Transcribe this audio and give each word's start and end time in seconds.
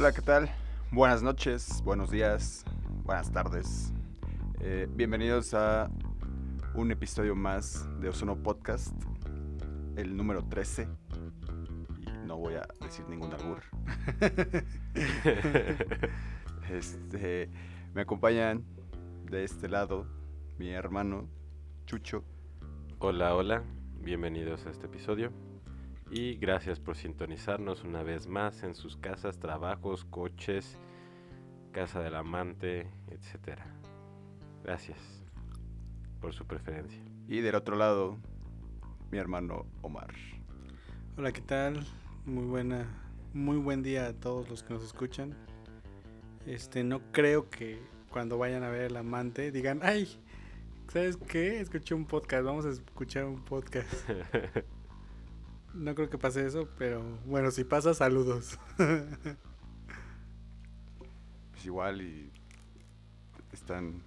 Hola, 0.00 0.12
¿qué 0.12 0.22
tal? 0.22 0.50
Buenas 0.90 1.22
noches, 1.22 1.82
buenos 1.84 2.10
días, 2.10 2.64
buenas 3.04 3.30
tardes. 3.30 3.92
Eh, 4.60 4.88
bienvenidos 4.90 5.52
a 5.52 5.90
un 6.72 6.90
episodio 6.90 7.36
más 7.36 7.86
de 8.00 8.08
Ozono 8.08 8.42
Podcast, 8.42 8.94
el 9.96 10.16
número 10.16 10.42
13. 10.42 10.88
Y 11.98 12.26
no 12.26 12.38
voy 12.38 12.54
a 12.54 12.66
decir 12.80 13.06
ningún 13.10 13.34
albur. 13.34 13.60
este, 16.70 17.50
me 17.92 18.00
acompañan 18.00 18.64
de 19.30 19.44
este 19.44 19.68
lado 19.68 20.06
mi 20.56 20.70
hermano 20.70 21.28
Chucho. 21.84 22.24
Hola, 23.00 23.34
hola, 23.34 23.64
bienvenidos 24.00 24.64
a 24.64 24.70
este 24.70 24.86
episodio 24.86 25.30
y 26.10 26.34
gracias 26.34 26.80
por 26.80 26.96
sintonizarnos 26.96 27.84
una 27.84 28.02
vez 28.02 28.26
más 28.26 28.64
en 28.64 28.74
sus 28.74 28.96
casas, 28.96 29.38
trabajos, 29.38 30.04
coches, 30.04 30.76
casa 31.72 32.00
del 32.00 32.16
amante, 32.16 32.88
etcétera. 33.08 33.64
Gracias 34.64 34.98
por 36.20 36.34
su 36.34 36.46
preferencia. 36.46 37.00
Y 37.28 37.40
del 37.40 37.54
otro 37.54 37.76
lado, 37.76 38.18
mi 39.12 39.18
hermano 39.18 39.66
Omar. 39.82 40.12
Hola, 41.16 41.32
¿qué 41.32 41.42
tal? 41.42 41.86
Muy 42.26 42.44
buena, 42.44 42.88
muy 43.32 43.58
buen 43.58 43.82
día 43.82 44.08
a 44.08 44.12
todos 44.12 44.48
los 44.50 44.64
que 44.64 44.74
nos 44.74 44.82
escuchan. 44.82 45.36
Este, 46.44 46.82
no 46.82 47.00
creo 47.12 47.48
que 47.50 47.78
cuando 48.10 48.36
vayan 48.36 48.64
a 48.64 48.68
ver 48.68 48.82
el 48.82 48.96
amante 48.96 49.52
digan, 49.52 49.80
ay, 49.84 50.08
¿sabes 50.88 51.16
qué? 51.16 51.60
Escuché 51.60 51.94
un 51.94 52.04
podcast, 52.04 52.44
vamos 52.44 52.66
a 52.66 52.70
escuchar 52.70 53.26
un 53.26 53.44
podcast. 53.44 53.92
No 55.74 55.94
creo 55.94 56.10
que 56.10 56.18
pase 56.18 56.44
eso, 56.46 56.68
pero 56.78 57.02
bueno, 57.26 57.50
si 57.50 57.64
pasa, 57.64 57.94
saludos. 57.94 58.58
Pues 61.50 61.66
igual 61.66 62.00
y 62.00 62.32
están 63.52 64.02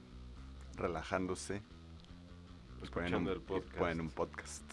relajándose. 0.75 1.61
Pues 2.79 2.89
ponen 2.91 3.15
un, 3.15 3.27
el 3.27 3.41
podcast. 3.41 3.77
ponen 3.77 4.01
un 4.01 4.09
podcast. 4.09 4.63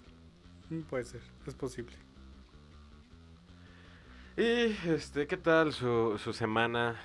Mm, 0.71 0.81
Puede 0.83 1.05
ser, 1.05 1.21
es 1.47 1.55
posible. 1.55 1.95
Y 4.37 4.75
este, 4.89 5.27
¿qué 5.27 5.37
tal 5.37 5.73
su, 5.73 6.17
su 6.19 6.33
semana 6.33 6.97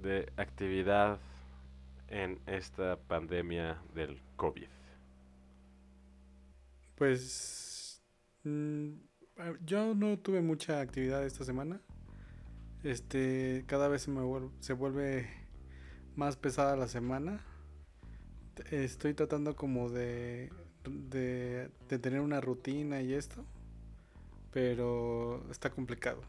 de 0.00 0.32
actividad 0.36 1.18
en 2.08 2.40
esta 2.46 2.96
pandemia 2.96 3.82
del 3.94 4.22
COVID? 4.36 4.68
Pues 6.94 8.00
mm, 8.44 8.90
yo 9.64 9.94
no 9.94 10.18
tuve 10.18 10.40
mucha 10.40 10.80
actividad 10.80 11.24
esta 11.24 11.44
semana. 11.44 11.80
Este, 12.82 13.64
cada 13.66 13.88
vez 13.88 14.02
se 14.02 14.10
me 14.10 14.20
vuel- 14.20 14.50
se 14.60 14.72
vuelve 14.72 15.28
más 16.16 16.36
pesada 16.36 16.76
la 16.76 16.88
semana. 16.88 17.44
Estoy 18.70 19.14
tratando 19.14 19.56
como 19.56 19.90
de, 19.90 20.50
de, 20.84 21.70
tener 21.88 22.20
una 22.20 22.40
rutina 22.40 23.00
y 23.00 23.12
esto, 23.14 23.44
pero 24.52 25.44
está 25.50 25.70
complicado. 25.70 26.22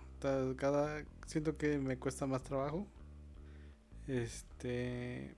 Cada 0.58 1.04
siento 1.26 1.58
que 1.58 1.78
me 1.78 1.98
cuesta 1.98 2.26
más 2.28 2.44
trabajo. 2.44 2.86
Este, 4.08 5.36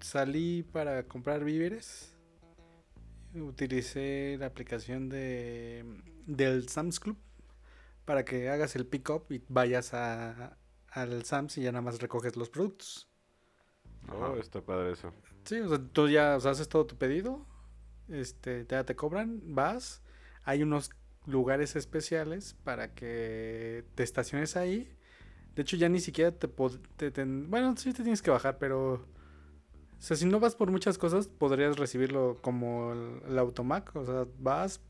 salí 0.00 0.62
para 0.62 1.04
comprar 1.04 1.44
víveres. 1.44 2.14
Utilicé 3.34 4.36
la 4.40 4.46
aplicación 4.46 5.08
de 5.08 5.84
del 6.36 6.68
Sam's 6.68 7.00
Club 7.00 7.18
para 8.04 8.24
que 8.24 8.50
hagas 8.50 8.76
el 8.76 8.86
pick 8.86 9.10
up 9.10 9.26
y 9.30 9.42
vayas 9.48 9.94
a, 9.94 10.58
al 10.90 11.24
Sam's 11.24 11.58
y 11.58 11.62
ya 11.62 11.72
nada 11.72 11.82
más 11.82 12.00
recoges 12.00 12.36
los 12.36 12.50
productos. 12.50 13.08
Oh, 14.12 14.36
está 14.36 14.60
padre 14.60 14.92
eso. 14.92 15.12
Sí, 15.44 15.60
o 15.60 15.68
sea, 15.68 15.78
tú 15.92 16.08
ya 16.08 16.36
o 16.36 16.40
sea, 16.40 16.52
haces 16.52 16.68
todo 16.68 16.86
tu 16.86 16.96
pedido, 16.96 17.46
este, 18.08 18.66
ya 18.68 18.84
te 18.84 18.96
cobran, 18.96 19.40
vas, 19.54 20.02
hay 20.44 20.62
unos 20.62 20.90
lugares 21.26 21.76
especiales 21.76 22.56
para 22.64 22.94
que 22.94 23.84
te 23.94 24.02
estaciones 24.02 24.56
ahí. 24.56 24.90
De 25.54 25.62
hecho, 25.62 25.76
ya 25.76 25.88
ni 25.88 26.00
siquiera 26.00 26.32
te, 26.32 26.48
te- 26.96 27.10
te- 27.10 27.24
bueno, 27.24 27.76
sí 27.76 27.92
te 27.92 28.02
tienes 28.02 28.22
que 28.22 28.30
bajar, 28.30 28.58
pero 28.58 28.94
o 28.94 30.02
sea, 30.02 30.16
si 30.16 30.26
no 30.26 30.40
vas 30.40 30.56
por 30.56 30.70
muchas 30.70 30.98
cosas, 30.98 31.28
podrías 31.28 31.78
recibirlo 31.78 32.38
como 32.42 32.92
el, 32.92 33.22
el 33.32 33.38
automac, 33.38 33.94
o 33.96 34.04
sea, 34.06 34.26
vas, 34.38 34.80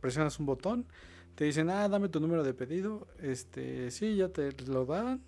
presionas 0.00 0.38
un 0.38 0.46
botón, 0.46 0.86
te 1.34 1.44
dicen, 1.44 1.70
"Ah, 1.70 1.88
dame 1.88 2.08
tu 2.08 2.20
número 2.20 2.42
de 2.42 2.54
pedido." 2.54 3.08
Este, 3.20 3.90
sí, 3.90 4.16
ya 4.16 4.28
te 4.28 4.52
lo 4.66 4.86
dan. 4.86 5.22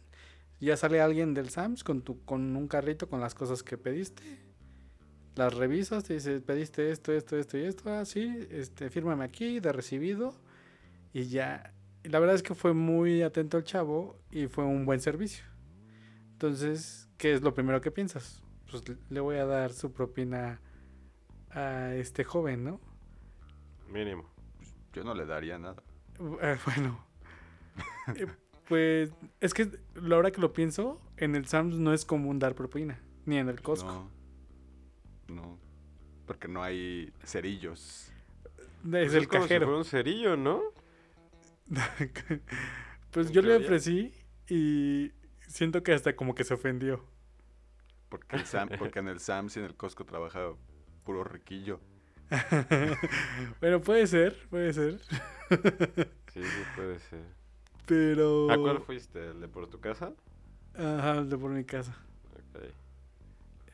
Ya 0.61 0.77
sale 0.77 1.01
alguien 1.01 1.33
del 1.35 1.49
Sams 1.51 1.85
con 1.85 2.03
tu 2.03 2.23
con 2.25 2.55
un 2.57 2.69
carrito 2.69 3.09
con 3.09 3.21
las 3.21 3.35
cosas 3.35 3.63
que 3.63 3.79
pediste. 3.79 4.23
Las 5.37 5.55
revisas, 5.55 6.05
te 6.05 6.15
dice, 6.15 6.41
pediste 6.41 6.91
esto, 6.91 7.13
esto, 7.13 7.37
esto 7.39 7.57
y 7.57 7.63
esto, 7.63 7.91
ah, 7.91 8.05
sí, 8.05 8.47
este, 8.51 8.91
fírmame 8.91 9.25
aquí, 9.25 9.61
de 9.61 9.73
recibido. 9.73 10.35
Y 11.13 11.29
ya, 11.29 11.73
la 12.05 12.19
verdad 12.19 12.35
es 12.35 12.43
que 12.43 12.55
fue 12.55 12.75
muy 12.75 13.23
atento 13.23 13.57
el 13.57 13.65
chavo 13.65 14.19
y 14.31 14.49
fue 14.49 14.65
un 14.65 14.85
buen 14.85 15.01
servicio. 15.01 15.45
Entonces, 16.33 17.09
¿qué 17.17 17.33
es 17.33 17.43
lo 17.43 17.55
primero 17.55 17.81
que 17.81 17.91
piensas? 17.91 18.43
Pues 18.71 18.83
le 19.09 19.21
voy 19.21 19.37
a 19.37 19.47
dar 19.47 19.73
su 19.73 19.93
propina 19.93 20.61
a 21.51 21.95
este 21.95 22.25
joven, 22.25 22.65
¿no? 22.65 22.81
Mínimo. 23.89 24.30
Yo 24.93 25.05
no 25.05 25.15
le 25.15 25.27
daría 25.27 25.59
nada. 25.59 25.83
Eh, 26.43 26.59
bueno. 26.67 27.05
Eh, 28.17 28.27
pues 28.69 29.13
es 29.41 29.55
que 29.55 29.71
la 29.95 30.17
hora 30.17 30.31
que 30.31 30.41
lo 30.41 30.53
pienso, 30.53 31.01
en 31.17 31.35
el 31.35 31.47
Sams 31.47 31.79
no 31.79 31.93
es 31.93 32.05
común 32.05 32.39
dar 32.39 32.55
propina, 32.55 33.01
ni 33.27 33.37
en 33.39 33.49
el 33.49 33.61
Costco. 33.63 34.11
No. 35.29 35.35
No. 35.35 35.59
Porque 36.27 36.49
no 36.49 36.63
hay 36.63 37.13
cerillos. 37.25 38.13
Es 38.93 39.15
el 39.15 39.29
como 39.29 39.43
si 39.43 39.49
cajero. 39.49 39.67
fuera 39.67 39.79
un 39.79 39.85
cerillo, 39.85 40.37
¿no? 40.37 40.61
pues 43.11 43.29
¿En 43.29 43.33
yo 43.33 43.43
le 43.43 43.57
ofrecí 43.57 44.13
y 44.49 45.13
siento 45.47 45.83
que 45.83 45.93
hasta 45.93 46.17
como 46.17 46.35
que 46.35 46.45
se 46.45 46.55
ofendió. 46.55 47.05
Porque, 48.09 48.37
el 48.37 48.45
Sam- 48.45 48.71
porque 48.79 48.99
en 49.01 49.09
el 49.09 49.21
Sam's 49.21 49.57
y 49.57 49.61
en 49.61 49.67
el 49.67 49.75
Costco 49.77 50.05
trabaja 50.05 50.53
puro 51.05 51.25
riquillo. 51.25 51.81
Bueno, 53.61 53.81
puede 53.81 54.07
ser, 54.07 54.37
puede 54.49 54.73
ser. 54.73 54.99
Sí, 56.33 56.43
sí 56.43 56.63
puede 56.77 56.99
ser. 57.01 57.21
Pero. 57.87 58.51
¿A 58.51 58.57
cuál 58.57 58.81
fuiste? 58.81 59.27
¿El 59.31 59.41
de 59.41 59.49
por 59.49 59.67
tu 59.69 59.81
casa? 59.81 60.13
Ajá, 60.75 61.19
el 61.19 61.29
de 61.29 61.37
por 61.37 61.51
mi 61.51 61.65
casa. 61.65 61.97
Ok. 62.55 62.63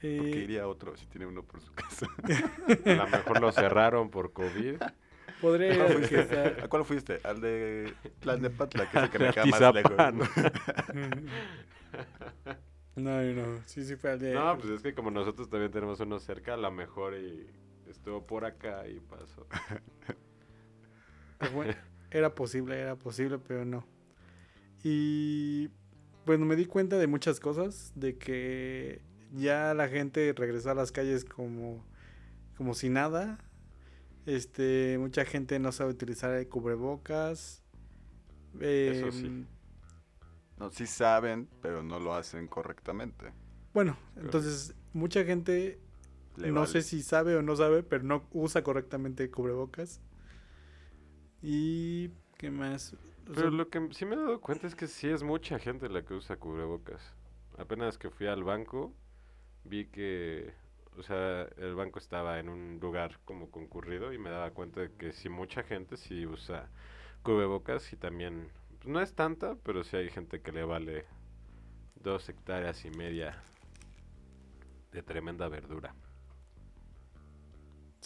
Eh, 0.03 0.17
Porque 0.19 0.39
iría 0.39 0.63
a 0.63 0.69
otro 0.69 0.97
si 0.97 1.07
tiene 1.07 1.27
uno 1.27 1.43
por 1.43 1.61
su 1.61 1.73
casa. 1.73 2.07
A 2.87 2.95
lo 2.95 3.09
mejor 3.09 3.41
lo 3.41 3.53
cerraron 3.53 4.11
por 4.11 4.33
COVID. 4.33 4.77
podría 5.41 5.73
¿A 5.75 5.77
cuál 5.77 5.93
fuiste? 5.99 6.17
quizá- 6.29 6.65
¿A 6.65 6.69
cuál 6.69 6.85
fuiste? 6.85 7.21
Al 7.25 7.41
de 7.41 7.95
Tlalnepantla, 8.21 8.91
que 8.91 8.97
es 8.99 9.05
el 9.05 9.11
que 9.11 9.19
me 9.19 9.31
queda 9.33 9.47
más 9.47 9.75
lejos. 9.75 9.97
No, 12.97 13.21
no, 13.23 13.61
sí, 13.67 13.85
sí 13.85 13.97
fue 13.97 14.13
al 14.13 14.19
de. 14.19 14.33
No, 14.35 14.57
pues 14.59 14.71
es 14.71 14.83
que 14.83 14.95
como 14.95 15.11
nosotros 15.11 15.51
también 15.51 15.71
tenemos 15.71 16.01
uno 16.01 16.19
cerca, 16.19 16.55
a 16.55 16.57
lo 16.57 16.71
mejor 16.71 17.15
y 17.15 17.47
estuvo 17.97 18.27
por 18.27 18.45
acá 18.45 18.87
y 18.89 19.01
pasó. 19.01 19.47
Bueno, 21.55 21.75
era 22.11 22.35
posible, 22.35 22.79
era 22.79 22.97
posible, 22.97 23.39
pero 23.39 23.65
no. 23.65 23.85
Y 24.83 25.71
bueno, 26.25 26.47
me 26.47 26.57
di 26.57 26.67
cuenta 26.67 26.99
de 26.99 27.07
muchas 27.07 27.41
cosas, 27.41 27.93
de 27.95 28.17
que 28.19 29.01
ya 29.33 29.75
la 29.75 29.89
gente 29.89 30.33
regresó 30.37 30.71
a 30.71 30.75
las 30.75 30.93
calles 30.93 31.25
como, 31.25 31.85
como 32.57 32.75
si 32.75 32.89
nada. 32.89 33.39
Este, 34.27 34.99
mucha 34.99 35.25
gente 35.25 35.59
no 35.59 35.73
sabe 35.73 35.91
utilizar 35.93 36.33
el 36.35 36.49
cubrebocas. 36.49 37.63
Eso 38.61 39.13
sí. 39.13 39.27
Em, 39.27 39.47
No, 40.59 40.71
sí 40.71 40.87
saben, 40.87 41.49
pero 41.61 41.83
no 41.83 42.01
lo 42.01 42.15
hacen 42.15 42.49
correctamente. 42.49 43.33
Bueno, 43.75 43.97
entonces 44.17 44.75
mucha 44.93 45.25
gente 45.25 45.81
Le 46.37 46.53
no 46.53 46.67
vale. 46.67 46.67
sé 46.67 46.83
si 46.83 47.03
sabe 47.03 47.37
o 47.37 47.43
no 47.43 47.57
sabe, 47.57 47.83
pero 47.83 48.05
no 48.05 48.29
usa 48.33 48.63
correctamente 48.63 49.31
cubrebocas. 49.31 50.01
Y 51.43 52.11
qué 52.39 52.51
más. 52.51 52.95
O 53.31 53.35
Pero 53.35 53.51
sea, 53.51 53.51
lo 53.51 53.69
que 53.69 53.89
sí 53.93 54.05
me 54.07 54.15
he 54.15 54.19
dado 54.19 54.41
cuenta 54.41 54.67
es 54.67 54.75
que 54.75 54.87
sí 54.89 55.09
es 55.09 55.23
mucha 55.23 55.59
gente 55.59 55.89
la 55.89 56.05
que 56.05 56.15
usa 56.15 56.37
cubrebocas. 56.39 57.15
Apenas 57.59 57.99
que 57.99 58.11
fui 58.11 58.27
al 58.27 58.45
banco, 58.45 58.95
vi 59.65 59.87
que, 59.87 60.55
o 60.99 61.03
sea, 61.05 61.45
el 61.59 61.75
banco 61.77 61.99
estaba 62.01 62.39
en 62.41 62.49
un 62.51 62.79
lugar 62.81 63.21
como 63.25 63.51
concurrido 63.51 64.13
y 64.13 64.19
me 64.19 64.31
daba 64.31 64.53
cuenta 64.53 64.83
de 64.83 64.93
que 64.95 65.13
sí 65.13 65.29
mucha 65.31 65.63
gente 65.65 65.97
sí 65.99 66.27
usa 66.27 66.71
cubrebocas 67.23 67.93
y 67.93 67.97
también, 67.97 68.51
pues, 68.81 68.89
no 68.89 69.01
es 69.03 69.15
tanta, 69.15 69.57
pero 69.65 69.85
sí 69.85 69.97
hay 69.97 70.11
gente 70.11 70.43
que 70.43 70.53
le 70.53 70.65
vale 70.65 71.07
dos 71.97 72.29
hectáreas 72.29 72.85
y 72.87 72.91
media 72.91 73.43
de 74.93 75.03
tremenda 75.03 75.49
verdura. 75.49 75.95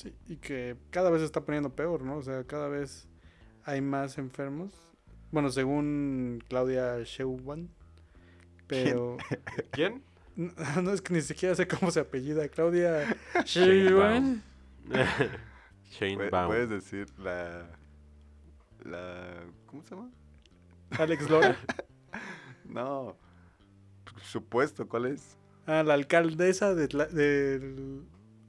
Sí, 0.01 0.15
y 0.29 0.37
que 0.37 0.77
cada 0.91 1.11
vez 1.11 1.21
se 1.21 1.27
está 1.27 1.45
poniendo 1.45 1.75
peor, 1.77 2.01
¿no? 2.03 2.17
O 2.17 2.23
sea, 2.23 2.43
cada 2.45 2.69
vez 2.69 3.07
hay 3.65 3.83
más 3.83 4.17
enfermos. 4.17 4.73
Bueno, 5.31 5.51
según 5.51 6.43
Claudia 6.49 7.03
Sheinbaum, 7.05 7.69
Pero 8.67 9.19
¿Quién? 9.73 10.03
no, 10.37 10.53
no, 10.83 10.93
es 10.93 11.03
que 11.03 11.13
ni 11.13 11.21
siquiera 11.21 11.55
sé 11.55 11.69
cómo 11.69 11.91
se 11.91 12.01
apellida. 12.01 12.49
Claudia 12.49 13.15
Sheinbaum. 13.45 14.41
Sheinbaum. 14.89 15.31
Shane 15.91 16.17
Pue- 16.17 16.31
Baum. 16.31 16.47
Puedes 16.49 16.71
decir 16.71 17.07
la. 17.19 17.69
La. 18.85 19.45
¿Cómo 19.67 19.83
se 19.83 19.95
llama? 19.95 20.11
Alex 20.93 21.29
Lora. 21.29 21.57
No. 22.65 23.17
Supuesto, 24.23 24.89
¿cuál 24.89 25.07
es? 25.07 25.37
Ah, 25.67 25.83
la 25.83 25.93
alcaldesa 25.95 26.75
de 26.75 26.89
Tla- 26.89 27.09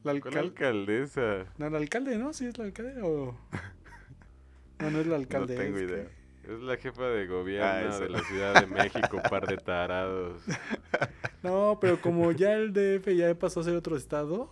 la 0.03 0.19
¿Cuál 0.19 0.33
alcal- 0.33 0.37
alcaldesa? 0.45 1.45
No, 1.57 1.67
el 1.67 1.75
alcalde, 1.75 2.17
¿no? 2.17 2.33
Sí 2.33 2.45
es 2.47 2.55
el 2.55 2.65
alcalde 2.65 3.01
o 3.01 3.37
No, 4.79 4.89
no 4.89 4.99
es 4.99 5.05
el 5.07 5.13
alcalde. 5.13 5.55
tengo 5.55 5.77
es 5.77 5.83
idea. 5.89 6.05
que- 6.05 6.53
Es 6.53 6.59
la 6.59 6.75
jefa 6.77 7.03
de 7.03 7.27
gobierno 7.27 7.67
Ah, 7.93 7.99
de 7.99 8.09
la 8.09 8.19
Ciudad 8.21 8.61
de 8.61 8.67
México, 8.67 9.21
par 9.29 9.45
de 9.47 9.57
tarados. 9.57 10.41
No, 11.43 11.79
pero 11.81 11.99
como 12.01 12.31
ya 12.33 12.53
el 12.53 12.71
DF 12.71 13.15
ya 13.15 13.33
pasó 13.33 13.61
a 13.61 13.63
ser 13.63 13.75
otro 13.75 13.95
estado, 13.95 14.51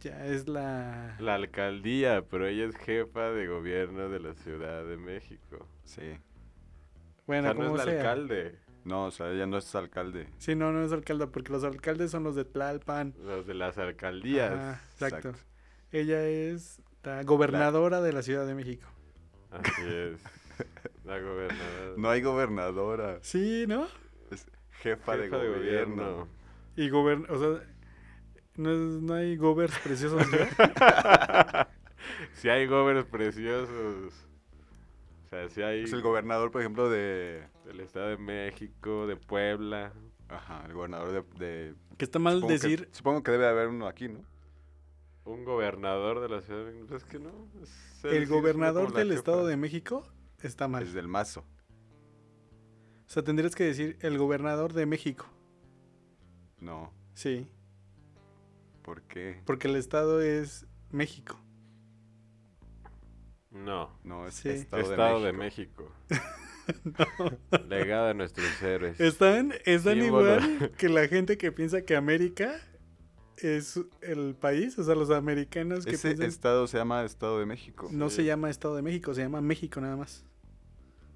ya 0.00 0.26
es 0.26 0.48
la 0.48 1.16
La 1.20 1.34
alcaldía, 1.36 2.22
pero 2.28 2.46
ella 2.48 2.64
es 2.64 2.76
jefa 2.76 3.30
de 3.30 3.46
gobierno 3.46 4.08
de 4.08 4.18
la 4.20 4.34
Ciudad 4.34 4.84
de 4.84 4.96
México. 4.96 5.66
Sí. 5.84 6.18
bueno, 7.26 7.50
o 7.50 7.52
sea, 7.52 7.60
no 7.62 7.66
como 7.70 7.76
es 7.80 7.82
el 7.86 7.88
sea. 7.90 8.00
alcalde. 8.00 8.58
No, 8.88 9.04
o 9.04 9.10
sea, 9.10 9.30
ella 9.30 9.46
no 9.46 9.58
es 9.58 9.74
alcalde. 9.74 10.28
Sí, 10.38 10.54
no, 10.54 10.72
no 10.72 10.82
es 10.82 10.92
alcalde, 10.92 11.26
porque 11.26 11.52
los 11.52 11.62
alcaldes 11.62 12.10
son 12.10 12.24
los 12.24 12.34
de 12.34 12.46
Tlalpan. 12.46 13.14
Los 13.22 13.46
de 13.46 13.52
las 13.52 13.76
alcaldías. 13.76 14.50
Ajá, 14.52 14.82
exacto. 14.92 15.28
Exacto. 15.28 15.48
Ella 15.92 16.26
es 16.26 16.80
la 17.02 17.22
gobernadora 17.22 18.00
de 18.00 18.12
la 18.14 18.22
Ciudad 18.22 18.46
de 18.46 18.54
México. 18.54 18.86
Así 19.50 19.82
es. 19.86 20.20
La 21.04 21.20
gobernadora. 21.20 21.94
No 21.96 22.10
hay 22.10 22.20
gobernadora. 22.20 23.18
Sí, 23.22 23.64
¿no? 23.68 23.86
Es 24.30 24.46
jefa, 24.80 25.16
de, 25.16 25.28
gobierno. 25.28 26.26
Y 26.76 26.88
gobern 26.88 27.26
o 27.28 27.38
sea, 27.38 27.64
no, 28.56 28.70
es- 28.72 29.02
no 29.02 29.14
hay 29.14 29.36
govers 29.36 29.78
preciosos 29.78 30.22
si 32.34 32.48
hay 32.50 32.66
gobiernos 32.66 33.06
preciosos. 33.06 34.27
O 35.28 35.30
sea, 35.30 35.48
si 35.50 35.60
hay 35.62 35.82
Es 35.82 35.92
el 35.92 36.00
gobernador, 36.00 36.50
por 36.50 36.62
ejemplo, 36.62 36.88
de. 36.88 37.46
del 37.66 37.80
Estado 37.80 38.08
de 38.08 38.16
México, 38.16 39.06
de 39.06 39.16
Puebla. 39.16 39.92
Ajá, 40.28 40.64
el 40.66 40.72
gobernador 40.72 41.12
de. 41.38 41.44
de- 41.46 41.74
Que 41.98 42.04
está 42.06 42.18
mal 42.18 42.36
supongo 42.36 42.48
que- 42.48 42.54
decir 42.54 42.88
supongo 42.92 43.22
que 43.22 43.30
debe 43.32 43.46
haber 43.46 43.68
uno 43.68 43.86
aquí, 43.86 44.08
¿no? 44.08 44.24
Un 45.24 45.44
gobernador 45.44 46.20
de 46.20 46.28
la 46.30 46.40
Ciudad 46.40 46.64
de 46.64 46.72
México. 46.72 46.96
Es 46.96 47.04
que 47.04 47.18
no. 47.18 47.30
es- 47.62 48.04
el 48.04 48.26
gobernador 48.26 48.92
del 48.94 49.08
jefa. 49.08 49.18
Estado 49.18 49.46
de 49.46 49.56
México 49.58 50.06
está 50.42 50.66
mal. 50.68 50.82
Es 50.84 50.94
del 50.94 51.08
mazo. 51.08 51.40
O 53.06 53.10
sea, 53.10 53.22
tendrías 53.22 53.54
que 53.54 53.64
decir 53.64 53.98
el 54.00 54.16
gobernador 54.16 54.72
de 54.72 54.86
México. 54.86 55.26
No. 56.60 56.92
Sí, 57.14 57.46
¿Por 58.82 59.02
qué? 59.02 59.42
porque 59.44 59.68
el 59.68 59.76
Estado 59.76 60.20
es 60.22 60.66
México. 60.90 61.38
No. 63.50 63.98
No, 64.04 64.26
es 64.26 64.34
Sí. 64.34 64.50
Estado, 64.50 64.82
Estado, 64.82 65.20
de 65.20 65.26
de 65.26 65.32
México. 65.32 65.90
México. 66.08 66.28
Legado 67.68 68.08
de 68.08 68.14
nuestros 68.14 68.62
héroes. 68.62 69.00
Están, 69.00 69.54
están 69.64 69.98
igual 69.98 70.70
que 70.76 70.88
la 70.88 71.08
gente 71.08 71.38
que 71.38 71.50
piensa 71.50 71.82
que 71.82 71.96
América 71.96 72.60
es 73.38 73.80
el 74.02 74.34
país, 74.34 74.78
o 74.78 74.84
sea, 74.84 74.94
los 74.94 75.10
americanos 75.10 75.84
que 75.86 75.92
Ese 75.92 76.08
piensan 76.08 76.26
estado 76.28 76.66
se 76.66 76.76
llama 76.76 77.04
Estado 77.04 77.38
de 77.38 77.46
México. 77.46 77.88
no 77.90 78.10
Sí. 78.10 78.16
se 78.16 78.24
llama 78.24 78.50
Estado 78.50 78.76
de 78.76 78.82
México, 78.82 79.14
se 79.14 79.22
llama 79.22 79.40
México 79.40 79.80
nada 79.80 79.96
más. 79.96 80.24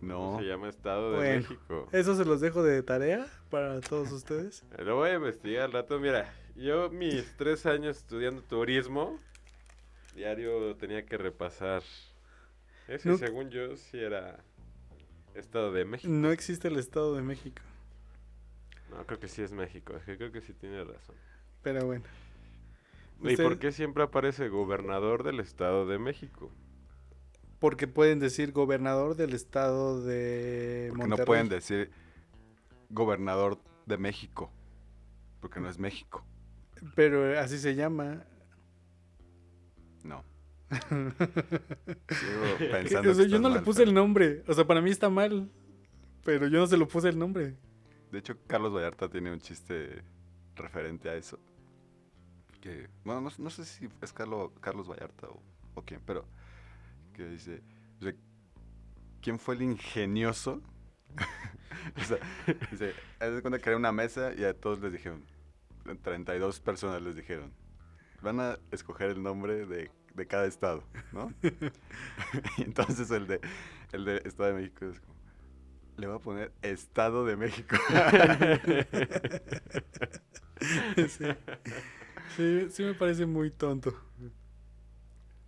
No. 0.01 0.39
Se 0.39 0.45
llama 0.47 0.69
Estado 0.69 1.11
de 1.13 1.17
Bueno. 1.19 1.41
México. 1.43 1.89
Eso 1.93 2.15
se 2.17 2.25
los 2.25 2.41
dejo 2.41 2.63
de 2.63 2.83
tarea 2.83 3.27
para 3.51 3.81
todos 3.81 4.11
ustedes. 4.13 4.65
Lo 4.79 4.97
voy 4.97 5.11
a 5.11 5.15
investigar 5.15 5.65
al 5.65 5.73
rato. 5.73 6.01
Mira, 6.01 6.33
yo 6.57 6.91
mis 6.91 7.37
tres 7.37 7.67
años 7.67 7.99
estudiando 7.99 8.43
turismo, 8.43 9.19
diario 10.15 10.75
tenía 10.77 11.05
que 11.05 11.19
repasar. 11.19 11.83
Ese, 12.89 13.09
No- 13.09 13.17
según 13.19 13.51
yo, 13.51 13.77
sí 13.77 13.99
era 13.99 14.39
Estado 15.35 15.73
de 15.73 15.85
México. 15.85 16.13
No 16.13 16.31
existe 16.31 16.69
el 16.69 16.77
Estado 16.79 17.15
de 17.15 17.23
México, 17.23 17.63
No, 18.91 19.07
creo 19.07 19.19
que 19.19 19.29
sí 19.29 19.41
es 19.43 19.53
México. 19.53 19.97
es 19.97 20.05
que 20.05 20.17
Creo 20.19 20.33
que 20.33 20.41
sí 20.43 20.53
tiene 20.53 20.85
razón. 20.85 21.17
pero 21.63 21.87
bueno. 21.87 22.05
¿Y 23.23 23.31
Usted- 23.33 23.45
por 23.45 23.59
qué 23.59 23.71
siempre 23.73 24.03
aparece 24.03 24.49
gobernador 24.49 25.23
del 25.23 25.41
Estado 25.41 25.87
de 25.87 25.99
México? 25.99 26.51
Porque 27.61 27.87
pueden 27.87 28.19
decir 28.19 28.51
gobernador 28.53 29.15
del 29.15 29.33
Estado 29.35 30.03
de 30.03 30.87
Porque 30.89 30.99
Monterrey. 30.99 31.19
no 31.23 31.25
pueden 31.27 31.49
decir 31.49 31.91
gobernador 32.91 33.59
de 33.87 33.97
México. 33.99 34.51
Porque 35.41 35.61
no 35.61 35.69
es 35.69 35.79
México. 35.79 36.25
Pero 36.97 37.39
así 37.39 37.59
se 37.59 37.77
llama. 37.77 38.25
No. 40.03 40.25
Sigo 40.73 42.59
pensando 42.73 43.11
o 43.11 43.15
sea, 43.15 43.25
que 43.25 43.31
yo 43.31 43.39
no 43.39 43.49
le 43.49 43.57
mal, 43.57 43.65
puse 43.65 43.81
pero- 43.81 43.91
el 43.91 43.95
nombre. 43.95 44.43
O 44.47 44.55
sea, 44.55 44.67
para 44.67 44.81
mí 44.81 44.91
está 44.91 45.11
mal. 45.11 45.51
Pero 46.25 46.47
yo 46.47 46.59
no 46.61 46.67
se 46.67 46.77
lo 46.77 46.87
puse 46.87 47.09
el 47.09 47.19
nombre. 47.19 47.57
De 48.11 48.19
hecho, 48.19 48.37
Carlos 48.47 48.73
Vallarta 48.75 49.09
tiene 49.09 49.33
un 49.33 49.41
chiste 49.41 50.03
referente 50.55 51.09
a 51.09 51.15
eso. 51.15 51.39
Que, 52.61 52.89
bueno, 53.05 53.21
no, 53.23 53.31
no 53.39 53.51
sé 53.51 53.65
si 53.65 53.89
es 54.01 54.13
Carlos, 54.13 54.53
Carlos 54.61 54.89
Vallarta 54.89 55.29
o, 55.29 55.43
o 55.75 55.83
quién, 55.83 56.01
pero 56.07 56.25
que 57.13 57.27
dice, 57.27 57.61
o 58.01 58.05
sea, 58.05 58.15
¿quién 59.21 59.39
fue 59.39 59.57
el 59.57 59.63
ingenioso? 59.63 60.63
o 61.97 62.05
sea, 62.05 62.19
dice, 62.71 62.93
haz 63.19 63.35
de 63.35 63.43
cuenta 63.43 63.59
que 63.59 63.69
era 63.69 63.77
una 63.77 63.91
mesa 63.91 64.33
y 64.35 64.45
a 64.45 64.55
todos 64.55 64.81
les 64.81 64.93
dijeron, 64.93 65.25
32 66.03 66.61
personas 66.61 67.03
les 67.03 67.17
dijeron, 67.17 67.53
van 68.23 68.39
a 68.39 68.59
escoger 68.71 69.11
el 69.11 69.23
nombre 69.23 69.67
de, 69.67 69.91
de 70.15 70.27
cada 70.27 70.47
estado, 70.47 70.85
¿no? 71.13 71.33
y 72.59 72.63
entonces 72.63 73.11
el 73.11 73.27
de, 73.27 73.41
el 73.93 74.05
de 74.05 74.17
Estado 74.25 74.51
de 74.51 74.63
México 74.63 74.87
es 74.87 75.01
como, 75.01 75.17
le 75.97 76.07
voy 76.07 76.17
a 76.17 76.19
poner 76.19 76.53
Estado 76.63 77.25
de 77.25 77.37
México. 77.37 77.77
sí. 81.09 81.25
Sí, 82.37 82.67
sí 82.71 82.83
me 82.83 82.95
parece 82.95 83.27
muy 83.27 83.51
tonto. 83.51 83.95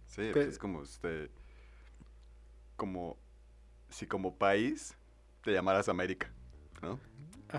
Sí, 0.07 0.31
pues 0.33 0.49
es 0.49 0.59
como 0.59 0.83
este. 0.83 1.31
Como. 2.77 3.19
Si 3.89 4.07
como 4.07 4.37
país 4.37 4.97
te 5.43 5.53
llamaras 5.53 5.89
América, 5.89 6.31
¿no? 6.83 6.99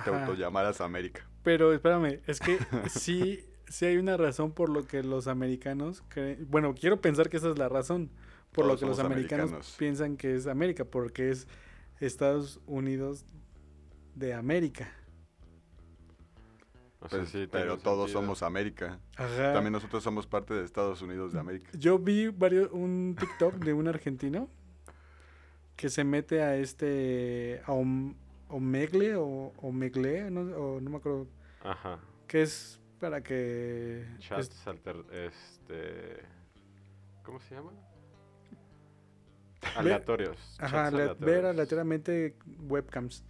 Te 0.03 0.09
autollamaras 0.09 0.81
América. 0.81 1.27
Pero 1.43 1.73
espérame, 1.73 2.19
es 2.27 2.39
que 2.39 2.59
sí, 2.89 3.45
sí 3.67 3.85
hay 3.85 3.97
una 3.97 4.17
razón 4.17 4.51
por 4.51 4.69
lo 4.69 4.85
que 4.87 5.03
los 5.03 5.27
americanos 5.27 6.03
creen. 6.09 6.47
Bueno, 6.49 6.73
quiero 6.75 7.01
pensar 7.01 7.29
que 7.29 7.37
esa 7.37 7.49
es 7.49 7.57
la 7.57 7.69
razón 7.69 8.09
por 8.51 8.65
lo 8.65 8.77
que 8.77 8.85
los 8.85 8.99
americanos, 8.99 9.49
americanos. 9.51 9.75
piensan 9.77 10.17
que 10.17 10.35
es 10.35 10.47
América, 10.47 10.85
porque 10.85 11.29
es 11.31 11.47
Estados 11.99 12.59
Unidos 12.67 13.25
de 14.15 14.33
América. 14.33 14.89
O 17.01 17.09
sea, 17.09 17.19
Pues, 17.19 17.29
sí, 17.29 17.47
pero 17.51 17.77
todos 17.77 18.05
sentido. 18.09 18.21
somos 18.21 18.43
América. 18.43 18.99
Ajá. 19.15 19.53
También 19.53 19.73
nosotros 19.73 20.03
somos 20.03 20.25
parte 20.25 20.53
de 20.53 20.63
Estados 20.63 21.01
Unidos 21.01 21.33
de 21.33 21.39
América. 21.39 21.69
Yo 21.77 21.99
vi 21.99 22.29
varios, 22.29 22.71
un 22.71 23.15
TikTok 23.19 23.55
de 23.55 23.73
un 23.73 23.87
argentino 23.87 24.49
que 25.75 25.89
se 25.89 26.03
mete 26.03 26.41
a 26.41 26.55
este 26.57 27.61
a 27.65 27.73
Om- 27.73 28.15
Omegle 28.47 29.15
o 29.17 29.53
Omegle, 29.57 30.31
no, 30.31 30.41
o 30.41 30.79
no 30.81 30.89
me 30.89 30.97
acuerdo, 30.97 31.27
Ajá. 31.63 31.99
que 32.27 32.41
es 32.43 32.79
para 33.05 33.21
que 33.21 34.01
es- 34.01 34.19
Chats 34.19 34.65
alter... 34.67 34.95
Este... 35.11 36.23
¿Cómo 37.21 37.39
se 37.39 37.53
llama? 37.53 37.71
Aleatorios. 39.75 40.57
Ajá, 40.59 40.89
ver 41.19 41.45
aleatoriamente 41.45 42.35
webcams. 42.67 43.23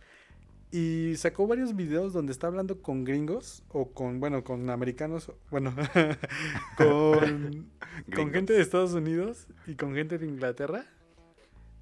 Y 0.72 1.16
sacó 1.18 1.46
varios 1.46 1.76
videos 1.76 2.14
donde 2.14 2.32
está 2.32 2.48
hablando 2.48 2.82
con 2.82 3.04
gringos 3.04 3.64
o 3.68 3.92
con, 3.92 4.22
bueno, 4.22 4.46
con 4.46 4.70
americanos, 4.70 5.30
bueno, 5.52 5.76
con, 6.78 7.70
con 8.16 8.32
gente 8.32 8.54
de 8.54 8.62
Estados 8.62 8.94
Unidos 8.94 9.48
y 9.68 9.76
con 9.76 9.94
gente 9.94 10.18
de 10.18 10.26
Inglaterra. 10.26 10.86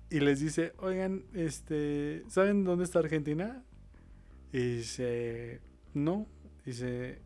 Y 0.09 0.19
les 0.19 0.39
dice, 0.39 0.73
oigan, 0.79 1.25
este, 1.35 2.23
¿saben 2.27 2.63
dónde 2.63 2.85
está 2.85 2.97
Argentina? 2.99 3.63
Y 4.51 4.77
dice, 4.77 5.61
no, 5.93 6.25
dice, 6.65 7.21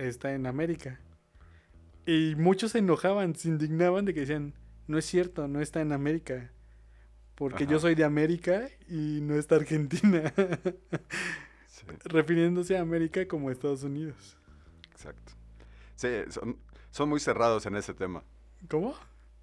está 0.00 0.32
en 0.34 0.46
América. 0.46 0.98
Y 2.06 2.34
muchos 2.36 2.72
se 2.72 2.78
enojaban, 2.78 3.34
se 3.34 3.48
indignaban 3.48 4.04
de 4.04 4.14
que 4.14 4.20
decían, 4.20 4.54
no 4.86 4.98
es 4.98 5.04
cierto, 5.04 5.46
no 5.48 5.60
está 5.60 5.80
en 5.80 5.92
América. 5.92 6.50
Porque 7.34 7.66
yo 7.66 7.78
soy 7.78 7.94
de 7.94 8.04
América 8.04 8.68
y 8.88 9.20
no 9.22 9.34
está 9.34 9.56
Argentina. 9.56 10.32
Sí, 11.66 11.86
Refiriéndose 12.04 12.76
a 12.76 12.80
América 12.82 13.26
como 13.26 13.50
Estados 13.50 13.84
Unidos. 13.84 14.36
exacto. 14.90 15.32
Sí, 15.96 16.08
son, 16.28 16.58
son 16.90 17.08
muy 17.08 17.20
cerrados 17.20 17.64
en 17.64 17.76
ese 17.76 17.94
tema. 17.94 18.22
¿Cómo? 18.68 18.94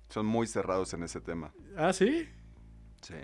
Son 0.09 0.25
muy 0.25 0.45
cerrados 0.45 0.93
en 0.93 1.03
ese 1.03 1.19
tema. 1.21 1.51
Ah, 1.75 1.93
sí. 1.93 2.27
Sí. 3.01 3.15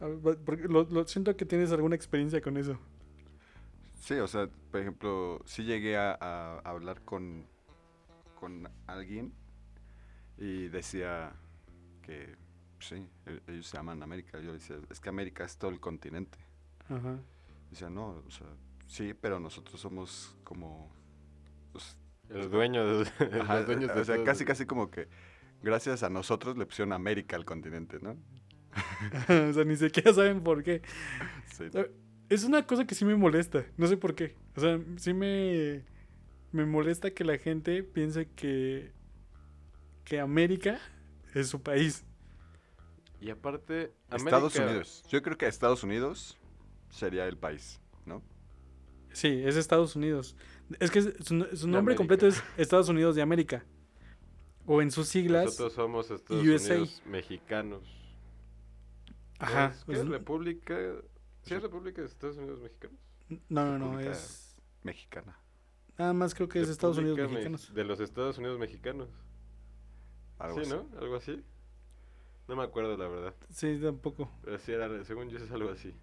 Va- 0.00 0.36
Porque 0.46 0.62
lo, 0.68 0.84
lo- 0.84 1.06
siento 1.06 1.36
que 1.36 1.44
tienes 1.44 1.72
alguna 1.72 1.94
experiencia 1.96 2.40
con 2.40 2.56
eso. 2.56 2.78
Sí, 4.02 4.14
o 4.14 4.26
sea, 4.26 4.48
por 4.70 4.80
ejemplo, 4.80 5.40
sí 5.46 5.62
llegué 5.64 5.96
a, 5.96 6.12
a 6.20 6.58
hablar 6.68 7.02
con, 7.04 7.46
con 8.34 8.68
alguien 8.86 9.32
y 10.36 10.68
decía 10.68 11.32
que 12.02 12.36
sí, 12.80 13.06
e- 13.26 13.42
ellos 13.48 13.66
se 13.68 13.76
llaman 13.76 14.02
América. 14.02 14.40
Yo 14.40 14.52
decía, 14.54 14.76
es 14.90 15.00
que 15.00 15.08
América 15.08 15.44
es 15.44 15.56
todo 15.58 15.70
el 15.70 15.80
continente. 15.80 16.38
Ajá. 16.88 17.18
Decía, 17.70 17.88
no, 17.90 18.22
o 18.26 18.30
sea, 18.30 18.46
sí, 18.86 19.14
pero 19.14 19.40
nosotros 19.40 19.80
somos 19.80 20.36
como... 20.44 20.90
pues, 21.72 21.98
El 22.30 22.50
dueño 22.50 22.84
de, 23.00 23.10
ajá, 23.40 23.56
los 23.58 23.66
dueños 23.66 23.94
o 23.94 23.94
de 23.94 24.04
sea, 24.04 24.16
todo. 24.16 24.24
casi, 24.24 24.44
casi 24.44 24.66
como 24.66 24.90
que 24.90 25.08
gracias 25.62 26.02
a 26.02 26.10
nosotros 26.10 26.56
le 26.58 26.66
pusieron 26.66 26.92
América 26.92 27.36
al 27.36 27.44
continente, 27.44 27.98
¿no? 28.00 28.16
o 29.50 29.52
sea, 29.52 29.64
ni 29.64 29.76
siquiera 29.76 30.12
saben 30.14 30.42
por 30.42 30.62
qué. 30.62 30.82
Sí. 31.46 31.70
Es 32.32 32.44
una 32.44 32.66
cosa 32.66 32.86
que 32.86 32.94
sí 32.94 33.04
me 33.04 33.14
molesta. 33.14 33.66
No 33.76 33.86
sé 33.86 33.98
por 33.98 34.14
qué. 34.14 34.34
O 34.56 34.60
sea, 34.60 34.80
sí 34.96 35.12
me, 35.12 35.84
me 36.50 36.64
molesta 36.64 37.10
que 37.10 37.24
la 37.24 37.36
gente 37.36 37.82
piense 37.82 38.26
que, 38.26 38.90
que 40.02 40.18
América 40.18 40.80
es 41.34 41.48
su 41.48 41.60
país. 41.60 42.06
Y 43.20 43.28
aparte, 43.28 43.92
Estados 44.10 44.56
Unidos. 44.56 45.04
Yo 45.10 45.20
creo 45.20 45.36
que 45.36 45.46
Estados 45.46 45.82
Unidos 45.82 46.38
sería 46.88 47.26
el 47.26 47.36
país, 47.36 47.82
¿no? 48.06 48.22
Sí, 49.12 49.42
es 49.44 49.56
Estados 49.56 49.94
Unidos. 49.94 50.34
Es 50.80 50.90
que 50.90 51.02
su, 51.02 51.46
su 51.54 51.68
nombre 51.68 51.96
completo 51.96 52.26
es 52.26 52.42
Estados 52.56 52.88
Unidos 52.88 53.14
de 53.14 53.20
América. 53.20 53.62
O 54.64 54.80
en 54.80 54.90
sus 54.90 55.06
siglas. 55.06 55.44
Nosotros 55.44 55.74
somos 55.74 56.10
Estados 56.10 56.46
USA. 56.46 56.76
Unidos 56.76 57.02
mexicanos. 57.04 57.82
Ajá. 59.38 59.66
¿Es, 59.66 59.80
¿Qué 59.80 59.84
pues, 59.84 59.98
es 59.98 60.08
República? 60.08 60.78
¿Sí 61.42 61.54
es 61.54 61.62
República 61.62 62.00
de 62.02 62.06
Estados 62.08 62.36
Unidos 62.36 62.60
mexicanos? 62.60 62.98
no, 63.48 63.64
no, 63.66 63.78
no. 63.78 63.84
República 63.86 64.10
Es. 64.12 64.56
Mexicana. 64.82 65.38
Nada 65.98 66.12
más 66.12 66.34
creo 66.34 66.48
que 66.48 66.60
es 66.60 66.68
Estados 66.68 66.98
Unidos 66.98 67.16
República 67.18 67.40
Me- 67.40 67.48
mexicanos. 67.50 67.74
De 67.74 67.84
los 67.84 68.00
Estados 68.00 68.38
Unidos 68.38 68.58
mexicanos. 68.58 69.08
Algo 70.38 70.56
sí, 70.56 70.60
así. 70.62 70.70
¿no? 70.70 70.98
Algo 70.98 71.16
así. 71.16 71.44
No 72.48 72.56
me 72.56 72.62
acuerdo, 72.64 72.96
la 72.96 73.06
verdad. 73.08 73.34
Sí, 73.50 73.78
tampoco. 73.80 74.30
Pero 74.42 74.58
sí 74.58 74.72
era, 74.72 75.04
según 75.04 75.28
yo 75.30 75.38
es 75.38 75.50
algo 75.50 75.70
así. 75.70 75.94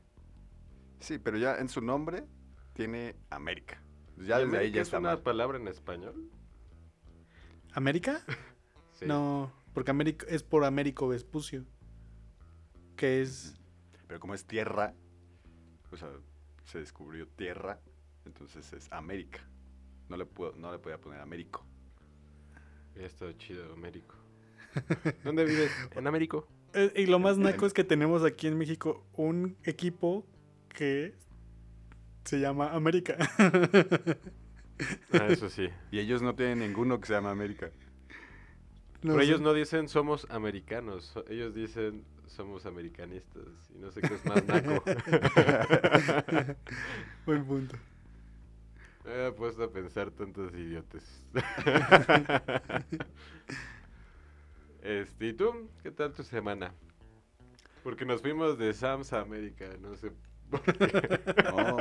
Sí, 1.00 1.18
pero 1.18 1.38
ya 1.38 1.56
en 1.58 1.68
su 1.70 1.82
nombre 1.82 2.26
tiene 2.74 3.16
América. 3.30 3.82
Ya 4.18 4.40
¿Y 4.42 4.46
desde 4.46 4.58
ahí 4.58 4.72
ya 4.72 4.82
es 4.82 4.88
está 4.88 5.00
una 5.00 5.10
mal. 5.10 5.22
palabra 5.22 5.58
en 5.58 5.68
español? 5.68 6.30
¿América? 7.74 8.22
Sí. 8.94 9.06
No, 9.06 9.50
porque 9.74 9.92
América 9.92 10.26
es 10.28 10.44
por 10.44 10.66
Américo 10.66 11.08
Vespucio. 11.08 11.64
Que 12.98 13.22
es. 13.22 13.56
Pero 14.08 14.20
como 14.20 14.34
es 14.34 14.44
tierra, 14.46 14.94
o 15.92 15.98
sea, 15.98 16.10
se 16.64 16.80
descubrió 16.80 17.28
tierra, 17.28 17.80
entonces 18.26 18.72
es 18.74 18.92
América. 18.92 19.40
No 20.08 20.18
le 20.18 20.26
puedo, 20.26 20.54
no 20.56 20.72
le 20.72 20.80
podía 20.80 21.00
poner 21.00 21.22
Américo. 21.22 21.66
Ya 22.96 23.06
está 23.06 23.36
chido, 23.38 23.72
Américo. 23.74 24.16
¿Dónde 25.24 25.46
vives? 25.46 25.72
En 25.96 26.08
Américo. 26.08 26.48
Eh, 26.74 26.92
Y 26.96 27.06
lo 27.08 27.20
más 27.20 27.38
naco 27.38 27.66
es 27.66 27.74
que 27.74 27.84
tenemos 27.84 28.24
aquí 28.24 28.48
en 28.48 28.58
México 28.58 29.06
un 29.14 29.58
equipo 29.64 30.26
que 30.70 31.16
se 32.26 32.40
llama 32.40 32.72
América. 32.74 33.18
Ah, 35.12 35.28
eso 35.28 35.50
sí. 35.50 35.70
Y 35.92 36.00
ellos 36.00 36.22
no 36.22 36.36
tienen 36.36 36.60
ninguno 36.60 37.00
que 37.00 37.08
se 37.08 37.14
llama 37.14 37.32
América. 37.32 37.72
No 39.02 39.14
Pero 39.14 39.22
ellos 39.22 39.42
no 39.42 39.54
dicen 39.54 39.88
somos 39.88 40.28
americanos, 40.30 41.14
ellos 41.30 41.54
dicen 41.54 42.06
somos 42.30 42.66
americanistas. 42.66 43.44
Y 43.76 43.80
no 43.80 43.92
sé 43.92 44.02
qué 44.02 44.14
es 44.14 44.26
más 44.26 44.46
naco. 44.46 44.84
Buen 47.26 47.46
punto. 47.46 47.76
Me 49.06 49.28
he 49.28 49.32
puesto 49.32 49.64
a 49.64 49.72
pensar 49.72 50.12
tantos 50.12 50.54
idiotes. 50.54 51.26
este, 54.82 55.28
¿y 55.28 55.34
tú? 55.34 55.70
¿Qué 55.82 55.92
tal 55.92 56.14
tu 56.14 56.24
semana? 56.24 56.74
Porque 57.84 58.06
nos 58.06 58.22
fuimos 58.22 58.58
de 58.58 58.74
Sams 58.74 59.14
a 59.14 59.22
América, 59.22 59.66
no 59.82 59.96
sé. 59.96 60.12
por 60.52 60.62
qué. 60.62 61.20
No, 61.52 61.78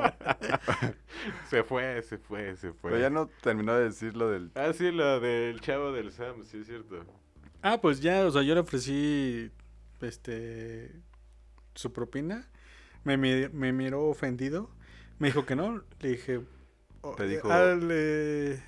se 1.48 1.62
fue, 1.64 2.02
se 2.02 2.18
fue, 2.18 2.56
se 2.56 2.72
fue. 2.72 2.90
pero 2.92 3.02
ya 3.02 3.10
no 3.10 3.28
terminó 3.42 3.74
de 3.74 3.84
decir 3.84 4.16
lo 4.16 4.30
del... 4.30 4.50
Ah, 4.54 4.72
sí, 4.72 4.90
lo 4.90 5.20
del 5.20 5.60
chavo 5.60 5.92
del 5.92 6.12
Sams, 6.12 6.48
sí 6.48 6.58
es 6.58 6.66
cierto. 6.66 7.04
Ah, 7.62 7.80
pues 7.80 8.00
ya, 8.00 8.24
o 8.26 8.30
sea, 8.30 8.42
yo 8.42 8.54
le 8.54 8.60
ofrecí 8.60 9.50
este 10.02 10.92
su 11.74 11.92
propina. 11.92 12.48
Me, 13.04 13.16
me 13.16 13.72
miró 13.72 14.04
ofendido. 14.06 14.70
Me 15.18 15.28
dijo 15.28 15.46
que 15.46 15.56
no. 15.56 15.82
Le 16.00 16.08
dije. 16.10 16.40
oh, 17.02 17.14
Te 17.14 17.24
eh, 17.24 17.28
dijo- 17.28 17.48
ah, 17.50 17.76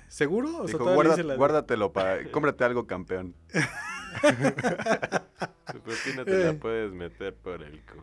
¿Seguro? 0.07 0.63
O 0.63 0.65
Dijo, 0.65 0.79
"Guarda- 0.93 1.21
la 1.23 1.35
guárdatelo 1.35 1.91
para... 1.93 2.23
Cómprate 2.31 2.63
algo, 2.63 2.87
campeón. 2.87 3.35
Tu 5.71 5.79
propina 5.81 6.25
te 6.25 6.43
la 6.43 6.49
Eh. 6.49 6.53
puedes 6.53 6.91
meter 6.91 7.33
por 7.35 7.61
el 7.63 7.79
cu. 7.85 8.01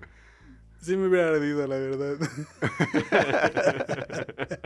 Sí 0.80 0.96
me 0.96 1.08
hubiera 1.08 1.28
ardido, 1.30 1.66
la 1.66 1.76
verdad. 1.76 2.16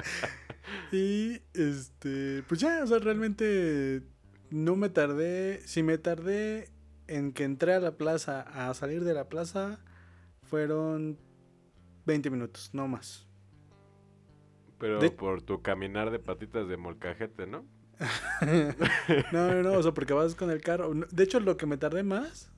y 0.93 1.41
este, 1.55 2.43
pues 2.49 2.61
ya, 2.61 2.83
o 2.85 2.87
sea, 2.87 2.99
realmente 2.99 4.03
no 4.51 4.77
me 4.77 4.89
tardé. 4.89 5.61
Si 5.67 5.83
me 5.83 5.99
tardé 5.99 6.69
en 7.09 7.33
que 7.33 7.45
entré 7.45 7.75
a 7.75 7.81
la 7.81 7.93
plaza 7.97 8.41
a 8.43 8.73
salir 8.75 9.05
de 9.05 9.15
la 9.15 9.29
plaza, 9.29 9.81
fueron 10.45 11.19
20 12.07 12.31
minutos, 12.31 12.71
no 12.73 12.89
más. 12.89 13.27
Pero 14.79 14.99
De- 15.01 15.11
por 15.11 15.43
tu 15.43 15.63
caminar 15.63 16.11
de 16.11 16.19
patitas 16.19 16.69
de 16.69 16.77
molcajete, 16.77 17.47
¿no? 17.47 17.65
No, 19.33 19.49
no, 19.55 19.63
no, 19.63 19.73
o 19.75 19.83
sea, 19.83 19.93
porque 19.93 20.13
vas 20.13 20.35
con 20.35 20.51
el 20.51 20.61
carro. 20.61 20.93
De 21.11 21.23
hecho, 21.25 21.41
lo 21.41 21.57
que 21.57 21.67
me 21.67 21.77
tardé 21.77 22.03
más 22.03 22.51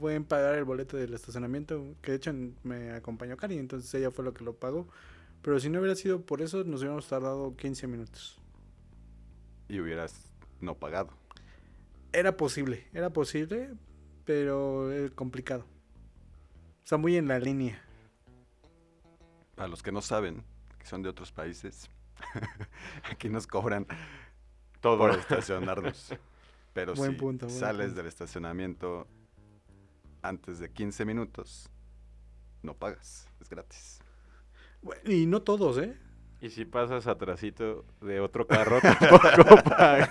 fue 0.00 0.14
en 0.14 0.24
pagar 0.24 0.54
el 0.54 0.64
boleto 0.64 0.96
del 0.96 1.14
estacionamiento, 1.14 1.94
que 2.02 2.12
de 2.12 2.16
hecho 2.16 2.32
me 2.62 2.92
acompañó 2.92 3.36
Cari, 3.36 3.58
entonces 3.58 3.92
ella 3.94 4.10
fue 4.10 4.24
lo 4.24 4.32
que 4.32 4.44
lo 4.44 4.54
pagó. 4.54 4.88
Pero 5.42 5.60
si 5.60 5.68
no 5.70 5.78
hubiera 5.80 5.94
sido 5.94 6.22
por 6.22 6.40
eso, 6.42 6.64
nos 6.64 6.80
hubiéramos 6.80 7.06
tardado 7.08 7.54
15 7.56 7.86
minutos. 7.86 8.40
Y 9.68 9.80
hubieras 9.80 10.32
no 10.60 10.76
pagado. 10.76 11.10
Era 12.12 12.36
posible, 12.36 12.86
era 12.94 13.10
posible, 13.10 13.70
pero 14.26 14.92
eh, 14.92 15.10
complicado. 15.14 15.64
O 16.84 16.86
sea, 16.86 16.98
muy 16.98 17.16
en 17.16 17.28
la 17.28 17.38
línea. 17.38 17.82
Para 19.54 19.68
los 19.68 19.82
que 19.82 19.90
no 19.90 20.02
saben, 20.02 20.44
que 20.78 20.84
son 20.84 21.02
de 21.02 21.08
otros 21.08 21.32
países, 21.32 21.90
aquí 23.10 23.30
nos 23.30 23.46
cobran 23.46 23.86
Todo. 24.80 24.98
por 24.98 25.10
estacionarnos. 25.18 26.14
Pero 26.74 26.94
Buen 26.94 27.12
si 27.12 27.16
punto, 27.16 27.46
buen 27.46 27.58
sales 27.58 27.86
punto. 27.86 27.96
del 27.96 28.06
estacionamiento 28.06 29.06
antes 30.20 30.58
de 30.58 30.70
15 30.70 31.04
minutos, 31.06 31.70
no 32.62 32.74
pagas, 32.74 33.28
es 33.40 33.48
gratis. 33.48 34.00
Bueno, 34.82 35.10
y 35.10 35.24
no 35.24 35.40
todos, 35.40 35.78
¿eh? 35.78 35.96
Y 36.40 36.50
si 36.50 36.66
pasas 36.66 37.06
atrasito 37.06 37.86
de 38.02 38.20
otro 38.20 38.46
carro, 38.46 38.78
tampoco 38.82 39.56
pagas. 39.64 40.10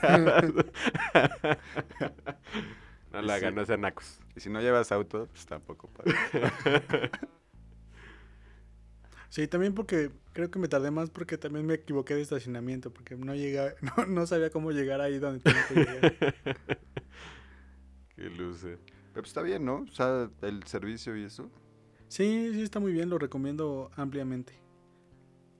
No 3.16 3.28
la 3.28 3.40
Sí. 3.40 3.66
sean 3.66 3.82
nacos. 3.82 4.20
Y 4.36 4.40
si 4.40 4.50
no 4.50 4.62
llevas 4.62 4.92
auto, 4.92 5.28
pues 5.28 5.46
tampoco 5.46 5.90
pagas. 5.90 6.16
Sí, 9.30 9.50
también 9.50 9.74
porque 9.74 10.12
creo 10.32 10.50
que 10.50 10.60
me 10.60 10.70
tardé 10.70 10.92
más 10.92 11.10
porque 11.10 11.38
también 11.38 11.66
me 11.66 11.74
equivoqué 11.74 12.16
de 12.16 12.22
estacionamiento, 12.22 12.94
porque 12.94 13.18
no 13.18 13.36
llega, 13.36 13.74
no, 13.98 14.06
no 14.06 14.26
sabía 14.26 14.50
cómo 14.50 14.72
llegar 14.72 15.02
ahí 15.02 15.20
donde 15.20 15.42
tenía 15.42 15.68
que 15.68 15.74
llegar. 15.76 16.16
Qué 18.16 18.30
luce. 18.30 18.78
Pero 18.88 19.14
pues 19.24 19.28
está 19.28 19.42
bien, 19.42 19.66
¿no? 19.66 19.82
O 19.82 19.92
sea, 19.92 20.30
el 20.42 20.64
servicio 20.64 21.18
y 21.18 21.26
eso. 21.26 21.52
Sí, 22.08 22.52
sí, 22.54 22.62
está 22.62 22.80
muy 22.80 22.94
bien, 22.94 23.10
lo 23.10 23.18
recomiendo 23.18 23.92
ampliamente. 23.98 24.54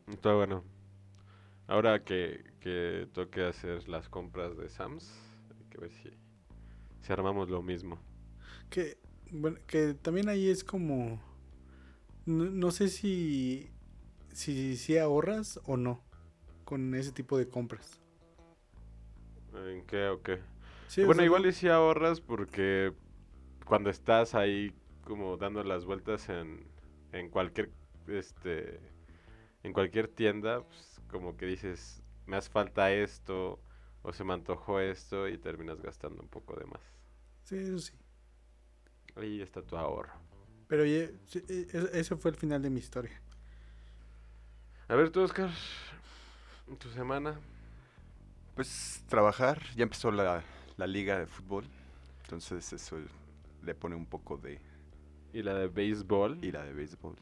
Está 0.08 0.34
bueno. 0.34 0.64
Ahora 1.68 2.02
que, 2.04 2.46
que 2.62 3.10
toque 3.12 3.44
hacer 3.44 3.90
las 3.90 4.08
compras 4.08 4.56
de 4.56 4.70
Sams, 4.70 5.12
hay 5.58 5.66
que 5.70 5.78
ver 5.80 5.92
si, 5.92 6.12
si 7.06 7.14
armamos 7.14 7.50
lo 7.50 7.62
mismo. 7.62 8.00
Que, 8.70 8.98
bueno, 9.32 9.60
que 9.68 9.94
también 9.94 10.28
ahí 10.28 10.50
es 10.50 10.64
como, 10.64 11.22
no, 12.26 12.46
no 12.46 12.72
sé 12.72 12.88
si, 12.88 13.70
si, 14.34 14.76
si 14.76 14.98
ahorras 14.98 15.60
o 15.66 15.78
no 15.78 16.02
con 16.64 16.96
ese 16.96 17.12
tipo 17.12 17.38
de 17.38 17.48
compras. 17.48 18.00
¿En 19.54 19.86
qué 19.86 20.08
o 20.08 20.22
qué? 20.24 20.40
Sí, 20.88 21.04
bueno, 21.04 21.24
igual 21.24 21.46
y 21.46 21.54
si 21.54 21.68
ahorras 21.68 22.22
porque 22.22 22.92
cuando 23.66 23.92
estás 23.92 24.34
ahí 24.34 24.74
como 25.04 25.38
dando 25.38 25.64
las 25.64 25.86
vueltas 25.86 26.28
en, 26.30 26.66
en 27.12 27.30
cualquier 27.30 27.72
este 28.08 28.80
en 29.64 29.74
cualquier 29.74 30.08
tienda, 30.08 30.64
pues, 30.64 31.02
como 31.10 31.38
que 31.38 31.46
dices, 31.46 32.04
me 32.26 32.38
hace 32.38 32.50
falta 32.50 32.92
esto 32.92 33.60
o 34.02 34.12
se 34.12 34.24
me 34.24 34.34
antojó 34.34 34.80
esto 34.80 35.28
y 35.28 35.38
terminas 35.38 35.82
gastando 35.82 36.22
un 36.22 36.30
poco 36.30 36.56
de 36.56 36.66
más. 36.66 36.95
Sí, 37.46 37.56
eso 37.58 37.80
sí. 37.80 37.94
Ahí 39.16 39.42
está 39.42 39.62
tu 39.62 39.78
ahorro. 39.78 40.14
Pero 40.68 40.84
oye, 40.84 41.14
e- 41.34 41.68
e- 41.72 41.90
ese 42.00 42.16
fue 42.18 42.32
el 42.32 42.38
final 42.38 42.62
de 42.62 42.70
mi 42.70 42.80
historia. 42.80 43.22
A 44.88 44.96
ver, 44.96 45.10
tú, 45.10 45.22
Oscar, 45.22 45.50
tu 46.80 46.90
semana. 46.90 47.40
Pues 48.56 49.04
trabajar, 49.10 49.62
ya 49.76 49.84
empezó 49.84 50.12
la, 50.12 50.44
la 50.78 50.88
liga 50.88 51.20
de 51.20 51.28
fútbol, 51.28 51.66
entonces 52.24 52.72
eso 52.74 52.98
le 53.64 53.76
pone 53.76 53.96
un 53.96 54.06
poco 54.06 54.38
de 54.38 54.60
Y 55.34 55.42
la 55.44 55.54
de 55.56 55.68
béisbol. 55.68 56.44
ira 56.44 56.64
de 56.64 56.74
béisbol. 56.74 57.16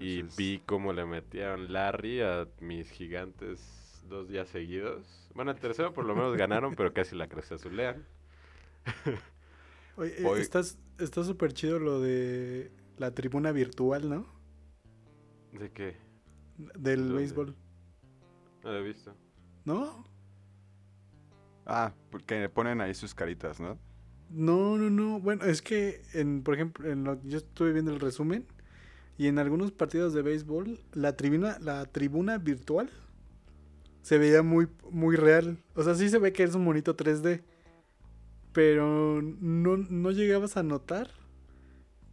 Y 0.00 0.22
vi 0.22 0.62
cómo 0.64 0.92
le 0.92 1.04
metieron 1.04 1.72
Larry 1.72 2.22
a 2.22 2.48
mis 2.60 2.90
gigantes 2.90 4.02
dos 4.08 4.28
días 4.28 4.48
seguidos. 4.48 5.28
Bueno, 5.34 5.50
el 5.50 5.58
tercero 5.60 5.92
por 5.92 6.04
lo 6.06 6.14
menos 6.14 6.36
ganaron, 6.36 6.74
pero 6.74 6.92
casi 6.92 7.14
la 7.14 7.28
cruz 7.28 7.52
azulean. 7.52 8.04
Oye, 9.96 10.14
eh, 10.18 10.22
Voy- 10.22 10.40
estás, 10.40 10.78
está 10.98 11.24
súper 11.24 11.52
chido 11.52 11.78
lo 11.78 12.00
de 12.00 12.72
la 12.98 13.12
tribuna 13.14 13.52
virtual, 13.52 14.08
¿no? 14.08 14.26
¿De 15.52 15.70
qué? 15.70 15.96
Del 16.78 17.00
¿Dónde? 17.00 17.14
béisbol. 17.14 17.56
No 18.64 18.72
lo 18.72 18.78
he 18.78 18.82
visto. 18.82 19.14
¿No? 19.64 20.04
Ah, 21.66 21.92
porque 22.10 22.40
le 22.40 22.48
ponen 22.48 22.80
ahí 22.80 22.94
sus 22.94 23.14
caritas, 23.14 23.60
¿no? 23.60 23.78
No, 24.30 24.78
no, 24.78 24.88
no. 24.90 25.20
Bueno, 25.20 25.44
es 25.44 25.62
que, 25.62 26.02
en, 26.14 26.42
por 26.42 26.54
ejemplo, 26.54 26.90
en 26.90 27.04
lo, 27.04 27.22
yo 27.24 27.38
estuve 27.38 27.72
viendo 27.72 27.92
el 27.92 28.00
resumen 28.00 28.46
y 29.18 29.26
en 29.26 29.38
algunos 29.38 29.72
partidos 29.72 30.14
de 30.14 30.22
béisbol, 30.22 30.78
la 30.94 31.16
tribuna, 31.16 31.58
la 31.60 31.84
tribuna 31.84 32.38
virtual 32.38 32.90
se 34.02 34.18
veía 34.18 34.42
muy, 34.42 34.68
muy 34.90 35.16
real. 35.16 35.58
O 35.74 35.82
sea, 35.82 35.94
sí 35.94 36.08
se 36.08 36.18
ve 36.18 36.32
que 36.32 36.42
es 36.44 36.54
un 36.54 36.64
monito 36.64 36.96
3D, 36.96 37.42
pero 38.52 39.20
no, 39.22 39.76
no 39.76 40.10
llegabas 40.10 40.56
a 40.56 40.62
notar 40.62 41.10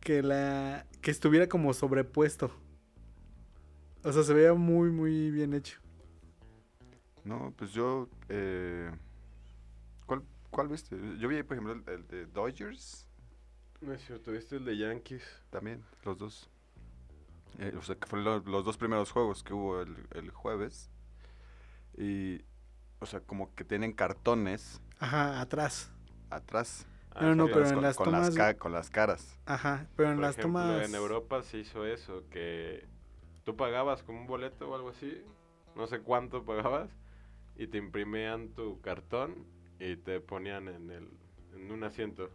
que 0.02 0.22
la 0.24 0.86
que 1.02 1.12
estuviera 1.12 1.48
como 1.48 1.74
sobrepuesto. 1.74 2.52
O 4.04 4.12
sea, 4.12 4.24
se 4.24 4.34
veía 4.34 4.54
muy, 4.54 4.92
muy 4.92 5.32
bien 5.32 5.54
hecho. 5.54 5.80
No, 7.24 7.54
pues 7.58 7.72
yo... 7.74 8.10
Eh, 8.30 8.92
¿cuál, 10.06 10.24
¿Cuál 10.50 10.68
viste? 10.70 10.96
Yo 11.20 11.28
vi, 11.28 11.44
por 11.44 11.58
ejemplo, 11.58 11.74
el, 11.74 11.84
el 11.94 12.08
de 12.08 12.26
Dodgers 12.28 13.08
No 13.82 13.92
es 13.94 14.06
cierto, 14.06 14.32
¿viste 14.32 14.56
el 14.56 14.64
de 14.64 14.78
Yankees? 14.78 15.24
también, 15.50 15.86
los 16.04 16.18
dos. 16.18 16.50
Eh, 17.60 17.74
o 17.78 17.82
sea, 17.84 17.96
que 17.96 18.08
fueron 18.08 18.26
lo- 18.26 18.52
los 18.52 18.66
dos 18.66 18.78
primeros 18.78 19.12
juegos 19.12 19.44
que 19.44 19.54
hubo 19.54 19.82
el, 19.82 19.96
el 20.12 20.32
jueves. 20.32 20.90
Y, 21.98 22.42
o 23.00 23.06
sea, 23.06 23.22
como 23.22 23.54
que 23.56 23.64
tienen 23.66 23.94
cartones 23.94 24.82
Ajá, 25.00 25.42
atrás. 25.42 25.92
Atrás. 26.30 26.88
Ah, 27.12 27.22
No, 27.26 27.36
no, 27.36 27.46
sí. 27.48 27.52
pero 27.54 27.66
con, 27.66 27.74
en 27.78 27.82
las 27.82 27.98
con 27.98 28.12
las 28.12 28.30
tomas- 28.30 28.36
ca- 28.36 28.54
con 28.58 28.72
las 28.72 28.90
caras. 28.90 29.40
Ajá, 29.46 29.88
pero 29.96 30.10
en 30.10 30.16
Por 30.16 30.24
las 30.26 30.38
ejemplo, 30.38 30.62
tomas... 30.62 30.90
en 30.90 30.96
Europa 30.96 31.42
se 31.42 31.58
hizo 31.60 31.86
eso, 31.86 32.24
que 32.30 32.86
tú 33.44 33.56
pagabas 33.56 34.04
como 34.04 34.22
un 34.22 34.28
boleto 34.28 34.70
o 34.70 34.76
algo 34.76 34.90
así, 34.90 35.24
no 35.76 35.88
sé 35.88 36.00
cuánto 36.00 36.46
pagabas, 36.46 36.90
y 37.56 37.68
te 37.68 37.78
imprimían 37.78 38.50
tu 38.50 38.80
cartón 38.82 39.46
y 39.80 39.96
te 39.96 40.20
ponían 40.22 40.68
en, 40.68 40.90
el, 40.92 41.10
en 41.56 41.72
un 41.72 41.84
asiento. 41.84 42.30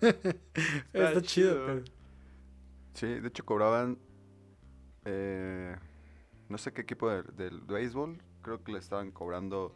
Está, 0.00 1.20
chido, 1.20 1.22
chido. 1.22 1.66
pero... 1.66 1.84
Sí, 2.94 3.06
de 3.20 3.28
hecho 3.28 3.44
cobraban, 3.44 3.98
eh, 5.04 5.76
no 6.48 6.58
sé 6.58 6.72
qué 6.72 6.80
equipo 6.82 7.08
del, 7.10 7.24
del 7.36 7.60
béisbol, 7.60 8.20
creo 8.42 8.62
que 8.64 8.72
le 8.72 8.78
estaban 8.78 9.10
cobrando 9.12 9.74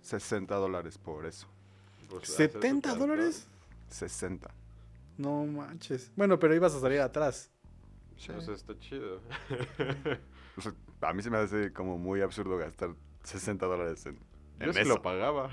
60 0.00 0.56
dólares 0.56 0.98
por 0.98 1.26
eso. 1.26 1.48
Pues, 2.08 2.30
hacer 2.30 2.50
tu 2.52 2.58
¿70 2.58 2.82
cartón. 2.82 2.98
dólares? 3.00 3.48
60. 3.88 4.50
No 5.18 5.44
manches. 5.46 6.10
Bueno, 6.16 6.38
pero 6.38 6.54
ibas 6.54 6.74
a 6.74 6.80
salir 6.80 7.00
atrás. 7.00 7.50
Sí. 8.16 8.32
O 8.32 8.40
sea, 8.40 8.54
está 8.54 8.78
chido. 8.78 9.20
O 10.56 10.60
sea, 10.60 10.72
a 11.02 11.12
mí 11.12 11.22
se 11.22 11.30
me 11.30 11.36
hace 11.38 11.72
como 11.72 11.98
muy 11.98 12.20
absurdo 12.20 12.56
gastar 12.58 12.90
60 13.22 13.64
dólares 13.64 14.04
en, 14.06 14.16
Yo 14.58 14.66
en 14.66 14.74
sí 14.74 14.80
eso. 14.80 14.88
lo 14.88 15.02
pagaba. 15.02 15.48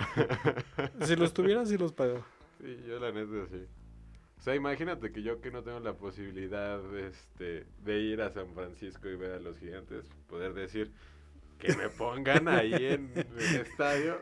Si 1.03 1.15
los 1.15 1.31
tuvieras, 1.31 1.69
sí 1.69 1.77
los 1.77 1.93
pagaba. 1.93 2.25
Sí, 2.59 2.75
yo 2.87 2.99
la 2.99 3.11
neta 3.11 3.45
sí. 3.51 3.67
O 4.39 4.41
sea, 4.41 4.55
imagínate 4.55 5.11
que 5.11 5.21
yo 5.21 5.41
que 5.41 5.51
no 5.51 5.61
tengo 5.61 5.79
la 5.79 5.93
posibilidad 5.93 6.79
este, 6.97 7.67
de 7.83 7.99
ir 7.99 8.21
a 8.23 8.31
San 8.31 8.51
Francisco 8.55 9.07
y 9.07 9.15
ver 9.15 9.33
a 9.33 9.39
los 9.39 9.59
gigantes, 9.59 10.07
poder 10.27 10.55
decir 10.55 10.91
que 11.59 11.75
me 11.75 11.89
pongan 11.89 12.47
ahí 12.47 12.73
en 12.73 13.11
el 13.15 13.27
estadio. 13.61 14.17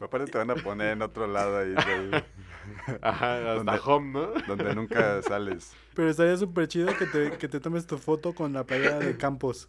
Pero 0.00 0.06
aparte 0.06 0.32
te 0.32 0.38
van 0.38 0.50
a 0.50 0.54
poner 0.54 0.92
en 0.92 1.02
otro 1.02 1.26
lado 1.26 1.58
ahí 1.58 1.74
del- 1.74 2.24
Ajá, 3.02 3.34
hasta 3.36 3.54
Donde- 3.54 3.80
home, 3.84 4.12
¿no? 4.12 4.32
donde 4.48 4.74
nunca 4.74 5.20
sales. 5.20 5.74
Pero 5.94 6.08
estaría 6.08 6.34
súper 6.38 6.68
chido 6.68 6.88
que 6.96 7.04
te, 7.04 7.32
que 7.36 7.48
te 7.48 7.60
tomes 7.60 7.86
tu 7.86 7.98
foto 7.98 8.34
con 8.34 8.54
la 8.54 8.64
playera 8.64 8.98
de 8.98 9.18
Campos. 9.18 9.68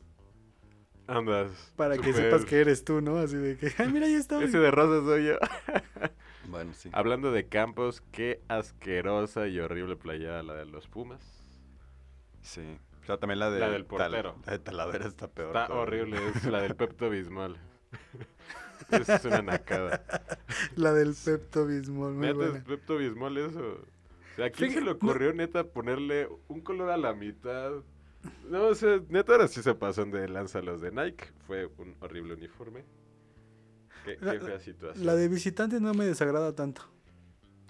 Andas. 1.05 1.73
Para 1.75 1.97
que 1.97 2.13
sepas 2.13 2.45
que 2.45 2.61
eres 2.61 2.85
tú, 2.85 3.01
¿no? 3.01 3.17
Así 3.17 3.35
de 3.35 3.57
que, 3.57 3.73
ay, 3.77 3.91
mira, 3.91 4.05
ahí 4.05 4.13
estoy. 4.13 4.45
Ese 4.45 4.57
de 4.59 4.71
rosa 4.71 5.05
soy 5.05 5.25
yo. 5.25 5.35
Bueno, 6.47 6.73
sí. 6.73 6.89
Hablando 6.93 7.31
de 7.31 7.47
campos, 7.47 8.01
qué 8.11 8.41
asquerosa 8.47 9.47
y 9.47 9.59
horrible 9.59 9.95
playera 9.95 10.41
la 10.43 10.53
de 10.55 10.65
los 10.65 10.87
Pumas. 10.87 11.21
Sí. 12.41 12.77
O 13.01 13.05
sea, 13.05 13.17
también 13.17 13.39
la 13.39 13.49
de... 13.51 13.59
La 13.59 13.69
del 13.69 13.85
Tal- 13.85 13.87
portero. 14.11 14.35
la 14.45 14.51
de 14.53 14.59
Talavera 14.59 15.07
está 15.07 15.27
peor. 15.29 15.49
Está 15.55 15.67
todavía. 15.67 15.83
horrible, 16.03 16.17
es 16.35 16.43
la 16.45 16.61
del 16.61 16.75
Pepto 16.75 17.09
Bismol. 17.09 17.57
Esa 18.91 19.15
es 19.15 19.25
una 19.25 19.41
nacada. 19.41 20.03
La 20.75 20.93
del 20.93 21.13
Pepto 21.15 21.65
Bismol, 21.65 22.13
muy 22.13 22.27
Neta, 22.27 22.37
buena. 22.37 22.57
es 22.57 22.63
Pepto 22.63 22.97
Bismol 22.97 23.37
eso. 23.37 23.59
O 23.59 24.35
sea, 24.35 24.45
¿a 24.45 24.49
quién 24.49 24.71
se 24.71 24.77
Fíjate, 24.79 24.81
le 24.81 24.85
no- 24.91 24.91
ocurrió, 24.97 25.33
neta, 25.33 25.63
ponerle 25.63 26.29
un 26.47 26.61
color 26.61 26.89
a 26.91 26.97
la 26.97 27.13
mitad? 27.13 27.71
No, 28.49 28.67
o 28.67 28.75
sea, 28.75 28.99
neta, 29.09 29.31
ahora 29.33 29.47
sí 29.47 29.61
se 29.63 29.73
pasan 29.73 30.11
de 30.11 30.27
lanza 30.29 30.61
los 30.61 30.79
de 30.81 30.91
Nike. 30.91 31.25
Fue 31.47 31.65
un 31.77 31.95
horrible 32.01 32.33
uniforme. 32.35 32.83
Qué, 34.05 34.17
La- 34.21 34.33
qué 34.33 34.39
fea 34.39 34.59
situación. 34.59 35.05
La 35.05 35.15
de 35.15 35.27
visitante 35.27 35.79
no 35.79 35.93
me 35.93 36.05
desagrada 36.05 36.53
tanto. 36.55 36.83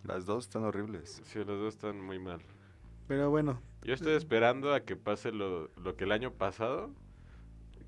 Las 0.04 0.26
dos 0.26 0.46
están 0.46 0.64
horribles. 0.64 1.22
Sí, 1.26 1.40
los 1.40 1.48
dos 1.60 1.76
están 1.76 2.02
muy 2.02 2.20
mal. 2.20 2.42
Pero 3.08 3.30
bueno, 3.30 3.62
Yo 3.84 3.94
estoy 3.94 4.14
esperando 4.14 4.74
a 4.74 4.82
que 4.82 4.96
pase 4.96 5.32
lo, 5.32 5.70
lo 5.78 5.96
que 5.96 6.04
el 6.06 6.12
año 6.12 6.32
pasado, 6.34 6.92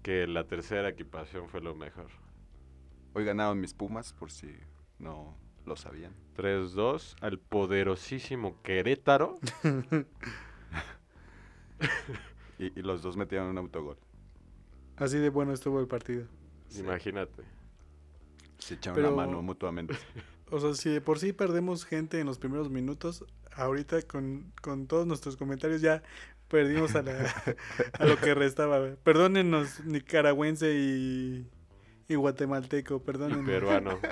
que 0.01 0.27
la 0.27 0.45
tercera 0.45 0.89
equipación 0.89 1.47
fue 1.49 1.61
lo 1.61 1.75
mejor. 1.75 2.07
Hoy 3.13 3.25
ganaron 3.25 3.59
mis 3.59 3.73
Pumas, 3.73 4.13
por 4.13 4.31
si 4.31 4.47
no 4.99 5.35
lo 5.65 5.75
sabían. 5.75 6.13
3-2 6.37 7.15
al 7.21 7.39
poderosísimo 7.39 8.61
Querétaro. 8.63 9.39
Y, 12.59 12.79
y 12.79 12.83
los 12.83 13.01
dos 13.01 13.17
metieron 13.17 13.47
un 13.49 13.57
autogol. 13.57 13.97
así 14.95 15.17
de 15.17 15.29
bueno 15.29 15.53
estuvo 15.53 15.79
el 15.79 15.87
partido. 15.87 16.27
Sí. 16.69 16.79
Imagínate. 16.81 17.43
Se 18.59 18.75
echaron 18.75 18.95
Pero- 18.95 19.09
la 19.09 19.15
mano 19.15 19.41
mutuamente. 19.41 19.95
O 20.51 20.59
sea, 20.59 20.75
si 20.75 20.91
de 20.91 21.01
por 21.01 21.17
sí 21.17 21.33
perdemos 21.33 21.83
gente 21.83 22.19
en 22.19 22.27
los 22.27 22.37
primeros 22.37 22.69
minutos, 22.69 23.25
ahorita 23.55 24.03
con, 24.03 24.53
con 24.61 24.85
todos 24.85 25.07
nuestros 25.07 25.35
comentarios 25.35 25.81
ya 25.81 26.03
perdimos 26.47 26.93
a, 26.93 27.01
la- 27.01 27.33
a 27.99 28.05
lo 28.05 28.17
que 28.19 28.35
restaba. 28.35 28.95
Perdónenos, 29.03 29.83
nicaragüense 29.83 30.75
y, 30.75 31.49
y 32.07 32.15
guatemalteco, 32.15 32.95
Y 32.95 32.99
perdónenos. 32.99 33.45
peruano. 33.45 33.99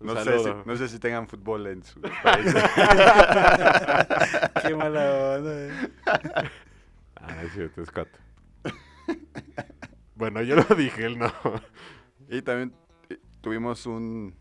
No 0.00 0.22
sé, 0.22 0.38
si, 0.38 0.50
no 0.66 0.76
sé 0.76 0.88
si 0.88 0.98
tengan 0.98 1.26
fútbol 1.28 1.66
en 1.68 1.82
sus 1.82 2.02
países. 2.22 2.62
Qué 4.62 4.76
mala 4.76 5.36
onda. 5.38 5.52
eh. 5.66 5.90
Ah, 7.16 7.42
es 7.42 7.52
cierto, 7.52 7.80
es 7.80 7.90
bueno, 10.14 10.42
yo 10.42 10.56
lo 10.56 10.64
dije, 10.74 11.06
él 11.06 11.18
no. 11.18 11.32
y 12.28 12.42
también 12.42 12.74
eh, 13.08 13.18
tuvimos 13.40 13.86
un 13.86 14.36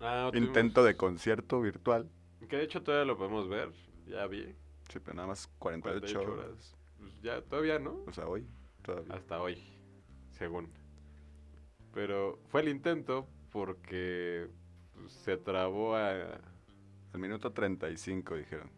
Ah, 0.00 0.30
intento 0.34 0.82
de 0.84 0.96
concierto 0.96 1.60
virtual. 1.60 2.08
Que 2.48 2.56
de 2.56 2.62
hecho 2.64 2.82
todavía 2.82 3.04
lo 3.06 3.16
podemos 3.18 3.48
ver. 3.48 3.72
Ya 4.06 4.26
vi. 4.26 4.54
Sí, 4.90 4.98
pero 5.00 5.14
nada 5.14 5.28
más 5.28 5.46
48, 5.58 6.00
48 6.20 6.32
horas. 6.32 6.46
horas. 6.46 6.76
Pues 6.98 7.22
ya, 7.22 7.42
todavía 7.42 7.78
no. 7.78 8.02
O 8.06 8.12
sea, 8.12 8.26
hoy 8.26 8.46
todavía. 8.86 9.14
Hasta 9.14 9.40
hoy, 9.42 9.62
según. 10.30 10.70
Pero 11.92 12.38
fue 12.48 12.60
el 12.62 12.68
intento 12.68 13.26
porque 13.50 14.48
pues, 14.94 15.12
se 15.12 15.36
trabó 15.36 15.96
a... 15.96 16.10
Al 17.12 17.20
minuto 17.20 17.52
35 17.52 18.36
dijeron. 18.36 18.70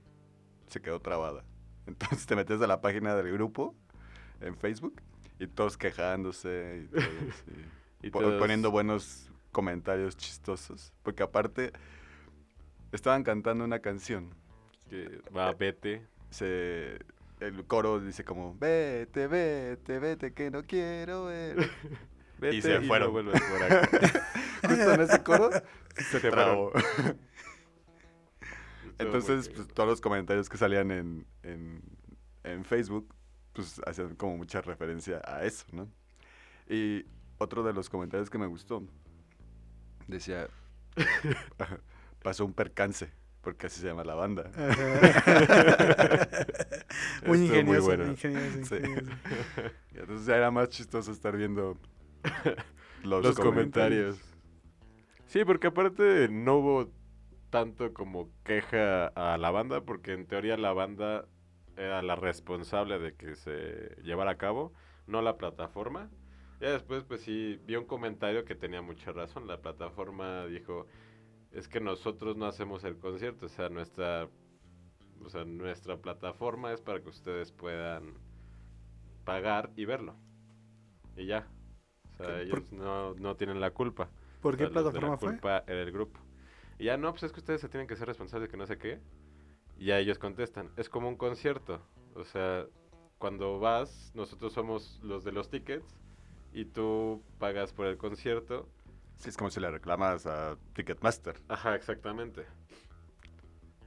Se 0.68 0.80
quedó 0.80 1.00
trabada. 1.00 1.44
Entonces 1.86 2.26
te 2.26 2.36
metes 2.36 2.60
a 2.62 2.66
la 2.66 2.80
página 2.80 3.14
del 3.16 3.32
grupo 3.32 3.74
en 4.40 4.56
Facebook 4.56 5.00
y 5.38 5.46
todos 5.46 5.76
quejándose 5.76 6.84
y 6.84 6.88
todos, 6.88 7.04
y 8.02 8.06
Y 8.08 8.10
po- 8.10 8.20
todos- 8.20 8.38
poniendo 8.40 8.70
buenos 8.70 9.30
comentarios 9.52 10.16
chistosos. 10.16 10.92
Porque 11.02 11.22
aparte 11.22 11.72
estaban 12.92 13.22
cantando 13.24 13.64
una 13.64 13.80
canción 13.80 14.34
que 14.88 15.20
Va, 15.36 15.52
vete. 15.52 16.06
se 16.30 16.98
el 17.40 17.64
coro 17.66 18.00
dice 18.00 18.24
como 18.24 18.56
vete, 18.58 19.26
vete, 19.26 19.98
vete 19.98 20.32
que 20.32 20.50
no 20.50 20.64
quiero 20.64 21.26
ver. 21.26 21.56
Vete 22.38 22.62
se 22.62 22.78
no 22.78 22.86
fueron. 22.86 23.12
por 23.12 23.62
acá. 23.64 23.88
Justo 24.68 24.94
en 24.94 25.00
ese 25.00 25.22
coro 25.24 25.50
se 25.96 26.20
trabó. 26.20 26.70
Entonces, 28.98 29.48
pues, 29.48 29.66
todos 29.66 29.88
los 29.88 30.00
comentarios 30.00 30.48
que 30.48 30.56
salían 30.56 30.92
en, 30.92 31.26
en, 31.42 31.82
en 32.44 32.64
Facebook 32.64 33.12
pues 33.52 33.80
hacían 33.84 34.14
como 34.14 34.36
mucha 34.36 34.60
referencia 34.60 35.20
a 35.24 35.44
eso, 35.44 35.66
¿no? 35.72 35.88
Y 36.68 37.06
otro 37.38 37.64
de 37.64 37.72
los 37.72 37.90
comentarios 37.90 38.30
que 38.30 38.38
me 38.38 38.46
gustó 38.46 38.84
decía, 40.06 40.46
pasó 42.22 42.44
un 42.44 42.52
percance, 42.52 43.10
porque 43.42 43.66
así 43.66 43.80
se 43.80 43.88
llama 43.88 44.04
la 44.04 44.14
banda. 44.14 44.50
muy 47.26 47.38
ingenioso, 47.44 47.84
bueno. 47.86 48.04
muy 48.04 48.12
ingenioso, 48.12 48.64
Sí. 48.66 48.76
ingenioso. 48.76 49.10
Y 49.94 49.98
entonces 49.98 50.26
ya 50.26 50.36
era 50.36 50.50
más 50.50 50.68
chistoso 50.68 51.12
estar 51.12 51.36
viendo 51.36 51.76
los, 53.04 53.24
Los, 53.24 53.36
comentarios. 53.38 54.16
comentarios. 54.16 54.18
Sí, 55.26 55.44
porque 55.44 55.68
aparte 55.68 56.28
no 56.30 56.56
hubo 56.56 56.90
tanto 57.50 57.92
como 57.92 58.30
queja 58.44 59.06
a 59.08 59.36
la 59.38 59.50
banda, 59.50 59.82
porque 59.82 60.12
en 60.12 60.26
teoría 60.26 60.56
la 60.56 60.72
banda 60.72 61.26
era 61.76 62.02
la 62.02 62.16
responsable 62.16 62.98
de 62.98 63.14
que 63.14 63.36
se 63.36 63.96
llevara 64.02 64.32
a 64.32 64.38
cabo, 64.38 64.72
no 65.06 65.22
la 65.22 65.36
plataforma. 65.36 66.10
Ya 66.60 66.70
después, 66.72 67.04
pues 67.04 67.20
sí, 67.20 67.60
vi 67.66 67.76
un 67.76 67.84
comentario 67.84 68.44
que 68.44 68.56
tenía 68.56 68.82
mucha 68.82 69.12
razón. 69.12 69.46
La 69.46 69.60
plataforma 69.60 70.44
dijo, 70.46 70.86
es 71.52 71.68
que 71.68 71.80
nosotros 71.80 72.36
no 72.36 72.46
hacemos 72.46 72.84
el 72.84 72.98
concierto, 72.98 73.46
o 73.46 73.48
sea, 73.48 73.68
nuestra, 73.68 74.28
o 75.24 75.28
sea, 75.30 75.44
nuestra 75.44 75.98
plataforma 75.98 76.72
es 76.72 76.80
para 76.82 77.00
que 77.02 77.08
ustedes 77.10 77.52
puedan 77.52 78.14
pagar 79.24 79.70
y 79.76 79.84
verlo. 79.84 80.16
Y 81.16 81.26
ya. 81.26 81.46
O 82.18 82.24
sea, 82.24 82.40
¿Qué? 82.48 82.58
ellos 82.58 82.72
no, 82.72 83.14
no 83.14 83.36
tienen 83.36 83.60
la 83.60 83.72
culpa. 83.72 84.10
¿Por 84.40 84.56
O 84.56 84.56
qué 84.56 84.66
sea, 84.68 84.70
de 84.70 84.72
plataforma 84.72 85.10
la 85.10 85.18
fue? 85.18 85.40
culpa 85.40 85.64
era 85.66 85.82
el 85.82 85.92
grupo. 85.92 86.20
Y 86.78 86.84
ya 86.86 86.96
no, 86.96 87.12
pues 87.12 87.24
es 87.24 87.32
que 87.32 87.40
ustedes 87.40 87.60
se 87.60 87.68
tienen 87.68 87.86
que 87.88 87.96
ser 87.96 88.08
responsables 88.08 88.48
de 88.48 88.50
que 88.52 88.56
no 88.56 88.66
sé 88.66 88.78
qué. 88.78 89.00
Y 89.78 89.86
ya 89.86 89.98
ellos 89.98 90.18
contestan, 90.18 90.70
es 90.76 90.88
como 90.88 91.08
un 91.08 91.16
concierto. 91.16 91.80
O 92.14 92.24
sea, 92.24 92.66
cuando 93.18 93.58
vas, 93.60 94.12
nosotros 94.14 94.52
somos 94.52 95.00
los 95.02 95.24
de 95.24 95.32
los 95.32 95.50
tickets 95.50 95.86
y 96.52 96.66
tú 96.66 97.22
pagas 97.38 97.72
por 97.72 97.86
el 97.86 97.98
concierto. 97.98 98.68
Sí, 99.18 99.28
es 99.30 99.36
como 99.36 99.50
si 99.50 99.60
le 99.60 99.70
reclamas 99.70 100.26
a 100.26 100.56
Ticketmaster. 100.74 101.36
Ajá, 101.48 101.74
exactamente. 101.74 102.46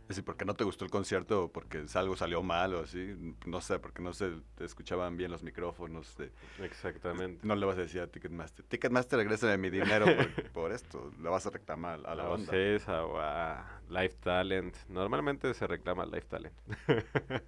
Es 0.03 0.17
decir, 0.17 0.25
porque 0.25 0.43
no 0.43 0.53
te 0.55 0.65
gustó 0.65 0.83
el 0.83 0.91
concierto 0.91 1.45
o 1.45 1.51
porque 1.53 1.85
algo 1.93 2.17
salió 2.17 2.43
mal 2.43 2.73
o 2.75 2.81
así. 2.81 3.15
No 3.45 3.61
sé, 3.61 3.79
porque 3.79 4.01
no 4.01 4.11
se 4.11 4.29
te 4.55 4.65
escuchaban 4.65 5.15
bien 5.15 5.31
los 5.31 5.41
micrófonos. 5.41 6.17
de- 6.17 6.31
Exactamente. 6.61 7.47
No 7.47 7.55
le 7.55 7.65
vas 7.65 7.77
a 7.77 7.81
decir 7.81 8.01
a 8.01 8.07
Ticketmaster. 8.07 8.65
Ticketmaster, 8.65 9.17
regrésame 9.19 9.57
mi 9.57 9.69
dinero 9.69 10.05
por, 10.05 10.51
por 10.51 10.71
esto. 10.73 11.13
Le 11.21 11.29
vas 11.29 11.45
a 11.47 11.49
reclamar 11.51 12.01
a 12.05 12.13
la 12.13 12.23
a 12.23 12.27
banda. 12.27 12.51
Ocesa 12.51 13.05
o 13.05 13.19
a 13.19 13.79
Life 13.89 14.17
Talent. 14.21 14.75
Normalmente 14.89 15.53
se 15.53 15.65
reclama 15.65 16.05
Life 16.05 16.27
Talent. 16.27 16.53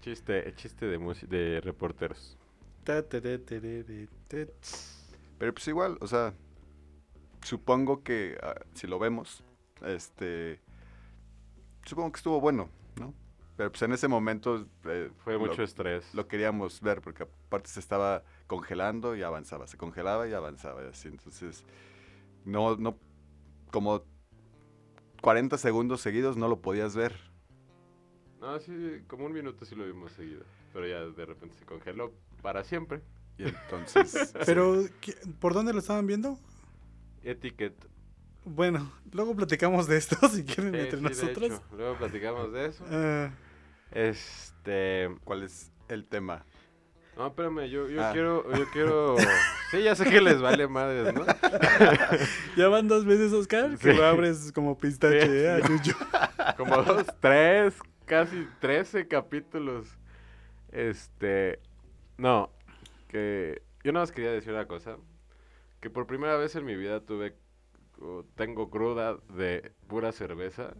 chiste, 0.00 0.52
chiste 0.56 0.86
de, 0.86 0.98
de 1.28 1.60
reporteros. 1.62 2.36
Pero 5.38 5.52
pues 5.54 5.66
igual, 5.68 5.98
o 6.00 6.06
sea, 6.06 6.34
supongo 7.42 8.02
que 8.02 8.36
ah, 8.42 8.54
si 8.74 8.86
lo 8.86 8.98
vemos, 8.98 9.44
este, 9.82 10.60
supongo 11.84 12.12
que 12.12 12.16
estuvo 12.18 12.40
bueno, 12.40 12.68
¿no? 13.00 13.14
Pero 13.56 13.70
pues 13.70 13.82
en 13.82 13.92
ese 13.92 14.08
momento 14.08 14.66
eh, 14.84 15.10
Fue 15.24 15.34
lo- 15.34 15.40
mucho 15.40 15.62
estrés. 15.62 16.14
lo 16.14 16.28
queríamos 16.28 16.80
ver 16.80 17.00
porque 17.00 17.24
aparte 17.24 17.68
se 17.70 17.80
estaba 17.80 18.22
congelando 18.46 19.16
y 19.16 19.22
avanzaba, 19.22 19.66
se 19.66 19.76
congelaba 19.76 20.28
y 20.28 20.32
avanzaba 20.32 20.82
y 20.84 20.86
así. 20.88 21.08
Entonces, 21.08 21.64
no, 22.44 22.76
no, 22.76 22.98
como 23.72 24.04
40 25.20 25.58
segundos 25.58 26.00
seguidos 26.00 26.36
no 26.36 26.46
lo 26.48 26.60
podías 26.60 26.94
ver. 26.94 27.16
No, 28.40 28.58
sí, 28.60 29.02
como 29.08 29.26
un 29.26 29.32
minuto 29.32 29.64
sí 29.64 29.74
lo 29.74 29.84
vimos 29.84 30.12
seguido. 30.12 30.44
Pero 30.72 30.86
ya 30.86 31.00
de 31.00 31.26
repente 31.26 31.56
se 31.58 31.64
congeló 31.64 32.12
para 32.42 32.62
siempre. 32.62 33.00
Y 33.38 33.44
entonces, 33.44 34.34
Pero, 34.46 34.84
¿qué- 35.00 35.16
¿por 35.40 35.54
dónde 35.54 35.72
lo 35.72 35.78
estaban 35.78 36.06
viendo? 36.06 36.38
Etiquet. 37.22 37.74
Bueno, 38.44 38.90
luego 39.12 39.36
platicamos 39.36 39.86
de 39.86 39.96
esto 39.98 40.16
si 40.28 40.44
quieren 40.44 40.72
Sí, 40.74 40.80
entre 40.80 40.90
sí, 40.90 40.96
de 40.96 41.02
nosotros. 41.10 41.44
hecho. 41.50 41.62
Luego 41.76 41.96
platicamos 41.98 42.52
de 42.52 42.66
eso. 42.66 42.84
Ah, 42.90 43.30
Este. 43.90 45.10
¿cuál 45.24 45.42
es 45.42 45.70
el 45.88 46.04
tema? 46.06 46.44
No, 47.16 47.26
espérame, 47.28 47.68
yo, 47.68 47.88
yo 47.88 48.04
Ah. 48.04 48.10
quiero. 48.12 48.50
Yo 48.56 48.64
quiero. 48.72 49.16
Sí, 49.70 49.82
ya 49.82 49.94
sé 49.96 50.04
que 50.04 50.20
les 50.20 50.40
vale 50.40 50.66
madres, 50.68 51.12
¿no? 51.14 51.24
ya 52.56 52.68
van 52.68 52.86
dos 52.88 53.04
veces, 53.04 53.32
Oscar, 53.32 53.76
que 53.76 53.92
Sí. 53.92 53.96
lo 53.98 54.04
abres 54.06 54.52
como 54.52 54.78
pistache, 54.78 55.22
Sí, 55.22 55.28
¿eh? 55.32 55.60
Como 56.56 56.76
dos, 56.82 57.06
tres, 57.20 57.74
casi 58.06 58.46
trece 58.60 59.06
capítulos. 59.08 59.88
Este. 60.72 61.60
No, 62.18 62.50
que. 63.08 63.62
Yo 63.84 63.92
nada 63.92 64.02
más 64.04 64.12
quería 64.12 64.30
decir 64.32 64.52
una 64.52 64.66
cosa. 64.66 64.96
Que 65.80 65.90
por 65.90 66.06
primera 66.06 66.36
vez 66.36 66.54
en 66.56 66.64
mi 66.64 66.76
vida 66.76 67.00
tuve. 67.00 67.34
o 68.00 68.24
tengo 68.36 68.70
cruda 68.70 69.16
de 69.34 69.72
pura 69.88 70.12
cerveza. 70.12 70.74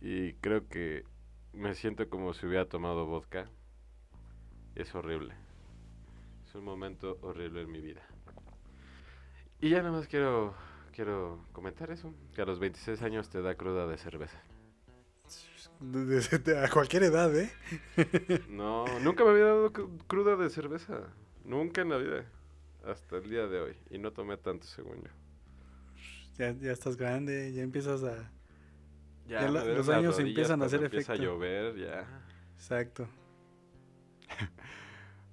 Y 0.00 0.34
creo 0.34 0.68
que 0.68 1.04
me 1.52 1.74
siento 1.74 2.08
como 2.10 2.34
si 2.34 2.46
hubiera 2.46 2.66
tomado 2.68 3.06
vodka. 3.06 3.48
Es 4.74 4.94
horrible. 4.94 5.34
Es 6.46 6.54
un 6.54 6.64
momento 6.64 7.18
horrible 7.22 7.62
en 7.62 7.70
mi 7.72 7.80
vida. 7.80 8.02
Y 9.60 9.70
ya 9.70 9.78
nada 9.78 9.92
más 9.92 10.06
quiero. 10.06 10.54
Quiero 10.92 11.44
comentar 11.52 11.90
eso. 11.90 12.14
Que 12.34 12.42
a 12.42 12.46
los 12.46 12.58
26 12.58 13.02
años 13.02 13.28
te 13.28 13.42
da 13.42 13.54
cruda 13.54 13.86
de 13.86 13.98
cerveza. 13.98 14.40
A 16.64 16.70
cualquier 16.70 17.02
edad, 17.02 17.34
¿eh? 17.36 17.50
No, 18.48 18.86
nunca 19.00 19.24
me 19.24 19.30
había 19.30 19.44
dado 19.44 19.72
cru- 19.72 19.90
cruda 20.06 20.36
de 20.36 20.48
cerveza. 20.48 21.02
Nunca 21.46 21.80
en 21.82 21.88
la 21.90 21.96
vida. 21.98 22.24
Hasta 22.84 23.16
el 23.16 23.28
día 23.30 23.46
de 23.46 23.60
hoy. 23.60 23.76
Y 23.90 23.98
no 23.98 24.12
tomé 24.12 24.36
tanto, 24.36 24.66
según 24.66 24.96
yo. 25.02 25.10
Ya, 26.38 26.52
ya 26.52 26.72
estás 26.72 26.96
grande, 26.96 27.52
ya 27.52 27.62
empiezas 27.62 28.02
a... 28.04 28.30
Ya 29.26 29.48
la- 29.50 29.64
los 29.64 29.88
años 29.88 30.18
empiezan 30.18 30.62
a 30.62 30.66
hacer 30.66 30.78
cuando 30.80 30.86
empieza 30.96 31.12
a 31.12 31.14
efecto. 31.16 31.32
llover, 31.32 31.76
ya. 31.76 32.06
Exacto. 32.54 33.08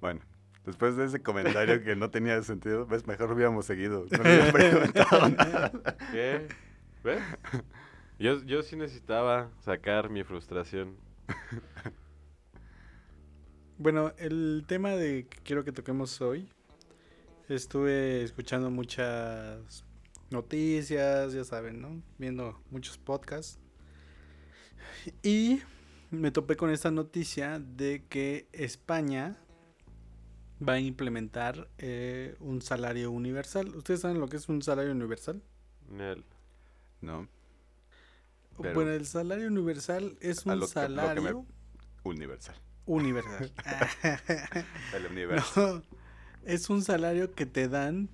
Bueno, 0.02 0.20
después 0.66 0.98
de 0.98 1.06
ese 1.06 1.22
comentario 1.22 1.82
que 1.82 1.96
no 1.96 2.10
tenía 2.10 2.42
sentido, 2.44 2.86
pues 2.88 3.08
mejor 3.08 3.32
hubiéramos 3.32 3.66
seguido. 3.66 4.06
No 4.12 4.22
hubiera 4.22 4.52
preguntado 4.52 5.30
nada. 5.38 5.72
¿Qué? 6.12 6.48
¿Ves? 7.06 7.22
Yo, 8.20 8.44
yo 8.44 8.62
sí 8.64 8.76
necesitaba 8.76 9.50
sacar 9.62 10.10
mi 10.10 10.24
frustración. 10.26 10.98
Bueno, 13.84 14.14
el 14.18 14.64
tema 14.66 14.92
de 14.92 15.28
que 15.28 15.40
quiero 15.42 15.66
que 15.66 15.74
toquemos 15.74 16.22
hoy, 16.22 16.48
estuve 17.50 18.24
escuchando 18.24 18.70
muchas 18.72 19.84
noticias, 20.32 21.34
ya 21.34 21.44
saben, 21.44 21.82
¿no? 21.82 22.02
Viendo 22.18 22.62
muchos 22.72 22.98
podcasts. 22.98 23.60
Y 25.22 25.60
me 26.12 26.32
topé 26.32 26.56
con 26.56 26.70
esta 26.70 26.92
noticia 26.92 27.60
de 27.60 28.06
que 28.08 28.48
España 28.54 29.36
va 30.66 30.74
a 30.74 30.80
implementar 30.80 31.68
eh, 31.78 32.38
un 32.40 32.62
salario 32.62 33.12
universal. 33.12 33.76
¿Ustedes 33.76 34.00
saben 34.00 34.22
lo 34.22 34.30
que 34.30 34.38
es 34.38 34.48
un 34.48 34.62
salario 34.62 34.94
universal? 34.94 35.44
No, 37.02 37.28
Pero- 38.62 38.76
bueno, 38.76 38.92
el 38.92 39.06
salario 39.06 39.48
universal 39.48 40.16
es 40.22 40.48
A 40.48 40.54
un 40.54 40.60
lo 40.62 40.68
que- 40.70 40.74
lo 40.80 40.86
que 40.86 40.90
me- 40.90 40.96
salario 40.96 41.46
universal. 42.06 42.56
Universal. 42.86 43.52
El 44.94 45.06
universo. 45.08 45.54
No, 45.56 45.84
es 46.44 46.70
un 46.70 46.82
salario 46.84 47.34
que 47.34 47.46
te 47.46 47.68
dan 47.70 48.10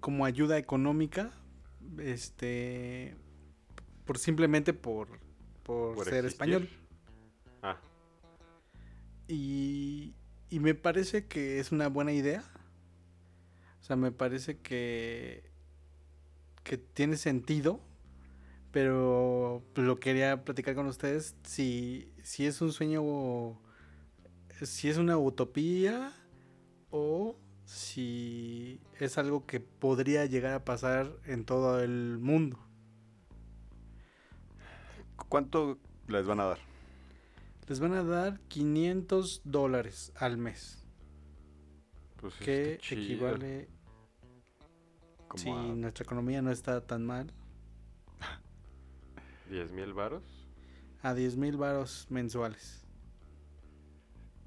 como 0.00 0.24
ayuda 0.26 0.58
económica, 0.58 1.32
este, 1.98 3.16
por 4.04 4.18
simplemente 4.18 4.74
por, 4.74 5.08
por, 5.62 5.94
Por 5.94 6.08
ser 6.08 6.24
existir. 6.24 6.26
español. 6.26 6.68
Ah, 7.62 7.78
Y, 9.28 10.14
y 10.50 10.60
me 10.60 10.74
parece 10.74 11.26
que 11.26 11.58
es 11.60 11.72
una 11.72 11.88
buena 11.88 12.12
idea. 12.12 12.44
O 13.80 13.84
sea, 13.84 13.96
me 13.96 14.12
parece 14.12 14.58
que, 14.60 15.50
que 16.62 16.78
tiene 16.78 17.16
sentido. 17.16 17.80
Pero 18.74 19.62
lo 19.76 20.00
quería 20.00 20.42
platicar 20.44 20.74
con 20.74 20.88
ustedes 20.88 21.36
si, 21.44 22.12
si 22.24 22.44
es 22.44 22.60
un 22.60 22.72
sueño, 22.72 23.56
si 24.62 24.88
es 24.88 24.98
una 24.98 25.16
utopía 25.16 26.12
o 26.90 27.36
si 27.64 28.80
es 28.98 29.16
algo 29.16 29.46
que 29.46 29.60
podría 29.60 30.26
llegar 30.26 30.54
a 30.54 30.64
pasar 30.64 31.08
en 31.24 31.44
todo 31.44 31.80
el 31.84 32.18
mundo. 32.18 32.58
¿Cuánto 35.28 35.78
les 36.08 36.26
van 36.26 36.40
a 36.40 36.44
dar? 36.46 36.58
Les 37.68 37.78
van 37.78 37.92
a 37.92 38.02
dar 38.02 38.40
500 38.48 39.42
dólares 39.44 40.12
al 40.16 40.36
mes, 40.36 40.84
pues 42.16 42.34
que 42.34 42.80
equivale 42.90 43.68
Como 45.28 45.42
si 45.44 45.48
a- 45.50 45.74
nuestra 45.76 46.02
economía 46.02 46.42
no 46.42 46.50
está 46.50 46.80
tan 46.84 47.06
mal, 47.06 47.32
10 49.54 49.70
mil 49.70 49.92
varos. 49.92 50.24
a 51.02 51.14
10 51.14 51.36
mil 51.36 51.56
varos 51.56 52.06
mensuales. 52.10 52.84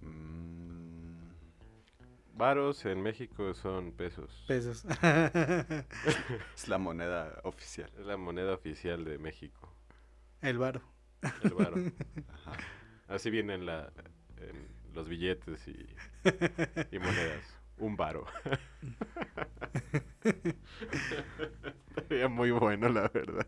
Mm, 0.02 1.30
Varos 2.36 2.86
en 2.86 3.02
México 3.02 3.54
son 3.54 3.94
pesos. 3.94 4.44
Pesos. 4.48 4.84
es 6.56 6.68
la 6.68 6.78
moneda 6.78 7.40
oficial. 7.46 7.90
Es 7.98 8.06
la 8.06 8.18
moneda 8.18 8.54
oficial 8.54 9.06
de 9.06 9.18
México. 9.18 9.74
El 10.42 10.58
varo. 10.58 10.82
El 11.42 11.54
varo. 11.54 11.78
Ajá. 12.34 12.58
Así 13.08 13.30
vienen 13.30 13.66
la, 13.66 13.92
en 14.38 14.68
los 14.94 15.08
billetes 15.08 15.68
y, 15.70 15.72
y 16.96 17.00
monedas. 17.00 17.46
Un 17.78 17.96
varo. 17.96 18.26
Sería 22.10 22.28
muy 22.28 22.52
bueno, 22.52 22.90
la 22.90 23.08
verdad. 23.10 23.48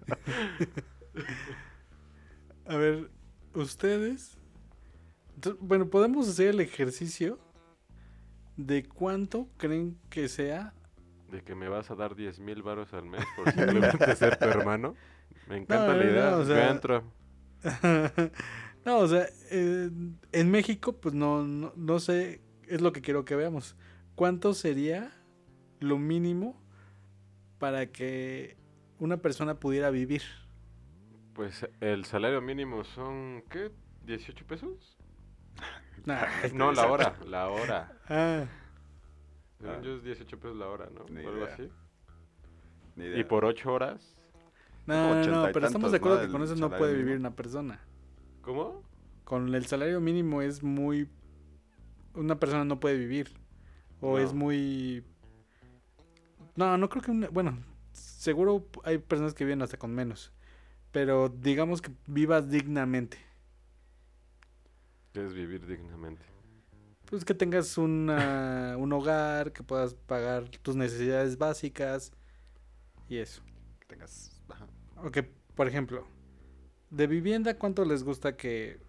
A 2.66 2.76
ver, 2.78 3.10
ustedes. 3.54 4.38
Bueno, 5.60 5.90
podemos 5.90 6.28
hacer 6.28 6.50
el 6.50 6.60
ejercicio 6.60 7.40
de 8.58 8.84
cuánto 8.84 9.48
creen 9.58 9.98
que 10.10 10.28
sea. 10.28 10.74
De 11.32 11.44
que 11.44 11.56
me 11.56 11.70
vas 11.70 11.90
a 11.92 11.96
dar 11.96 12.16
10 12.16 12.40
mil 12.40 12.62
varos 12.62 12.94
al 12.94 13.06
mes 13.06 13.24
por 13.36 13.52
simplemente 13.52 14.16
ser 14.16 14.38
tu 14.38 14.46
hermano. 14.46 14.96
Me 15.48 15.58
encanta 15.58 15.88
No, 15.88 15.94
la 15.94 16.06
idea. 16.06 16.32
no, 16.32 16.38
o 16.38 16.46
sea- 16.46 16.80
no, 18.86 18.98
o 19.00 19.08
sea, 19.08 19.28
eh, 19.52 19.90
en 20.32 20.52
México, 20.52 20.94
pues 20.94 21.14
no, 21.14 21.44
no, 21.46 21.74
no 21.76 22.00
sé, 22.00 22.42
es 22.68 22.82
lo 22.82 22.92
que 22.94 23.02
quiero 23.02 23.26
que 23.26 23.36
veamos. 23.36 23.76
¿Cuánto 24.16 24.54
sería 24.54 25.12
lo 25.80 25.98
mínimo 25.98 26.62
para 27.58 27.88
que 27.88 28.58
una 28.98 29.18
persona 29.18 29.60
pudiera 29.60 29.90
vivir? 29.90 30.22
Pues 31.40 31.66
el 31.80 32.04
salario 32.04 32.42
mínimo 32.42 32.84
son, 32.84 33.44
¿qué? 33.50 33.72
¿18 34.06 34.44
pesos? 34.44 34.98
Nah, 36.06 36.26
No, 36.54 36.74
la 36.74 36.92
hora, 36.92 37.16
la 37.26 37.48
hora. 37.48 37.94
ah, 38.10 38.44
Según 39.58 39.74
Ah. 39.76 39.82
yo 39.82 39.96
es 39.96 40.04
18 40.04 40.38
pesos 40.38 40.58
la 40.58 40.68
hora, 40.68 40.90
¿no? 40.94 41.06
Ni 41.10 41.24
O 41.26 41.30
algo 41.30 41.44
idea. 41.46 41.54
así. 41.54 41.70
Ni 42.98 43.06
Y 43.22 43.24
por 43.24 43.46
8 43.46 43.72
horas, 43.72 44.20
no, 44.86 45.16
no, 45.16 45.46
no, 45.46 45.52
pero 45.54 45.68
estamos 45.68 45.92
de 45.92 45.98
acuerdo 46.00 46.18
¿no? 46.18 46.26
que 46.26 46.32
con 46.34 46.44
eso 46.44 46.58
no 46.58 46.68
puede 46.72 46.92
mínimo. 46.92 47.06
vivir 47.06 47.20
una 47.22 47.34
persona. 47.34 47.80
¿cómo? 48.42 48.84
Con 49.24 49.56
el 49.56 49.66
salario 49.66 50.02
mínimo 50.02 50.42
es 50.42 50.62
muy... 50.62 51.08
Una 52.16 52.38
persona 52.38 52.66
no 52.66 52.82
puede 52.82 52.98
vivir. 52.98 53.32
O 54.02 54.18
No. 54.18 54.20
es 54.20 54.34
muy... 54.34 55.06
No, 56.58 56.78
no 56.78 56.90
creo 56.90 57.02
que... 57.02 57.12
una- 57.12 57.30
Bueno, 57.30 57.58
seguro 57.94 58.68
hay 58.84 58.98
personas 58.98 59.34
que 59.34 59.46
viven 59.46 59.62
hasta 59.62 59.78
con 59.78 59.96
menos. 59.96 60.34
Pero 60.92 61.30
digamos 61.30 61.82
que 61.82 61.92
vivas 62.08 62.50
dignamente. 62.50 63.18
¿Qué 65.14 65.26
es 65.26 65.34
vivir 65.34 65.66
dignamente? 65.66 66.24
Pues 67.06 67.26
que 67.26 67.34
tengas 67.34 67.78
una, 67.78 68.76
un 68.78 68.94
hogar, 68.94 69.52
que 69.52 69.64
puedas 69.64 69.96
pagar 69.96 70.50
tus 70.50 70.76
necesidades 70.76 71.38
básicas 71.38 72.12
y 73.08 73.18
eso. 73.18 73.42
Que 73.80 73.88
tengas. 73.88 74.40
ajá. 74.50 74.68
O 75.04 75.10
que, 75.12 75.24
por 75.56 75.68
ejemplo, 75.68 76.08
de 76.92 77.08
vivienda, 77.08 77.58
¿cuánto 77.58 77.86
les 77.86 78.04
gusta 78.04 78.36
que... 78.38 78.80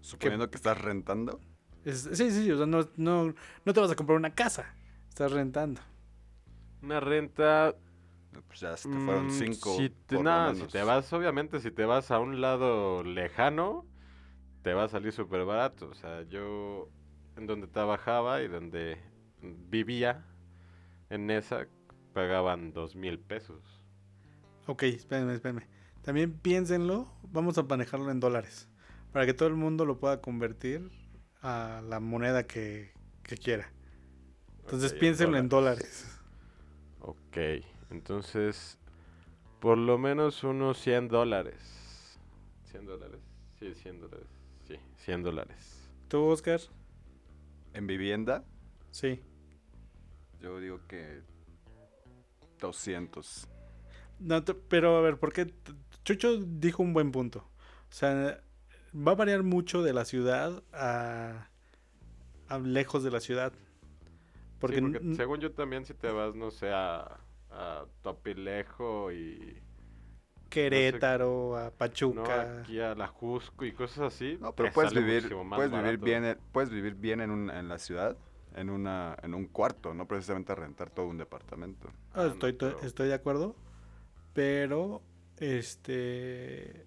Suponiendo 0.00 0.50
que 0.50 0.56
estás 0.56 0.80
rentando. 0.80 1.40
es- 1.84 2.08
sí, 2.12 2.30
sí, 2.32 2.50
o 2.50 2.56
sea, 2.56 2.66
no, 2.66 2.88
no, 2.96 3.34
no 3.64 3.72
te 3.72 3.80
vas 3.80 3.90
a 3.90 3.96
comprar 3.96 4.18
una 4.18 4.34
casa, 4.34 4.74
estás 5.08 5.30
rentando. 5.32 5.80
Una 6.82 6.98
renta... 6.98 7.76
Pues 8.46 8.60
ya 8.60 8.76
se 8.76 8.88
te 8.88 8.98
fueron 8.98 9.26
mm, 9.26 9.30
cinco. 9.30 9.76
Si 9.76 9.90
te, 9.90 10.16
por 10.16 10.24
lo 10.24 10.30
no, 10.30 10.54
si 10.54 10.66
te 10.66 10.82
vas, 10.82 11.12
obviamente, 11.12 11.60
si 11.60 11.70
te 11.70 11.84
vas 11.84 12.10
a 12.10 12.18
un 12.18 12.40
lado 12.40 13.02
lejano, 13.04 13.86
te 14.62 14.72
va 14.72 14.84
a 14.84 14.88
salir 14.88 15.12
súper 15.12 15.44
barato. 15.44 15.88
O 15.88 15.94
sea, 15.94 16.22
yo 16.22 16.88
en 17.36 17.46
donde 17.46 17.66
trabajaba 17.66 18.42
y 18.42 18.48
donde 18.48 18.98
vivía, 19.40 20.24
en 21.10 21.30
esa, 21.30 21.66
pagaban 22.12 22.72
dos 22.72 22.96
mil 22.96 23.18
pesos. 23.18 23.62
Ok, 24.66 24.84
espérenme, 24.84 25.34
espérenme. 25.34 25.68
También 26.02 26.32
piénsenlo, 26.32 27.12
vamos 27.22 27.58
a 27.58 27.62
manejarlo 27.62 28.10
en 28.10 28.20
dólares, 28.20 28.68
para 29.12 29.26
que 29.26 29.34
todo 29.34 29.48
el 29.48 29.54
mundo 29.54 29.84
lo 29.84 29.98
pueda 29.98 30.20
convertir 30.20 30.90
a 31.40 31.82
la 31.86 32.00
moneda 32.00 32.46
que, 32.46 32.92
que 33.22 33.36
quiera. 33.36 33.72
Entonces 34.60 34.92
piénsenlo 34.92 35.36
en 35.36 35.48
dólares. 35.48 36.20
Ok, 37.00 37.36
entonces, 37.92 38.78
por 39.60 39.78
lo 39.78 39.98
menos 39.98 40.42
unos 40.44 40.78
100 40.78 41.08
dólares. 41.08 42.18
¿100 42.70 42.86
dólares? 42.86 43.20
Sí, 43.58 43.74
100 43.74 44.00
dólares. 44.00 44.26
Sí, 44.66 44.76
100 44.96 45.22
dólares. 45.22 45.88
¿Tú, 46.08 46.24
Oscar? 46.24 46.60
En 47.74 47.86
vivienda, 47.86 48.44
Sí. 48.90 49.22
yo 50.40 50.58
digo 50.60 50.80
que 50.88 51.22
200. 52.60 53.48
No, 54.18 54.42
pero 54.44 54.96
a 54.96 55.00
ver, 55.00 55.18
¿por 55.18 55.32
qué? 55.32 55.46
T- 55.46 55.72
Chucho 56.04 56.38
dijo 56.38 56.82
un 56.82 56.92
buen 56.92 57.12
punto. 57.12 57.40
O 57.90 57.92
sea, 57.94 58.42
va 58.94 59.12
a 59.12 59.14
variar 59.14 59.42
mucho 59.42 59.82
de 59.82 59.92
la 59.92 60.04
ciudad 60.04 60.62
a, 60.72 61.48
a 62.48 62.58
lejos 62.58 63.02
de 63.04 63.10
la 63.10 63.20
ciudad. 63.20 63.52
Porque, 64.58 64.80
Porque, 64.80 65.00
porque 65.00 65.16
según 65.16 65.40
yo 65.40 65.52
también 65.52 65.84
si 65.84 65.94
te 65.94 66.10
vas, 66.10 66.34
no 66.34 66.50
sé, 66.50 66.70
a, 66.72 67.18
a 67.52 67.84
Topilejo 68.02 69.12
y... 69.12 69.58
Querétaro, 70.48 71.56
a 71.56 71.64
No, 71.64 71.70
Pachuca. 71.70 72.60
aquí 72.60 72.78
a 72.78 72.94
La 72.94 73.06
Jusco 73.08 73.64
y 73.64 73.72
cosas 73.72 74.12
así. 74.14 74.36
No, 74.40 74.54
pero 74.54 74.70
puedes 74.72 74.92
vivir, 74.92 75.34
puedes 75.48 75.70
vivir 75.72 75.98
bien, 75.98 76.24
en- 76.26 76.38
puedes 76.52 76.68
vivir 76.70 76.94
bien 76.94 77.20
en, 77.22 77.30
un- 77.30 77.48
en 77.50 77.68
la 77.68 77.78
ciudad, 77.78 78.18
en 78.54 78.68
una, 78.68 79.16
en 79.22 79.32
un 79.32 79.46
cuarto, 79.46 79.94
no 79.94 80.06
precisamente 80.06 80.54
rentar 80.54 80.90
todo 80.90 81.06
un 81.06 81.16
departamento. 81.16 81.88
Ah, 82.12 82.20
Ah, 82.20 82.22
no, 82.24 82.32
estoy, 82.32 82.52
pero- 82.52 82.80
estoy 82.82 83.08
de 83.08 83.14
acuerdo. 83.14 83.56
Pero, 84.34 85.00
este. 85.38 86.84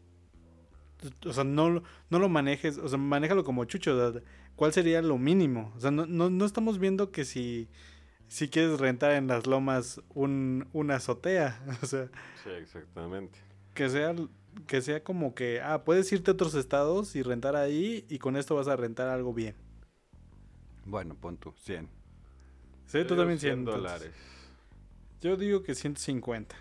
O 1.25 1.33
sea, 1.33 1.43
no, 1.43 1.69
lo- 1.69 1.83
no 2.09 2.19
lo 2.19 2.29
manejes. 2.29 2.77
O 2.77 2.87
sea, 2.87 2.97
manéjalo 2.99 3.43
como 3.43 3.65
chucho. 3.65 4.13
¿Cuál 4.55 4.73
sería 4.73 5.01
lo 5.01 5.17
mínimo? 5.17 5.73
O 5.75 5.79
sea, 5.79 5.91
no, 5.91 6.05
no, 6.05 6.29
no 6.29 6.45
estamos 6.45 6.77
viendo 6.79 7.11
que 7.11 7.25
si, 7.25 7.67
si 8.27 8.49
quieres 8.49 8.79
rentar 8.79 9.11
en 9.11 9.27
las 9.27 9.47
lomas 9.47 10.01
un, 10.13 10.67
una 10.73 10.95
azotea. 10.95 11.59
O 11.81 11.85
sea, 11.85 12.07
Sí, 12.43 12.49
exactamente. 12.51 13.39
que 13.73 13.89
sea, 13.89 14.15
que 14.67 14.81
sea 14.81 15.03
como 15.03 15.35
que, 15.35 15.61
ah, 15.61 15.83
puedes 15.83 16.11
irte 16.11 16.31
a 16.31 16.33
otros 16.33 16.55
estados 16.55 17.15
y 17.15 17.23
rentar 17.23 17.55
ahí 17.55 18.05
y 18.09 18.19
con 18.19 18.35
esto 18.37 18.55
vas 18.55 18.67
a 18.67 18.75
rentar 18.75 19.07
algo 19.09 19.33
bien. 19.33 19.55
Bueno, 20.85 21.15
pon 21.15 21.37
tú, 21.37 21.53
100. 21.57 21.89
Sí, 22.85 22.99
Yo 22.99 23.07
tú 23.07 23.15
también 23.15 23.39
100 23.39 23.53
100 23.53 23.59
entonces. 23.59 23.81
dólares. 23.83 24.13
Yo 25.21 25.35
digo 25.37 25.63
que 25.63 25.73
150. 25.73 26.55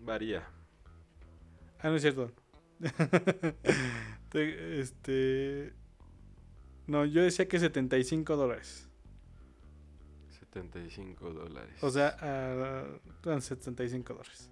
Varía. 0.00 0.48
Ah, 1.80 1.88
no 1.90 1.96
es 1.96 2.02
cierto. 2.02 2.30
Te- 4.30 4.80
este. 4.80 5.74
No, 6.86 7.04
yo 7.04 7.22
decía 7.22 7.48
que 7.48 7.58
75 7.58 8.36
dólares. 8.36 8.88
75 10.62 11.32
dólares. 11.32 11.82
O 11.82 11.90
sea, 11.90 12.16
ah, 12.20 12.84
eran 13.24 13.42
75 13.42 14.14
dólares. 14.14 14.50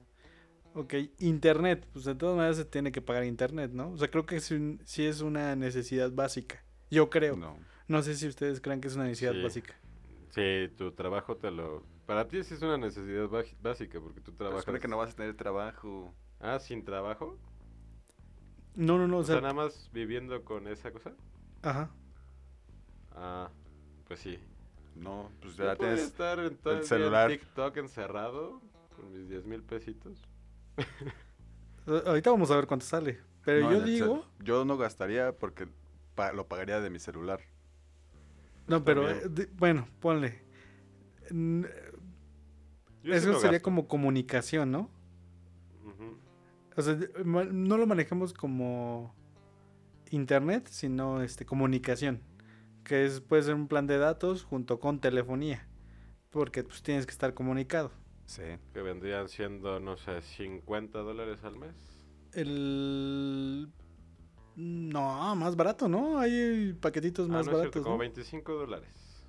Ok, 0.75 0.95
internet. 1.21 1.87
Pues 1.93 2.05
de 2.05 2.15
todas 2.15 2.37
maneras 2.37 2.57
se 2.57 2.65
tiene 2.65 2.93
que 2.93 3.01
pagar 3.01 3.25
internet, 3.25 3.71
¿no? 3.73 3.91
O 3.93 3.97
sea, 3.97 4.11
creo 4.11 4.27
que 4.27 4.37
es 4.37 4.51
un- 4.51 4.81
sí 4.85 5.07
es 5.07 5.21
una 5.21 5.55
necesidad 5.57 6.11
básica. 6.13 6.63
Yo 6.91 7.09
creo. 7.11 7.37
No, 7.37 7.57
No. 7.89 8.03
sé 8.03 8.15
si 8.17 8.27
ustedes 8.27 8.61
creen 8.61 8.81
que 8.81 8.89
es 8.89 8.95
una 8.97 9.05
necesidad 9.05 9.33
Sí. 9.33 9.43
básica. 9.43 9.75
Sí, 10.31 10.69
tu 10.77 10.91
trabajo 10.93 11.37
te 11.37 11.51
lo... 11.51 11.85
Para 12.07 12.27
ti 12.29 12.43
sí 12.43 12.55
es 12.55 12.63
una 12.63 12.77
necesidad 12.77 13.29
básica 13.63 14.01
porque 14.01 14.21
tú 14.21 14.33
Pero 14.33 14.37
trabajas... 14.37 14.63
supone 14.65 14.81
que 14.81 14.89
no 14.89 14.97
vas 14.99 15.13
a 15.13 15.17
tener 15.17 15.37
trabajo. 15.37 16.13
Ah, 16.41 16.59
sin 16.59 16.85
trabajo. 16.85 17.39
No, 18.75 18.99
no, 18.99 19.07
no. 19.07 19.19
O 19.19 19.21
O 19.21 19.25
sea, 19.25 19.37
sea, 19.37 19.43
nada 19.43 19.55
más 19.55 19.89
viviendo 19.93 20.45
con 20.45 20.67
esa 20.67 20.91
cosa. 20.91 21.13
ajá. 21.63 21.91
Ah, 23.13 23.49
pues 24.09 24.19
sí. 24.21 24.39
No, 24.95 25.31
pues 25.41 25.57
ya 25.57 25.75
tienes. 25.77 26.01
estar 26.01 26.39
en 26.39 26.57
todo 26.57 26.75
el 26.79 26.85
celular. 26.85 27.31
en 27.31 27.39
TikTok 27.41 27.77
encerrado 27.79 28.61
con 28.97 29.13
mis 29.13 29.29
10 29.29 29.45
mil 29.45 29.63
pesitos. 29.63 30.23
Ahorita 32.07 32.31
vamos 32.31 32.51
a 32.51 32.57
ver 32.57 32.67
cuánto 32.67 32.87
sale. 32.87 33.21
Pero 33.45 33.61
No, 33.71 33.73
yo 33.73 33.81
digo. 33.83 34.27
Yo 34.41 34.65
no 34.65 34.77
gastaría 34.79 35.33
porque 35.37 35.69
pa- 36.15 36.33
lo 36.33 36.47
pagaría 36.49 36.81
de 36.81 36.89
mi 36.91 36.99
celular. 36.99 37.41
No, 38.67 38.83
pero 38.85 39.11
eh, 39.11 39.21
bueno, 39.57 39.87
ponle. 40.01 40.43
N- 41.31 41.69
Yo 43.03 43.13
sí 43.13 43.19
Eso 43.19 43.35
sería 43.35 43.53
gasto. 43.59 43.65
como 43.65 43.87
comunicación, 43.89 44.71
¿no? 44.71 44.91
O 46.77 46.83
sea, 46.83 46.99
no 47.25 47.77
lo 47.77 47.87
manejemos 47.87 48.33
como 48.33 49.15
internet, 50.11 50.67
sino 50.71 51.23
este 51.23 51.45
comunicación, 51.47 52.21
que 52.85 53.05
es 53.07 53.21
puede 53.21 53.43
ser 53.43 53.55
un 53.55 53.69
plan 53.69 53.87
de 53.87 53.99
datos 53.99 54.45
junto 54.45 54.79
con 54.79 55.01
telefonía, 55.01 55.67
porque 56.31 56.63
pues 56.65 56.83
tienes 56.83 57.07
que 57.07 57.13
estar 57.13 57.35
comunicado. 57.35 57.91
Sí. 58.27 58.43
Que 58.73 58.81
vendrían 58.83 59.29
siendo, 59.29 59.81
no 59.81 59.97
sé, 59.97 60.23
50 60.23 60.99
dólares 61.01 61.43
al 61.45 61.57
mes. 61.57 61.75
El 62.33 63.71
No, 64.57 65.35
más 65.37 65.57
barato, 65.57 65.89
¿no? 65.89 66.19
Hay 66.19 66.73
paquetitos 66.81 67.29
Ah, 67.29 67.33
más 67.33 67.47
no 67.47 67.53
es 67.53 67.59
cierto, 67.59 67.81
baratos, 67.81 67.83
como 67.83 67.95
¿no? 67.97 68.01
25 68.01 68.53
dólares. 68.55 69.25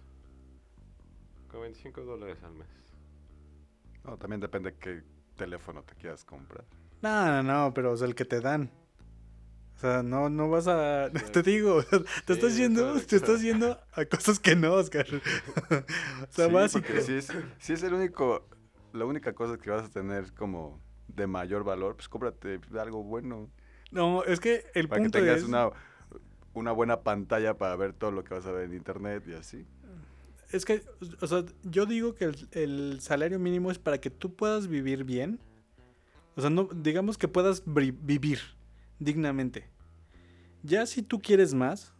Como 1.49 1.63
25 1.63 2.01
dólares 2.01 2.37
al 2.43 2.53
mes. 2.53 2.67
No, 4.03 4.17
también 4.17 4.39
depende 4.39 4.75
qué 4.79 5.01
teléfono 5.35 5.83
te 5.83 5.95
quieras 5.95 6.23
comprar. 6.23 6.65
No, 7.01 7.25
no, 7.27 7.43
no, 7.43 7.73
pero 7.73 7.91
o 7.91 7.97
sea, 7.97 8.07
el 8.07 8.15
que 8.15 8.25
te 8.25 8.39
dan. 8.39 8.69
O 9.75 9.77
sea, 9.77 10.03
no, 10.03 10.29
no 10.29 10.49
vas 10.49 10.67
a... 10.67 11.09
Sí. 11.25 11.31
Te 11.31 11.43
digo, 11.43 11.83
te 12.25 12.33
estás 12.33 12.55
yendo, 12.55 12.99
te 13.01 13.15
estás 13.17 13.41
yendo 13.41 13.77
a 13.93 14.05
cosas 14.05 14.39
que 14.39 14.55
no, 14.55 14.73
Oscar. 14.73 15.05
o 15.11 16.31
sea, 16.31 16.47
Sí, 16.47 16.53
básico. 16.53 16.87
si 17.01 17.13
es, 17.13 17.27
si 17.59 17.73
es 17.73 17.83
el 17.83 17.93
único, 17.93 18.47
la 18.93 19.05
única 19.05 19.33
cosa 19.33 19.57
que 19.57 19.69
vas 19.69 19.85
a 19.85 19.89
tener 19.89 20.33
como 20.33 20.81
de 21.07 21.27
mayor 21.27 21.63
valor, 21.63 21.95
pues 21.95 22.07
cómprate 22.07 22.59
algo 22.79 23.03
bueno. 23.03 23.49
No, 23.91 24.23
es 24.23 24.39
que 24.39 24.65
el 24.73 24.87
para 24.87 25.03
que 25.03 25.09
tengas 25.09 25.37
es... 25.39 25.43
una, 25.43 25.69
una 26.53 26.71
buena 26.71 27.01
pantalla 27.01 27.57
para 27.57 27.75
ver 27.75 27.93
todo 27.93 28.11
lo 28.11 28.23
que 28.23 28.33
vas 28.33 28.45
a 28.45 28.51
ver 28.51 28.65
en 28.65 28.73
internet 28.73 29.23
y 29.27 29.33
así. 29.33 29.65
Es 30.51 30.63
que, 30.63 30.83
o 31.21 31.27
sea, 31.27 31.43
yo 31.63 31.85
digo 31.85 32.15
que 32.15 32.25
el, 32.25 32.47
el 32.51 32.99
salario 33.01 33.39
mínimo 33.39 33.71
es 33.71 33.79
para 33.79 33.99
que 33.99 34.09
tú 34.09 34.35
puedas 34.35 34.67
vivir 34.67 35.03
bien. 35.03 35.39
O 36.35 36.41
sea, 36.41 36.49
no, 36.49 36.69
digamos 36.73 37.17
que 37.17 37.27
puedas 37.27 37.63
vivir 37.65 38.39
dignamente. 38.99 39.69
Ya 40.63 40.85
si 40.85 41.03
tú 41.03 41.21
quieres 41.21 41.53
más, 41.53 41.93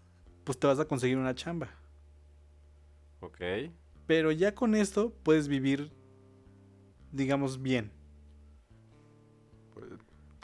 pues 0.44 0.60
te 0.60 0.68
vas 0.68 0.80
a 0.80 0.86
conseguir 0.88 1.18
una 1.18 1.36
chamba. 1.36 1.70
Ok. 3.20 3.42
Pero 4.08 4.32
ya 4.32 4.54
con 4.56 4.76
esto 4.76 5.14
puedes 5.24 5.48
vivir, 5.48 5.92
digamos, 7.12 7.62
bien. 7.62 7.92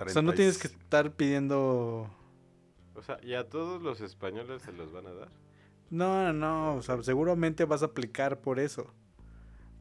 O 0.03 0.09
sea, 0.09 0.21
no 0.21 0.33
tienes 0.33 0.57
que 0.57 0.67
30 0.67 0.79
y- 0.79 0.83
estar 0.83 1.15
pidiendo... 1.15 2.09
O 2.95 3.03
sea, 3.03 3.19
¿y 3.23 3.33
a 3.35 3.47
todos 3.49 3.81
los 3.81 4.01
españoles 4.01 4.63
se 4.63 4.71
los 4.71 4.91
van 4.91 5.07
a 5.07 5.13
dar? 5.13 5.29
No, 5.89 6.33
no, 6.33 6.75
o 6.75 6.81
sea, 6.81 7.01
seguramente 7.03 7.65
vas 7.65 7.83
a 7.83 7.87
aplicar 7.87 8.41
por 8.41 8.59
eso. 8.59 8.93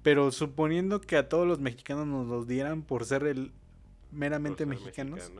Pero 0.02 0.30
suponiendo 0.30 1.00
que 1.00 1.16
a 1.16 1.28
todos 1.28 1.46
los 1.46 1.60
mexicanos 1.60 2.06
nos 2.06 2.26
los 2.26 2.46
dieran 2.46 2.82
por 2.82 3.04
ser 3.04 3.24
el 3.24 3.52
meramente 4.10 4.66
Por 4.66 4.76
ser 4.76 4.84
mexicanos. 4.84 5.32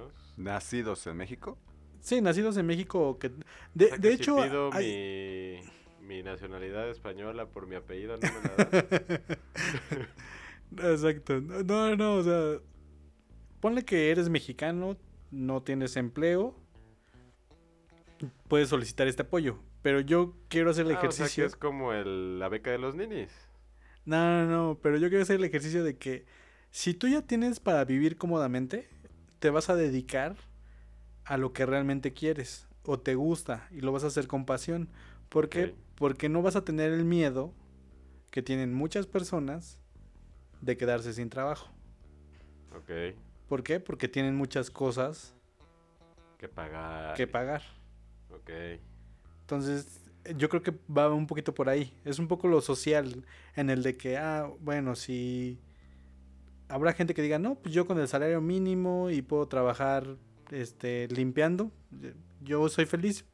¿Nacidos 0.43 1.07
en 1.07 1.17
México? 1.17 1.59
Sí, 2.01 2.21
nacidos 2.21 2.57
en 2.57 2.67
México. 2.67 3.19
Que, 3.19 3.29
de, 3.75 3.85
O 3.85 3.89
sea, 3.89 3.97
de 3.99 4.09
que 4.09 4.15
hecho, 4.15 4.37
si 4.37 4.43
pido 4.49 4.71
hay- 4.73 5.61
mi, 6.01 6.07
mi 6.17 6.23
nacionalidad 6.23 6.89
española 6.89 7.47
por 7.47 7.67
mi 7.67 7.77
apellido, 7.77 8.17
¿no 8.17 8.29
me 8.29 8.49
la 8.49 8.65
dan? 8.65 9.23
Exacto. 10.93 11.41
No, 11.41 11.97
no, 11.97 12.15
o 12.15 12.23
sea, 12.23 12.59
ponle 13.61 13.85
que 13.85 14.11
eres 14.11 14.29
mexicano, 14.29 14.97
no 15.31 15.63
tienes 15.63 15.97
empleo, 15.97 16.55
puedes 18.49 18.69
solicitar 18.69 19.09
este 19.09 19.23
apoyo. 19.23 19.59
Pero 19.83 20.01
yo 20.01 20.35
quiero 20.49 20.71
hacer 20.71 20.87
el 20.87 20.93
Ah, 20.93 20.99
o 20.99 21.01
sea, 21.01 21.09
ejercicio. 21.27 21.45
que 21.45 21.49
es 21.49 21.57
como 21.57 21.93
el- 21.93 22.39
la 22.39 22.49
beca 22.49 22.71
de 22.71 22.79
los 22.79 22.95
ninis. 22.95 23.31
No, 24.05 24.45
no, 24.45 24.47
no, 24.47 24.79
pero 24.83 24.97
yo 24.99 25.09
quiero 25.09 25.23
hacer 25.23 25.37
el 25.37 25.45
ejercicio 25.45 25.85
de 25.85 25.97
que 25.97 26.25
si 26.71 26.95
tú 26.95 27.09
ya 27.09 27.23
tienes 27.23 27.61
para 27.61 27.85
vivir 27.85 28.17
cómodamente, 28.17 28.89
te 29.41 29.51
vas 29.51 29.69
a 29.71 29.75
dedicar 29.75 30.37
a 31.25 31.37
lo 31.37 31.53
que 31.53 31.67
realmente 31.67 32.13
quieres 32.13 32.69
o 32.85 32.99
te 33.01 33.15
gusta 33.15 33.67
y 33.73 33.81
lo 33.81 33.93
vas 33.93 34.05
a 34.05 34.09
hacer 34.09 34.27
con 34.27 34.47
pasión. 34.47 34.89
¿Por 35.29 35.49
qué? 35.49 35.75
Porque 35.97 36.29
no 36.29 36.43
vas 36.43 36.57
a 36.57 36.65
tener 36.65 36.93
el 36.93 37.05
miedo 37.05 37.53
que 38.31 38.43
tienen 38.43 38.73
muchas 38.73 39.07
personas 39.07 39.79
de 40.61 40.77
quedarse 40.77 41.13
sin 41.13 41.31
trabajo. 41.31 41.71
Ok. 42.77 43.17
¿Por 43.49 43.63
qué? 43.63 43.81
Porque 43.81 44.09
tienen 44.09 44.37
muchas 44.37 44.71
cosas 44.71 45.35
Que 46.39 46.49
pagar. 46.49 47.17
que 47.17 47.27
pagar. 47.27 47.63
Ok. 48.31 48.51
Entonces, 49.41 50.01
yo 50.37 50.49
creo 50.49 50.63
que 50.63 50.73
va 50.97 51.13
un 51.13 51.27
poquito 51.27 51.55
por 51.55 51.69
ahí. 51.69 51.93
Es 52.05 52.19
un 52.19 52.29
poco 52.29 52.47
lo 52.47 52.61
social 52.61 53.25
en 53.57 53.71
el 53.71 53.83
de 53.83 53.97
que, 53.97 54.17
ah, 54.19 54.51
bueno, 54.61 54.95
si 54.95 55.59
habrá 56.71 56.93
gente 56.93 57.15
que 57.15 57.23
diga, 57.23 57.39
no, 57.39 57.57
pues 57.57 57.75
yo 57.75 57.87
con 57.87 57.99
el 57.99 58.09
salario 58.09 58.41
mínimo 58.41 59.11
y 59.11 59.23
puedo 59.23 59.47
trabajar 59.49 60.17
este, 60.51 61.09
limpiando, 61.09 61.71
eh, 62.03 62.15
yo 62.41 62.69
soy 62.69 62.87
feliz. 62.87 63.25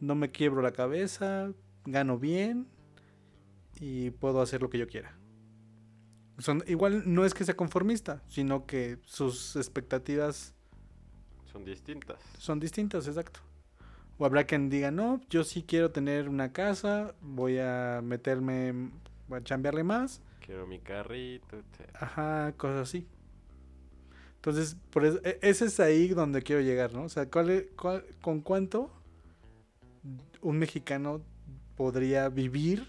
No 0.00 0.14
me 0.14 0.30
quiebro 0.30 0.62
la 0.62 0.72
cabeza, 0.72 1.52
gano 1.84 2.18
bien 2.18 2.68
y 3.80 4.10
puedo 4.10 4.40
hacer 4.40 4.62
lo 4.62 4.70
que 4.70 4.78
yo 4.78 4.86
quiera. 4.86 5.18
Son, 6.38 6.62
igual 6.68 7.02
no 7.06 7.24
es 7.24 7.34
que 7.34 7.44
sea 7.44 7.56
conformista, 7.56 8.22
sino 8.28 8.64
que 8.64 8.98
sus 9.04 9.56
expectativas 9.56 10.54
Son 11.46 11.64
distintas. 11.64 12.20
son 12.38 12.60
distintas, 12.60 13.08
exacto. 13.08 13.40
O 14.18 14.24
habrá 14.26 14.44
quien 14.44 14.68
diga, 14.68 14.90
no, 14.90 15.20
yo 15.30 15.42
sí 15.44 15.64
quiero 15.64 15.90
tener 15.90 16.28
una 16.28 16.52
casa, 16.52 17.14
voy 17.20 17.58
a 17.58 18.00
meterme, 18.04 18.90
voy 19.28 19.38
a 19.40 19.44
chambearle 19.44 19.82
más, 19.84 20.20
Quiero 20.48 20.66
mi 20.66 20.80
carrito, 20.80 21.58
etc. 21.58 21.90
ajá, 21.92 22.54
cosas 22.56 22.88
así. 22.88 23.06
Entonces, 24.36 24.78
por 24.90 25.04
eso, 25.04 25.20
e- 25.22 25.38
ese 25.42 25.66
es 25.66 25.78
ahí 25.78 26.08
donde 26.08 26.40
quiero 26.40 26.62
llegar, 26.62 26.94
¿no? 26.94 27.02
O 27.02 27.08
sea, 27.10 27.28
¿cuál 27.28 27.50
es- 27.50 27.66
cuál- 27.76 28.02
¿con 28.22 28.40
cuánto 28.40 28.90
un 30.40 30.58
mexicano 30.58 31.20
podría 31.76 32.30
vivir? 32.30 32.86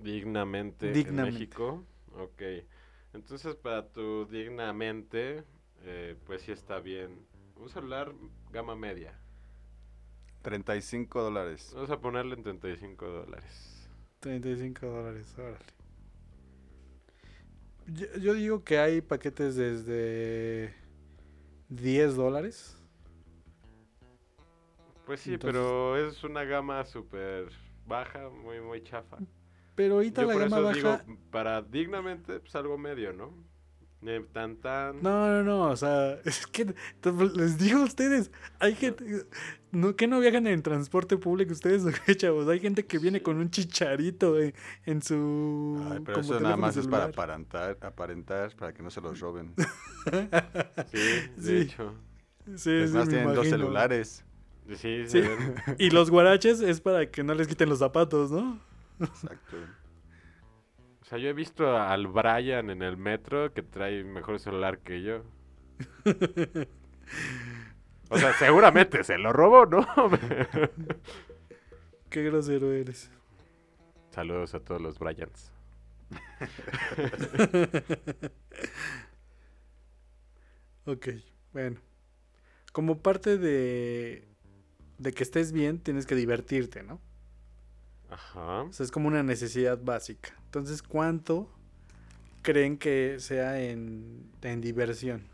Dignamente, 0.00 0.90
Dignamente. 0.90 1.28
en 1.28 1.34
México. 1.34 1.84
Ok. 2.18 2.42
Entonces, 3.12 3.54
para 3.54 3.86
tu 3.86 4.26
dignamente, 4.26 5.44
eh, 5.82 6.16
pues 6.26 6.42
sí 6.42 6.50
está 6.50 6.80
bien. 6.80 7.24
Un 7.54 7.68
celular 7.68 8.12
gama 8.50 8.74
media. 8.74 9.16
35 10.42 11.22
dólares. 11.22 11.70
Vamos 11.72 11.90
a 11.90 12.00
ponerle 12.00 12.34
en 12.34 12.42
35 12.42 13.06
dólares. 13.06 13.88
35 14.18 14.86
dólares, 14.86 15.32
órale. 15.38 15.77
Yo, 17.92 18.06
yo 18.20 18.34
digo 18.34 18.64
que 18.64 18.78
hay 18.78 19.00
paquetes 19.00 19.56
desde 19.56 20.74
10 21.68 22.16
dólares. 22.16 22.76
Pues 25.06 25.20
sí, 25.20 25.34
Entonces- 25.34 25.58
pero 25.58 25.96
es 25.96 26.22
una 26.24 26.44
gama 26.44 26.84
súper 26.84 27.48
baja, 27.86 28.28
muy, 28.28 28.60
muy 28.60 28.82
chafa. 28.82 29.16
Pero 29.74 29.94
ahorita 29.94 30.22
Yo 30.22 30.26
la 30.28 30.32
por 30.34 30.42
gama 30.42 30.56
eso 30.58 30.64
baja... 30.88 31.04
digo, 31.04 31.18
para 31.30 31.62
dignamente, 31.62 32.40
pues 32.40 32.54
algo 32.56 32.76
medio, 32.76 33.12
¿no? 33.12 33.32
Ni 34.00 34.20
tan 34.32 34.56
tan... 34.56 35.02
No, 35.02 35.26
no, 35.28 35.42
no, 35.42 35.70
o 35.70 35.76
sea, 35.76 36.12
es 36.24 36.46
que 36.46 36.72
les 37.34 37.58
digo 37.58 37.80
a 37.80 37.84
ustedes, 37.84 38.30
hay 38.60 38.74
gente, 38.76 39.26
no, 39.72 39.96
que 39.96 40.06
no 40.06 40.20
viajan 40.20 40.46
en 40.46 40.62
transporte 40.62 41.16
público 41.16 41.52
ustedes, 41.52 41.82
chavos, 42.16 42.46
hay 42.48 42.60
gente 42.60 42.86
que 42.86 42.98
viene 42.98 43.22
con 43.22 43.38
un 43.38 43.50
chicharito 43.50 44.38
en, 44.40 44.54
en 44.86 45.02
su 45.02 45.76
Ay, 45.90 46.00
pero 46.04 46.20
como 46.20 46.34
eso 46.34 46.40
nada 46.40 46.56
más 46.56 46.76
es 46.76 46.86
para 46.86 47.04
aparentar, 47.06 47.76
aparentar, 47.80 48.54
para 48.54 48.72
que 48.72 48.82
no 48.82 48.90
se 48.90 49.00
los 49.00 49.18
roben. 49.20 49.54
Sí, 50.90 50.98
de 50.98 51.42
Sí. 51.42 51.56
hecho. 51.56 51.94
Sí, 52.56 52.70
Es 52.72 52.90
sí, 52.92 52.96
más, 52.96 53.08
tienen 53.08 53.34
dos 53.34 53.48
celulares. 53.48 54.24
Sí, 54.76 55.04
Sí. 55.06 55.22
Y 55.78 55.90
los 55.90 56.10
guaraches 56.10 56.60
es 56.60 56.80
para 56.80 57.10
que 57.10 57.22
no 57.24 57.34
les 57.34 57.48
quiten 57.48 57.68
los 57.68 57.80
zapatos, 57.80 58.30
¿no? 58.30 58.60
Exacto. 59.00 59.56
O 61.08 61.10
sea, 61.10 61.18
yo 61.18 61.30
he 61.30 61.32
visto 61.32 61.74
al 61.74 62.06
Brian 62.06 62.68
en 62.68 62.82
el 62.82 62.98
metro 62.98 63.54
que 63.54 63.62
trae 63.62 64.04
mejor 64.04 64.38
celular 64.38 64.80
que 64.80 65.00
yo. 65.00 65.22
O 68.10 68.18
sea, 68.18 68.34
seguramente 68.34 69.02
se 69.04 69.16
lo 69.16 69.32
robó, 69.32 69.64
¿no? 69.64 69.86
Qué 72.10 72.24
grosero 72.24 72.72
eres. 72.72 73.10
Saludos 74.10 74.54
a 74.54 74.60
todos 74.60 74.82
los 74.82 74.98
Bryans. 74.98 75.50
Ok, 80.84 81.08
bueno. 81.54 81.80
Como 82.72 83.02
parte 83.02 83.38
de, 83.38 84.28
de 84.98 85.12
que 85.12 85.22
estés 85.22 85.52
bien, 85.52 85.80
tienes 85.80 86.04
que 86.04 86.14
divertirte, 86.14 86.82
¿no? 86.82 87.00
Ajá. 88.10 88.62
O 88.62 88.72
sea, 88.72 88.84
es 88.84 88.90
como 88.90 89.08
una 89.08 89.22
necesidad 89.22 89.78
básica. 89.82 90.30
Entonces, 90.46 90.82
¿cuánto 90.82 91.50
creen 92.42 92.78
que 92.78 93.16
sea 93.20 93.60
en, 93.60 94.30
en 94.42 94.60
diversión? 94.60 95.28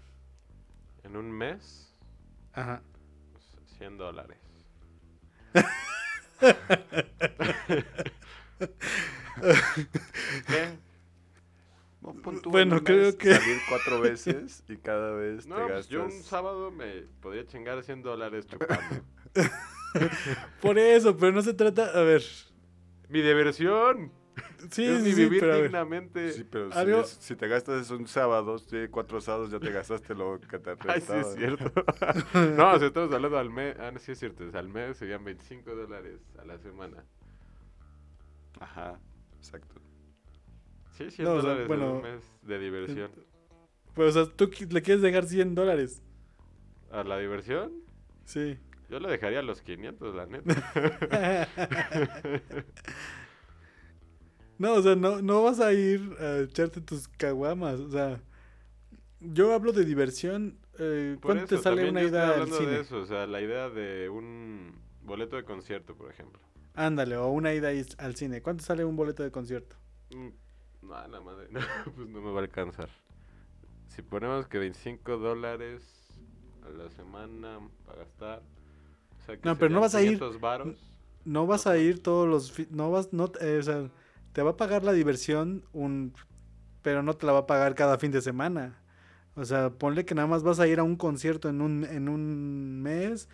En 1.04 1.16
un 1.16 1.30
mes, 1.30 1.92
Ajá. 2.52 2.82
pues, 3.32 3.44
100 3.78 3.96
dólares. 3.98 4.38
¿Qué? 10.46 10.78
No, 12.00 12.12
Bueno, 12.50 12.82
creo 12.84 13.16
que- 13.16 13.34
Salir 13.34 13.58
cuatro 13.68 14.00
veces 14.02 14.62
y 14.68 14.76
cada 14.76 15.12
vez 15.12 15.46
No, 15.46 15.56
te 15.56 15.62
pues 15.62 15.72
gastas. 15.74 15.88
yo 15.88 16.04
un 16.04 16.22
sábado 16.22 16.70
me 16.70 17.02
podría 17.22 17.46
chingar 17.46 17.82
100 17.82 18.02
dólares 18.02 18.46
chupando. 18.46 19.04
Por 20.60 20.78
eso, 20.78 21.16
pero 21.16 21.32
no 21.32 21.40
se 21.42 21.54
trata. 21.54 21.86
A 21.98 22.02
ver. 22.02 22.22
¡Mi 23.14 23.22
diversión! 23.22 24.10
Sí, 24.72 24.84
es 24.84 24.98
sí, 24.98 25.04
ni 25.04 25.12
sí, 25.12 25.22
vivir 25.22 25.38
pero 25.38 25.62
dignamente. 25.62 26.32
Sí, 26.32 26.42
pero 26.42 26.72
si, 26.72 26.76
Algo- 26.76 27.02
es- 27.02 27.16
si 27.20 27.36
te 27.36 27.46
gastas 27.46 27.88
un 27.92 28.08
sábado, 28.08 28.58
sí, 28.58 28.88
cuatro 28.90 29.20
sábados, 29.20 29.52
ya 29.52 29.60
te 29.60 29.70
gastaste 29.70 30.16
lo 30.16 30.40
que 30.40 30.58
te 30.58 30.70
Ay, 30.88 31.00
sí, 31.00 31.12
es 31.12 31.34
cierto. 31.36 31.64
no, 32.56 32.72
o 32.72 32.78
sea, 32.80 32.88
estamos 32.88 33.12
hablando 33.12 33.38
al 33.38 33.50
mes. 33.50 33.76
Ah, 33.78 33.92
no, 33.92 34.00
sí, 34.00 34.10
es 34.10 34.18
cierto. 34.18 34.42
Al 34.58 34.68
mes 34.68 34.96
serían 34.96 35.22
25 35.22 35.76
dólares 35.76 36.20
a 36.40 36.44
la 36.44 36.58
semana. 36.58 37.04
Ajá, 38.58 38.98
exacto. 39.36 39.76
Sí, 40.98 41.08
100 41.12 41.28
No, 41.28 41.34
o 41.34 41.40
sea, 41.40 41.50
dólares 41.50 41.62
en 41.62 41.68
bueno, 41.68 41.92
un 41.94 42.02
mes 42.02 42.22
de 42.42 42.58
diversión. 42.58 43.10
Pues, 43.94 44.16
o 44.16 44.24
sea, 44.24 44.34
tú 44.34 44.50
le 44.70 44.82
quieres 44.82 45.02
dejar 45.02 45.24
100 45.26 45.54
dólares. 45.54 46.02
¿A 46.90 47.04
la 47.04 47.18
diversión? 47.18 47.74
Sí. 48.24 48.58
Yo 48.90 49.00
le 49.00 49.08
dejaría 49.10 49.40
a 49.40 49.42
los 49.42 49.62
500, 49.62 50.14
la 50.14 50.26
neta. 50.26 50.54
No, 54.58 54.74
o 54.74 54.82
sea, 54.82 54.94
no, 54.94 55.20
no 55.20 55.42
vas 55.42 55.58
a 55.60 55.72
ir 55.72 56.00
a 56.20 56.38
echarte 56.38 56.80
tus 56.80 57.08
caguamas. 57.08 57.80
O 57.80 57.90
sea, 57.90 58.22
yo 59.20 59.52
hablo 59.52 59.72
de 59.72 59.84
diversión. 59.84 60.58
eh, 60.78 61.18
¿Cuánto 61.20 61.46
te 61.46 61.58
sale 61.58 61.88
una 61.90 62.02
ida 62.04 62.24
al 62.26 62.32
hablando 62.42 62.56
de 62.56 62.60
cine? 62.66 62.80
eso, 62.80 62.98
o 62.98 63.06
sea, 63.06 63.26
la 63.26 63.40
idea 63.40 63.68
de 63.68 64.08
un 64.08 64.80
boleto 65.02 65.36
de 65.36 65.44
concierto, 65.44 65.96
por 65.96 66.10
ejemplo. 66.10 66.40
Ándale, 66.74 67.16
o 67.16 67.28
una 67.28 67.52
ida 67.52 67.70
al 67.98 68.14
cine. 68.16 68.42
¿Cuánto 68.42 68.64
sale 68.64 68.84
un 68.84 68.96
boleto 68.96 69.22
de 69.24 69.30
concierto? 69.32 69.76
Mm, 70.10 70.28
No, 70.82 71.08
la 71.08 71.20
madre, 71.20 71.48
no, 71.50 71.60
pues 71.96 72.08
no 72.08 72.20
me 72.20 72.30
va 72.30 72.38
a 72.40 72.42
alcanzar. 72.44 72.88
Si 73.88 74.02
ponemos 74.02 74.46
que 74.48 74.58
25 74.58 75.16
dólares 75.18 75.82
a 76.64 76.68
la 76.70 76.88
semana 76.90 77.58
para 77.86 77.98
gastar. 78.00 78.42
O 79.24 79.26
sea, 79.26 79.36
que 79.38 79.48
No, 79.48 79.56
pero 79.56 79.70
no 79.70 79.80
vas 79.80 79.94
a 79.94 80.02
ir- 80.02 80.18
500 80.18 80.40
varos. 80.40 80.76
No 81.24 81.46
vas 81.46 81.66
a 81.66 81.78
ir 81.78 82.02
todos 82.02 82.28
los... 82.28 82.70
No 82.70 82.90
vas... 82.90 83.12
No, 83.12 83.32
eh, 83.40 83.56
o 83.58 83.62
sea, 83.62 83.90
te 84.34 84.42
va 84.42 84.50
a 84.50 84.56
pagar 84.56 84.84
la 84.84 84.92
diversión, 84.92 85.64
un, 85.72 86.12
pero 86.82 87.02
no 87.02 87.14
te 87.16 87.24
la 87.24 87.32
va 87.32 87.38
a 87.40 87.46
pagar 87.46 87.74
cada 87.74 87.98
fin 87.98 88.10
de 88.10 88.20
semana. 88.20 88.78
O 89.34 89.44
sea, 89.44 89.70
ponle 89.70 90.04
que 90.04 90.14
nada 90.14 90.28
más 90.28 90.42
vas 90.42 90.60
a 90.60 90.66
ir 90.66 90.78
a 90.78 90.82
un 90.82 90.96
concierto 90.96 91.48
en 91.48 91.62
un, 91.62 91.84
en 91.84 92.08
un 92.08 92.82
mes 92.82 93.28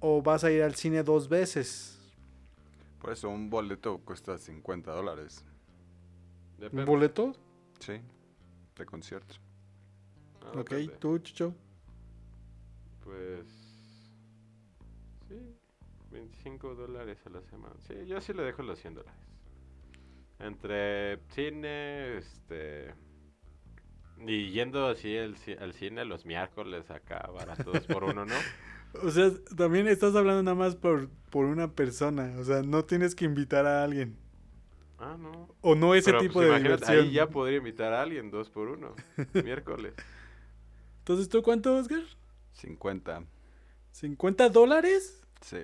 o 0.00 0.22
vas 0.22 0.44
a 0.44 0.50
ir 0.50 0.62
al 0.62 0.74
cine 0.74 1.02
dos 1.02 1.28
veces. 1.28 1.98
Por 3.00 3.12
eso 3.12 3.28
un 3.30 3.48
boleto 3.50 3.98
cuesta 3.98 4.36
50 4.38 4.92
dólares. 4.92 5.44
¿Un 6.70 6.84
boleto? 6.84 7.34
Sí, 7.80 7.94
de 8.76 8.86
concierto. 8.86 9.36
Ah, 10.42 10.60
Ok, 10.60 10.70
depende. 10.70 10.96
tú, 10.98 11.18
Chicho. 11.18 11.54
Pues. 13.02 13.61
Sí, 16.30 16.48
25 16.48 16.74
dólares 16.74 17.18
a 17.26 17.30
la 17.30 17.42
semana. 17.42 17.74
Sí, 17.86 17.94
yo 18.06 18.20
sí 18.20 18.32
le 18.32 18.42
dejo 18.42 18.62
los 18.62 18.78
100 18.78 18.94
dólares. 18.94 19.20
Entre 20.38 21.18
cine, 21.28 22.18
este. 22.18 22.94
Y 24.18 24.50
yendo 24.50 24.86
así 24.86 25.16
al, 25.16 25.36
ci- 25.36 25.58
al 25.60 25.72
cine 25.72 26.04
los 26.04 26.24
miércoles 26.26 26.90
acá, 26.90 27.28
baratos 27.32 27.86
por 27.86 28.04
uno, 28.04 28.24
¿no? 28.24 28.34
O 29.02 29.10
sea, 29.10 29.30
también 29.56 29.88
estás 29.88 30.14
hablando 30.14 30.42
nada 30.42 30.54
más 30.54 30.76
por, 30.76 31.08
por 31.30 31.46
una 31.46 31.72
persona. 31.72 32.34
O 32.38 32.44
sea, 32.44 32.62
no 32.62 32.84
tienes 32.84 33.14
que 33.14 33.24
invitar 33.24 33.64
a 33.64 33.82
alguien. 33.84 34.18
Ah, 34.98 35.16
no. 35.18 35.48
O 35.62 35.74
no 35.74 35.94
ese 35.94 36.10
Pero, 36.10 36.20
tipo 36.20 36.34
pues, 36.34 36.48
de 36.50 36.58
diversión. 36.58 36.98
Ahí 36.98 37.10
ya 37.12 37.26
podría 37.30 37.56
invitar 37.56 37.94
a 37.94 38.02
alguien, 38.02 38.30
dos 38.30 38.50
por 38.50 38.68
uno. 38.68 38.94
miércoles. 39.32 39.94
Entonces, 40.98 41.28
¿tú 41.30 41.42
cuánto, 41.42 41.74
Oscar? 41.74 42.02
50, 42.52 43.24
¿50 43.94 44.50
dólares? 44.50 45.24
sí. 45.40 45.58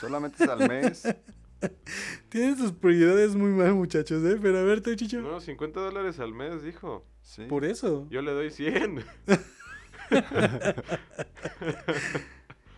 Solamente 0.00 0.42
es 0.44 0.50
al 0.50 0.68
mes. 0.68 1.02
Tienen 2.30 2.56
sus 2.56 2.72
prioridades 2.72 3.34
muy 3.36 3.50
mal, 3.50 3.74
muchachos, 3.74 4.24
¿eh? 4.24 4.38
Pero 4.40 4.58
a 4.58 4.62
ver, 4.62 4.80
tú, 4.80 4.94
Chicho. 4.94 5.20
No, 5.20 5.40
50 5.40 5.78
dólares 5.80 6.18
al 6.18 6.32
mes, 6.32 6.62
dijo. 6.62 7.06
Sí. 7.22 7.42
Por 7.48 7.64
eso. 7.64 8.06
Yo 8.10 8.22
le 8.22 8.32
doy 8.32 8.50
100. 8.50 9.04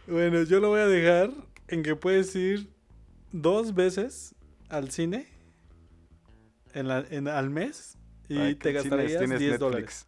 Bueno, 0.06 0.42
yo 0.42 0.60
lo 0.60 0.68
voy 0.68 0.80
a 0.80 0.86
dejar 0.86 1.30
en 1.68 1.82
que 1.82 1.94
puedes 1.96 2.34
ir 2.34 2.68
dos 3.30 3.74
veces 3.74 4.34
al 4.68 4.90
cine 4.90 5.28
en 6.74 6.88
la- 6.88 7.06
en- 7.10 7.28
al 7.28 7.50
mes 7.50 7.96
y 8.28 8.36
Ay, 8.38 8.54
te 8.56 8.72
gastarías 8.72 9.18
tienes 9.18 9.38
10 9.38 9.58
dólares. 9.58 10.06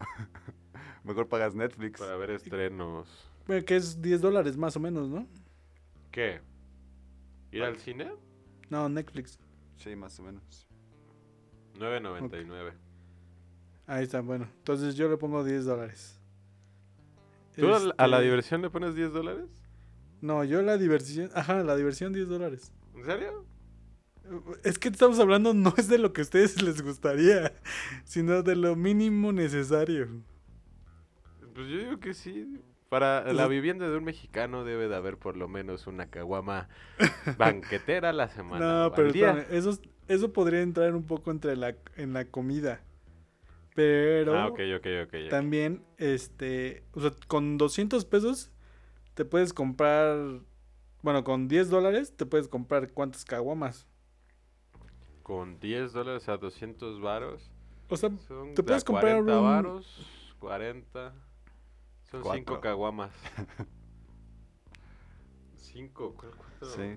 Mejor 1.04 1.28
pagas 1.28 1.54
Netflix. 1.54 2.00
Para 2.00 2.16
ver 2.16 2.30
estrenos. 2.32 3.08
Bueno, 3.46 3.64
que 3.64 3.76
es 3.76 4.00
10 4.02 4.20
dólares 4.20 4.56
más 4.56 4.76
o 4.76 4.80
menos, 4.80 5.08
¿no? 5.08 5.26
¿Qué? 6.14 6.40
¿Ir 7.50 7.64
al 7.64 7.76
cine? 7.76 8.08
No, 8.70 8.88
Netflix. 8.88 9.36
Sí, 9.78 9.96
más 9.96 10.16
o 10.20 10.22
menos. 10.22 10.68
9.99. 11.74 12.72
Ahí 13.88 14.04
está, 14.04 14.20
bueno. 14.20 14.48
Entonces 14.58 14.94
yo 14.94 15.08
le 15.08 15.16
pongo 15.16 15.42
10 15.42 15.64
dólares. 15.64 16.20
¿Tú 17.56 17.66
a 17.66 18.06
la 18.06 18.18
Este, 18.18 18.24
diversión 18.26 18.62
le 18.62 18.70
pones 18.70 18.94
10 18.94 19.12
dólares? 19.12 19.48
No, 20.20 20.44
yo 20.44 20.62
la 20.62 20.78
diversión... 20.78 21.30
Ajá, 21.34 21.64
la 21.64 21.74
diversión 21.74 22.12
10 22.12 22.28
dólares. 22.28 22.72
¿En 22.94 23.04
serio? 23.04 23.44
Es 24.62 24.78
que 24.78 24.90
estamos 24.90 25.18
hablando 25.18 25.52
no 25.52 25.74
es 25.76 25.88
de 25.88 25.98
lo 25.98 26.12
que 26.12 26.20
a 26.20 26.24
ustedes 26.24 26.62
les 26.62 26.80
gustaría, 26.80 27.60
sino 28.04 28.44
de 28.44 28.54
lo 28.54 28.76
mínimo 28.76 29.32
necesario. 29.32 30.22
Pues 31.54 31.66
yo 31.66 31.76
digo 31.78 31.98
que 31.98 32.14
sí. 32.14 32.62
Para 32.94 33.22
la 33.24 33.30
Entonces- 33.30 33.48
vivienda 33.50 33.88
de 33.88 33.96
un 33.96 34.04
mexicano 34.04 34.62
debe 34.62 34.86
de 34.86 34.94
haber 34.94 35.16
por 35.18 35.36
lo 35.36 35.48
menos 35.48 35.88
una 35.88 36.06
caguama 36.10 36.68
banquetera 37.38 38.10
a 38.10 38.12
la 38.12 38.28
semana. 38.28 38.84
No, 38.84 38.92
pero 38.94 39.08
espérame, 39.08 39.46
eso, 39.50 39.76
eso 40.06 40.32
podría 40.32 40.60
entrar 40.62 40.94
un 40.94 41.02
poco 41.04 41.32
entre 41.32 41.56
la, 41.56 41.74
en 41.96 42.12
la 42.12 42.24
comida. 42.26 42.82
Pero 43.74 44.38
Ah, 44.38 44.46
ok, 44.46 44.60
ok, 44.76 44.86
ok. 45.06 45.14
ok. 45.24 45.30
también, 45.30 45.82
este, 45.98 46.84
o 46.92 47.00
sea, 47.00 47.10
con 47.26 47.58
200 47.58 48.04
pesos 48.04 48.52
te 49.14 49.24
puedes 49.24 49.52
comprar, 49.52 50.16
bueno, 51.02 51.24
con 51.24 51.48
10 51.48 51.70
dólares 51.70 52.16
te 52.16 52.26
puedes 52.26 52.46
comprar 52.46 52.92
cuántas 52.92 53.24
caguamas. 53.24 53.88
Con 55.24 55.58
10 55.58 55.92
dólares 55.92 56.28
a 56.28 56.36
200 56.36 57.00
varos. 57.00 57.50
O 57.88 57.96
sea, 57.96 58.10
Te 58.10 58.14
de 58.54 58.62
puedes 58.62 58.84
comprar 58.84 59.14
40 59.24 59.38
un- 59.40 59.44
varos, 59.44 60.06
40. 60.38 61.12
Son 62.14 62.22
Cuatro. 62.22 62.38
5 62.54 62.60
caguamas. 62.60 63.12
5, 65.56 66.14
¿cuál 66.16 66.32
cuatro? 66.36 66.68
Sí. 66.68 66.96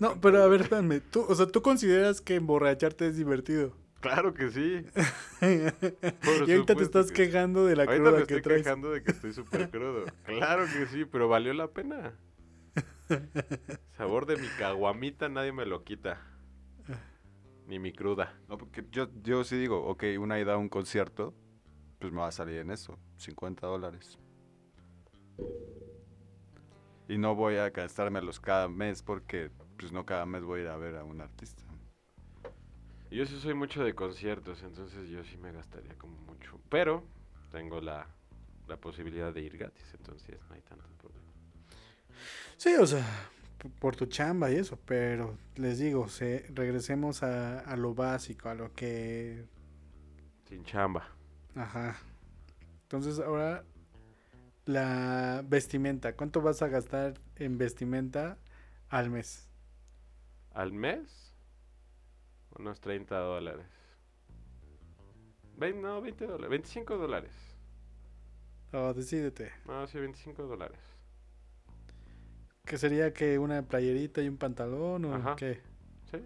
No, 0.00 0.20
pero 0.20 0.42
a 0.42 0.48
ver, 0.48 0.62
espérame, 0.62 1.00
tú, 1.10 1.24
o 1.28 1.34
sea, 1.34 1.46
tú 1.46 1.62
consideras 1.62 2.20
que 2.20 2.34
emborracharte 2.34 3.06
es 3.06 3.16
divertido. 3.16 3.76
Claro 4.00 4.34
que 4.34 4.50
sí. 4.50 4.84
y 6.46 6.50
ahorita 6.52 6.74
te 6.74 6.82
estás 6.82 7.10
que 7.10 7.26
quejando 7.26 7.64
de 7.66 7.76
la 7.76 7.84
Ahorita 7.84 7.96
cruda 8.02 8.10
me 8.12 8.16
que 8.26 8.34
estoy 8.34 8.42
traes. 8.42 8.62
quejando 8.62 8.90
de 8.90 9.02
que 9.02 9.10
estoy 9.12 9.32
súper 9.32 9.70
crudo. 9.70 10.04
Claro 10.24 10.64
que 10.66 10.86
sí, 10.86 11.04
pero 11.04 11.28
valió 11.28 11.52
la 11.52 11.68
pena. 11.68 12.14
Sabor 13.96 14.26
de 14.26 14.36
mi 14.36 14.46
caguamita 14.58 15.28
nadie 15.28 15.52
me 15.52 15.66
lo 15.66 15.82
quita. 15.84 16.20
Ni 17.66 17.78
mi 17.78 17.92
cruda. 17.92 18.38
No, 18.48 18.56
porque 18.56 18.84
yo, 18.90 19.08
yo 19.22 19.44
sí 19.44 19.56
digo, 19.58 19.84
ok, 19.86 20.04
una 20.18 20.38
ida 20.40 20.54
a 20.54 20.58
un 20.58 20.68
concierto, 20.68 21.34
pues 21.98 22.12
me 22.12 22.20
va 22.20 22.28
a 22.28 22.32
salir 22.32 22.56
en 22.58 22.70
eso, 22.70 22.98
50 23.16 23.66
dólares. 23.66 24.18
Y 27.08 27.16
no 27.16 27.34
voy 27.34 27.56
a 27.56 27.70
gastármelos 27.70 28.38
cada 28.38 28.68
mes 28.68 29.02
porque 29.02 29.50
pues 29.78 29.92
no 29.92 30.04
cada 30.04 30.26
mes 30.26 30.42
voy 30.42 30.60
a 30.60 30.62
ir 30.64 30.68
a 30.68 30.76
ver 30.76 30.96
a 30.96 31.04
un 31.04 31.20
artista. 31.20 31.62
Yo 33.10 33.24
sí 33.24 33.40
soy 33.40 33.54
mucho 33.54 33.82
de 33.82 33.94
conciertos, 33.94 34.62
entonces 34.62 35.08
yo 35.08 35.24
sí 35.24 35.38
me 35.38 35.52
gastaría 35.52 35.94
como 35.94 36.18
mucho. 36.26 36.60
Pero 36.68 37.02
tengo 37.50 37.80
la, 37.80 38.06
la 38.66 38.76
posibilidad 38.76 39.32
de 39.32 39.40
ir 39.40 39.56
gratis, 39.56 39.86
entonces 39.94 40.38
no 40.48 40.54
hay 40.54 40.60
tanto 40.60 40.84
problema. 40.98 41.32
Sí, 42.58 42.74
o 42.74 42.86
sea, 42.86 43.06
por 43.78 43.96
tu 43.96 44.06
chamba 44.06 44.50
y 44.50 44.56
eso, 44.56 44.78
pero 44.84 45.38
les 45.56 45.78
digo, 45.78 46.08
se, 46.08 46.44
regresemos 46.54 47.22
a, 47.22 47.60
a 47.60 47.76
lo 47.76 47.94
básico, 47.94 48.50
a 48.50 48.54
lo 48.54 48.72
que... 48.74 49.44
Sin 50.46 50.64
chamba. 50.64 51.08
Ajá. 51.54 51.96
Entonces 52.82 53.18
ahora 53.20 53.64
la 54.68 55.42
vestimenta, 55.46 56.14
¿cuánto 56.14 56.42
vas 56.42 56.60
a 56.60 56.68
gastar 56.68 57.14
en 57.36 57.56
vestimenta 57.56 58.38
al 58.90 59.08
mes? 59.10 59.48
Al 60.52 60.72
mes, 60.72 61.32
unos 62.58 62.78
30 62.80 63.16
dólares. 63.18 63.66
Vein- 65.56 65.80
no, 65.80 66.02
20 66.02 66.26
dólares. 66.26 66.50
25 66.50 66.98
dólares. 66.98 67.32
Oh, 68.74 68.92
decídete. 68.92 69.50
No, 69.64 69.86
sí, 69.86 69.98
25 69.98 70.42
dólares. 70.42 70.78
¿Qué 72.66 72.76
sería 72.76 73.14
que 73.14 73.38
una 73.38 73.62
playerita 73.62 74.20
y 74.20 74.28
un 74.28 74.36
pantalón 74.36 75.06
o 75.06 75.14
Ajá. 75.14 75.36
qué? 75.36 75.62
Sí. 76.10 76.18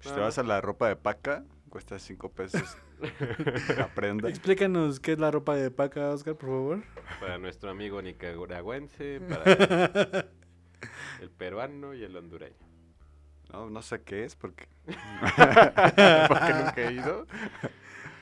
Si 0.00 0.08
Nada 0.08 0.16
te 0.16 0.20
vas 0.20 0.38
a 0.38 0.42
la 0.42 0.60
ropa 0.60 0.88
de 0.88 0.96
paca, 0.96 1.44
cuesta 1.70 1.98
5 1.98 2.32
pesos 2.32 2.76
la 3.78 3.88
prenda. 3.94 4.28
Explícanos 4.28 5.00
qué 5.00 5.12
es 5.12 5.18
la 5.18 5.30
ropa 5.30 5.54
de 5.54 5.70
paca, 5.70 6.10
Oscar, 6.10 6.36
por 6.36 6.50
favor. 6.50 6.82
Para 7.20 7.38
nuestro 7.38 7.70
amigo 7.70 8.02
nicaragüense, 8.02 9.20
para 9.20 9.44
el 11.22 11.30
peruano 11.30 11.94
y 11.94 12.02
el 12.02 12.14
hondureño. 12.16 12.56
No, 13.52 13.70
no 13.70 13.82
sé 13.82 14.02
qué 14.02 14.24
es 14.24 14.36
porque... 14.36 14.68
porque 14.86 16.52
nunca 16.54 16.74
he 16.76 16.92
ido. 16.92 17.26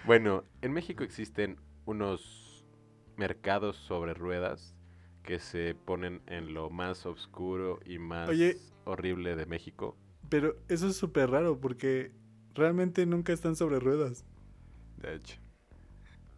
Bueno, 0.04 0.44
en 0.62 0.72
México 0.72 1.02
existen 1.04 1.58
unos 1.84 2.64
mercados 3.16 3.76
sobre 3.76 4.14
ruedas 4.14 4.74
que 5.22 5.38
se 5.38 5.74
ponen 5.74 6.22
en 6.26 6.54
lo 6.54 6.70
más 6.70 7.04
oscuro 7.04 7.80
y 7.84 7.98
más 7.98 8.28
Oye. 8.28 8.56
horrible 8.84 9.36
de 9.36 9.44
México. 9.44 9.96
Pero 10.30 10.56
eso 10.68 10.86
es 10.88 10.96
súper 10.96 11.30
raro 11.30 11.60
porque 11.60 12.12
realmente 12.54 13.06
nunca 13.06 13.32
están 13.32 13.56
sobre 13.56 13.80
ruedas. 13.80 14.24
De 14.96 15.14
hecho. 15.14 15.38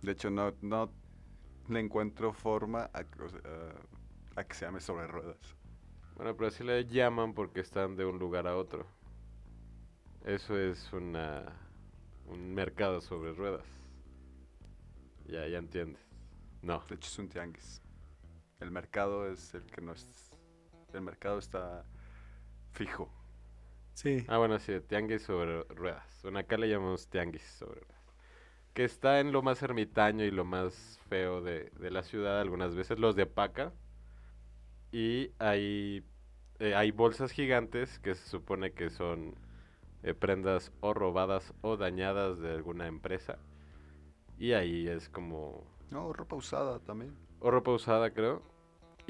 De 0.03 0.13
hecho, 0.13 0.31
no, 0.31 0.55
no 0.63 0.93
le 1.69 1.81
encuentro 1.81 2.33
forma 2.33 2.91
a, 2.93 3.05
que- 3.05 3.23
o 3.23 3.29
sea, 3.29 3.41
a 4.37 4.45
que 4.45 4.55
se 4.55 4.65
llame 4.67 4.81
sobre 4.81 5.07
ruedas. 5.07 5.39
Bueno, 6.17 6.37
pero 6.37 6.49
así 6.49 6.65
le 6.65 6.85
llaman 6.87 7.35
porque 7.35 7.61
están 7.61 7.97
de 7.97 8.05
un 8.05 8.19
lugar 8.19 8.47
a 8.47 8.57
otro. 8.57 8.87
Eso 10.25 10.57
es 10.59 10.93
una 10.93 11.45
un 12.27 12.55
mercado 12.55 13.01
sobre 13.01 13.33
ruedas. 13.35 13.67
Ya, 15.27 15.47
ya 15.47 15.59
entiendes. 15.59 16.01
No. 16.63 16.83
De 16.89 16.95
hecho, 16.97 17.09
es 17.09 17.19
un 17.19 17.29
tianguis. 17.29 17.83
El 18.61 18.71
mercado 18.71 19.27
es 19.31 19.55
el 19.55 19.65
que 19.67 19.81
no 19.81 19.93
es... 19.93 20.31
El 20.93 21.03
mercado 21.03 21.39
está 21.39 21.85
fijo. 22.73 23.11
Sí. 24.03 24.25
Ah, 24.29 24.39
bueno, 24.39 24.59
sí, 24.59 24.81
tianguis 24.81 25.23
sobre 25.23 25.63
ruedas. 25.65 26.21
Bueno, 26.23 26.39
acá 26.39 26.57
le 26.57 26.69
llamamos 26.69 27.09
tianguis 27.09 27.43
sobre 27.43 27.81
ruedas. 27.81 28.01
Que 28.75 28.85
está 28.85 29.21
en 29.21 29.33
lo 29.33 29.43
más 29.43 29.63
ermitaño 29.63 30.25
y 30.25 30.31
lo 30.31 30.45
más 30.45 30.99
feo 31.09 31.43
de, 31.43 31.71
de 31.81 31.91
la 31.91 32.03
ciudad, 32.03 32.41
algunas 32.41 32.75
veces 32.75 32.99
los 32.99 33.17
de 33.17 33.27
paca. 33.27 33.73
Y 34.93 35.31
hay, 35.39 36.05
eh, 36.59 36.75
hay 36.75 36.91
bolsas 36.91 37.31
gigantes 37.33 37.99
que 38.01 38.15
se 38.15 38.29
supone 38.29 38.73
que 38.73 38.91
son 38.91 39.35
eh, 40.03 40.15
prendas 40.15 40.73
o 40.81 40.95
robadas 40.95 41.55
o 41.63 41.77
dañadas 41.77 42.41
de 42.41 42.53
alguna 42.53 42.87
empresa. 42.89 43.39
Y 44.39 44.53
ahí 44.53 44.89
es 44.89 45.09
como... 45.09 45.65
No, 45.91 46.13
ropa 46.13 46.37
usada 46.37 46.81
también. 46.81 47.15
O 47.41 47.51
ropa 47.51 47.73
usada, 47.73 48.11
creo. 48.13 48.43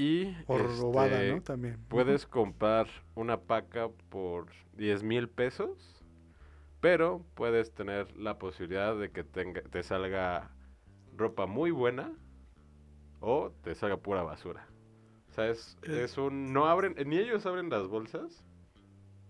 Y... 0.00 0.34
O 0.46 0.56
robada, 0.56 1.22
este, 1.22 1.34
¿no? 1.34 1.42
También. 1.42 1.78
Puedes 1.88 2.26
comprar 2.26 2.86
una 3.14 3.38
paca 3.38 3.90
por 4.08 4.46
10 4.72 5.02
mil 5.02 5.28
pesos, 5.28 6.02
pero 6.80 7.22
puedes 7.34 7.74
tener 7.74 8.16
la 8.16 8.38
posibilidad 8.38 8.96
de 8.96 9.10
que 9.10 9.24
tenga, 9.24 9.60
te 9.60 9.82
salga 9.82 10.50
ropa 11.14 11.44
muy 11.44 11.70
buena 11.70 12.12
o 13.20 13.52
te 13.62 13.74
salga 13.74 13.98
pura 13.98 14.22
basura. 14.22 14.66
O 15.28 15.32
sea, 15.34 15.50
es, 15.50 15.76
Eh. 15.82 16.04
es 16.04 16.16
un... 16.16 16.50
No 16.50 16.64
abren, 16.66 16.94
ni 17.06 17.18
ellos 17.18 17.44
abren 17.44 17.68
las 17.68 17.86
bolsas. 17.86 18.42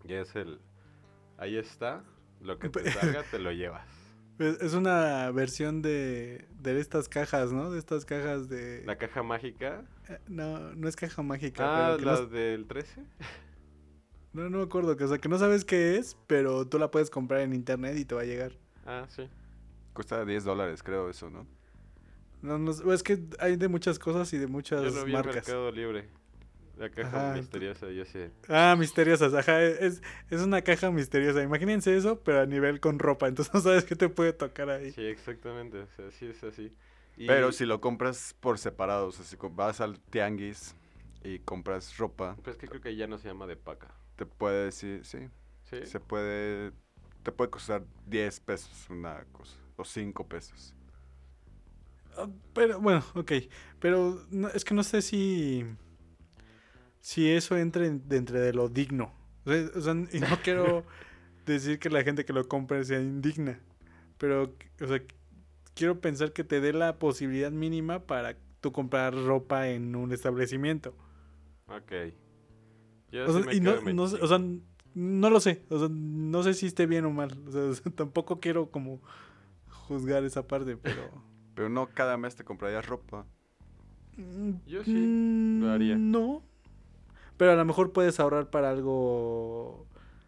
Y 0.05 0.13
es 0.13 0.37
el... 0.37 0.61
Ahí 1.37 1.57
está. 1.57 2.05
Lo 2.41 2.61
que 2.61 2.69
te 2.69 2.89
salga 2.93 3.25
te 3.25 3.41
lo 3.41 3.51
llevas. 3.51 4.00
Es 4.41 4.73
una 4.73 5.31
versión 5.33 5.83
de, 5.83 6.47
de 6.59 6.81
estas 6.81 7.11
cajas, 7.11 7.53
¿no? 7.53 7.71
De 7.71 7.79
estas 7.79 8.07
cajas 8.07 8.49
de... 8.49 8.83
La 8.87 8.97
caja 8.97 9.23
mágica. 9.23 9.85
Eh, 10.09 10.19
No, 10.29 10.75
no 10.75 10.89
es 10.89 10.97
caja 10.97 11.23
mágica. 11.23 11.63
Ah, 11.63 11.97
pero 11.99 12.11
la 12.11 12.21
no, 12.21 12.27
del 12.27 12.67
13. 12.67 13.05
no, 14.33 14.49
no 14.49 14.59
me 14.59 14.65
acuerdo. 14.65 14.97
Que, 14.97 15.05
o 15.05 15.09
sea, 15.09 15.19
que 15.19 15.29
no 15.29 15.39
sabes 15.39 15.67
qué 15.67 15.99
es, 15.99 16.17
pero 16.27 16.67
tú 16.67 16.79
la 16.79 16.91
puedes 16.91 17.11
comprar 17.11 17.43
en 17.43 17.53
internet 17.53 17.99
y 17.99 18.07
te 18.07 18.15
va 18.15 18.23
a 18.23 18.25
llegar. 18.25 18.53
Ah, 18.87 19.05
sí. 19.11 19.29
Cuesta 19.93 20.25
10 20.25 20.45
dólares, 20.45 20.83
creo 20.83 21.11
eso, 21.11 21.29
¿no? 21.29 21.47
No, 22.41 22.59
no, 22.59 22.73
sé, 22.73 22.83
es 22.95 23.03
que 23.03 23.23
hay 23.41 23.57
de 23.57 23.69
muchas 23.69 23.99
cosas 23.99 24.33
y 24.33 24.39
de 24.39 24.47
muchas 24.47 24.83
Yo 24.83 24.91
lo 24.91 25.05
vi 25.05 25.11
en 25.11 25.19
marcas. 25.19 25.35
Mercado 25.35 25.71
Libre. 25.71 26.09
La 26.77 26.91
caja 26.91 27.09
Ajá, 27.09 27.35
misteriosa, 27.35 27.91
yo 27.91 28.05
sé. 28.05 28.31
Ah, 28.49 28.75
misteriosas, 28.79 29.35
ajá, 29.35 29.63
es, 29.63 30.03
es 30.31 30.41
una 30.43 30.63
caja 30.63 30.91
misteriosa. 30.91 31.43
Imagínense 31.43 31.97
eso, 31.97 32.21
pero 32.21 32.41
a 32.41 32.47
nivel 32.47 32.81
con 32.81 32.99
ropa, 32.99 33.29
entonces 33.29 33.53
no 33.55 33.61
sabes 33.61 33.85
qué 33.85 33.97
te 33.97 34.09
puede 34.09 34.33
tocar 34.33 34.71
ahí. 34.71 34.91
Sí, 34.93 35.03
exactamente. 35.05 35.79
O 35.81 35.87
sea, 35.97 36.11
sí 36.11 36.27
es 36.27 36.43
así. 36.43 36.73
Y- 37.17 37.27
Pero 37.27 37.53
si 37.53 37.67
lo 37.67 37.81
compras 37.81 38.35
por 38.41 38.59
separado, 38.59 39.09
o 39.09 39.13
sea, 39.13 39.25
si 39.25 39.37
vas 39.53 39.81
al 39.81 40.01
tianguis 40.01 40.75
y 41.23 41.39
compras 41.41 41.97
ropa, 41.99 42.37
Pues 42.43 42.57
que 42.57 42.67
creo 42.69 42.81
que 42.81 42.97
ya 42.97 43.07
no 43.07 43.19
se 43.19 43.29
llama 43.29 43.47
de 43.47 43.57
paca. 43.57 43.95
te 44.17 44.27
puede 44.27 44.67
decir, 44.67 45.05
sí, 45.05 45.29
¿Sí? 45.71 45.77
se 45.85 46.01
puede, 46.01 46.73
te 47.23 47.33
puede 47.33 47.51
costar 47.51 47.85
10 48.07 48.41
pesos 48.41 48.89
una 48.91 49.25
cosa, 49.33 49.57
o 49.77 49.85
5 49.85 50.27
pesos. 50.27 50.75
Ah, 52.17 52.29
Pero, 52.53 52.81
bueno, 52.81 53.05
ok. 53.15 53.33
Pero 53.79 54.27
no- 54.31 54.49
es 54.49 54.65
que 54.65 54.75
no 54.75 54.83
sé 54.83 55.03
si. 55.03 55.65
Si 57.01 57.29
eso 57.31 57.57
entra 57.57 57.87
en- 57.87 58.07
dentro 58.09 58.39
de 58.41 58.53
lo 58.53 58.69
digno. 58.69 59.13
O 59.47 59.51
sea, 59.81 59.95
y 60.13 60.21
no 60.21 60.27
quiero 60.45 60.85
decir 61.47 61.79
que 61.79 61.91
la 61.91 62.03
gente 62.03 62.25
que 62.25 62.33
lo 62.33 62.47
compre 62.47 62.85
sea 62.85 63.01
indigna. 63.01 63.59
Pero, 64.19 64.55
o 64.83 64.87
sea, 64.87 65.01
quiero 65.75 66.01
pensar 66.01 66.33
que 66.33 66.45
te 66.45 66.61
dé 66.61 66.73
la 66.73 66.99
posibilidad 66.99 67.51
mínima 67.51 68.01
para 68.07 68.37
tú 68.61 68.71
comprar 68.73 69.15
ropa 69.15 69.69
en 69.69 69.97
un 69.97 70.13
establecimiento. 70.13 70.95
Ok. 71.69 71.93
Yo 73.11 73.25
O 73.25 73.29
sí 73.29 73.33
sea, 73.39 73.47
me 73.47 73.55
y 73.55 73.61
no, 73.61 73.71
no 73.93 74.07
sé- 74.09 74.17
25. 74.19 74.25
o 74.25 74.29
sea, 74.29 74.39
no 74.95 75.31
lo 75.31 75.41
sé. 75.41 75.65
O 75.71 75.79
sea, 75.79 75.89
no 75.91 76.43
sé 76.43 76.53
si 76.55 76.67
esté 76.67 76.87
bien 76.87 77.07
o 77.07 77.11
mal. 77.11 77.31
O 77.47 77.51
sea, 77.51 77.63
o 77.71 77.75
sea, 77.75 77.93
tampoco 77.93 78.41
quiero 78.41 78.71
como 78.71 79.01
juzgar 79.69 80.23
esa 80.25 80.47
parte, 80.47 80.77
pero. 80.77 81.11
Pero 81.55 81.69
no 81.69 81.89
cada 81.91 82.17
mes 82.17 82.37
te 82.37 82.45
comprarías 82.45 82.87
ropa. 82.87 83.27
Yo 84.67 84.83
sí, 84.85 85.59
lo 85.61 85.71
haría. 85.71 85.97
Mm, 85.97 86.11
No. 86.11 86.43
Pero 87.41 87.53
a 87.53 87.57
lo 87.57 87.65
mejor 87.65 87.91
puedes 87.95 88.21
ahorrar 88.21 88.51
para 88.51 88.69
algo. 88.69 89.87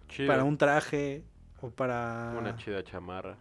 Chido. 0.09 0.29
Para 0.29 0.45
un 0.45 0.57
traje. 0.57 1.23
O 1.61 1.69
para. 1.69 2.35
Una 2.39 2.57
chida 2.57 2.83
chamarra. 2.83 3.37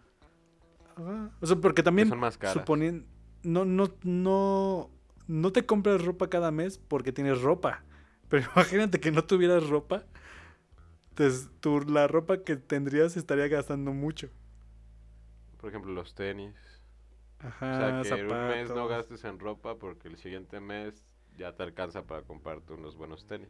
Ajá. 0.94 1.30
O 1.40 1.46
sea, 1.46 1.56
porque 1.56 1.76
Que 1.76 1.82
también. 1.82 2.10
son 2.10 2.20
más 2.20 2.36
caras. 2.36 2.52
Suponiendo. 2.52 3.06
No, 3.42 3.64
no, 3.64 3.88
no. 4.02 4.90
No 5.26 5.52
te 5.52 5.64
compras 5.64 6.04
ropa 6.04 6.28
cada 6.28 6.50
mes 6.50 6.76
porque 6.76 7.12
tienes 7.12 7.40
ropa. 7.40 7.82
Pero 8.28 8.46
imagínate 8.54 9.00
que 9.00 9.10
no 9.10 9.24
tuvieras 9.24 9.66
ropa. 9.66 10.04
Entonces, 11.08 11.48
tu, 11.60 11.80
la 11.80 12.08
ropa 12.08 12.42
que 12.42 12.56
tendrías 12.56 13.16
estaría 13.16 13.48
gastando 13.48 13.94
mucho. 13.94 14.28
Por 15.56 15.70
ejemplo, 15.70 15.94
los 15.94 16.14
tenis. 16.14 16.54
Ajá, 17.38 18.00
o 18.00 18.04
sea, 18.04 18.16
que 18.18 18.24
un 18.24 18.48
mes 18.48 18.68
no 18.68 18.86
gastes 18.86 19.24
en 19.24 19.38
ropa 19.38 19.78
porque 19.78 20.08
el 20.08 20.18
siguiente 20.18 20.60
mes 20.60 21.06
ya 21.36 21.54
te 21.54 21.62
alcanza 21.62 22.02
para 22.06 22.22
comprarte 22.22 22.72
unos 22.72 22.96
buenos 22.96 23.26
tenis. 23.26 23.48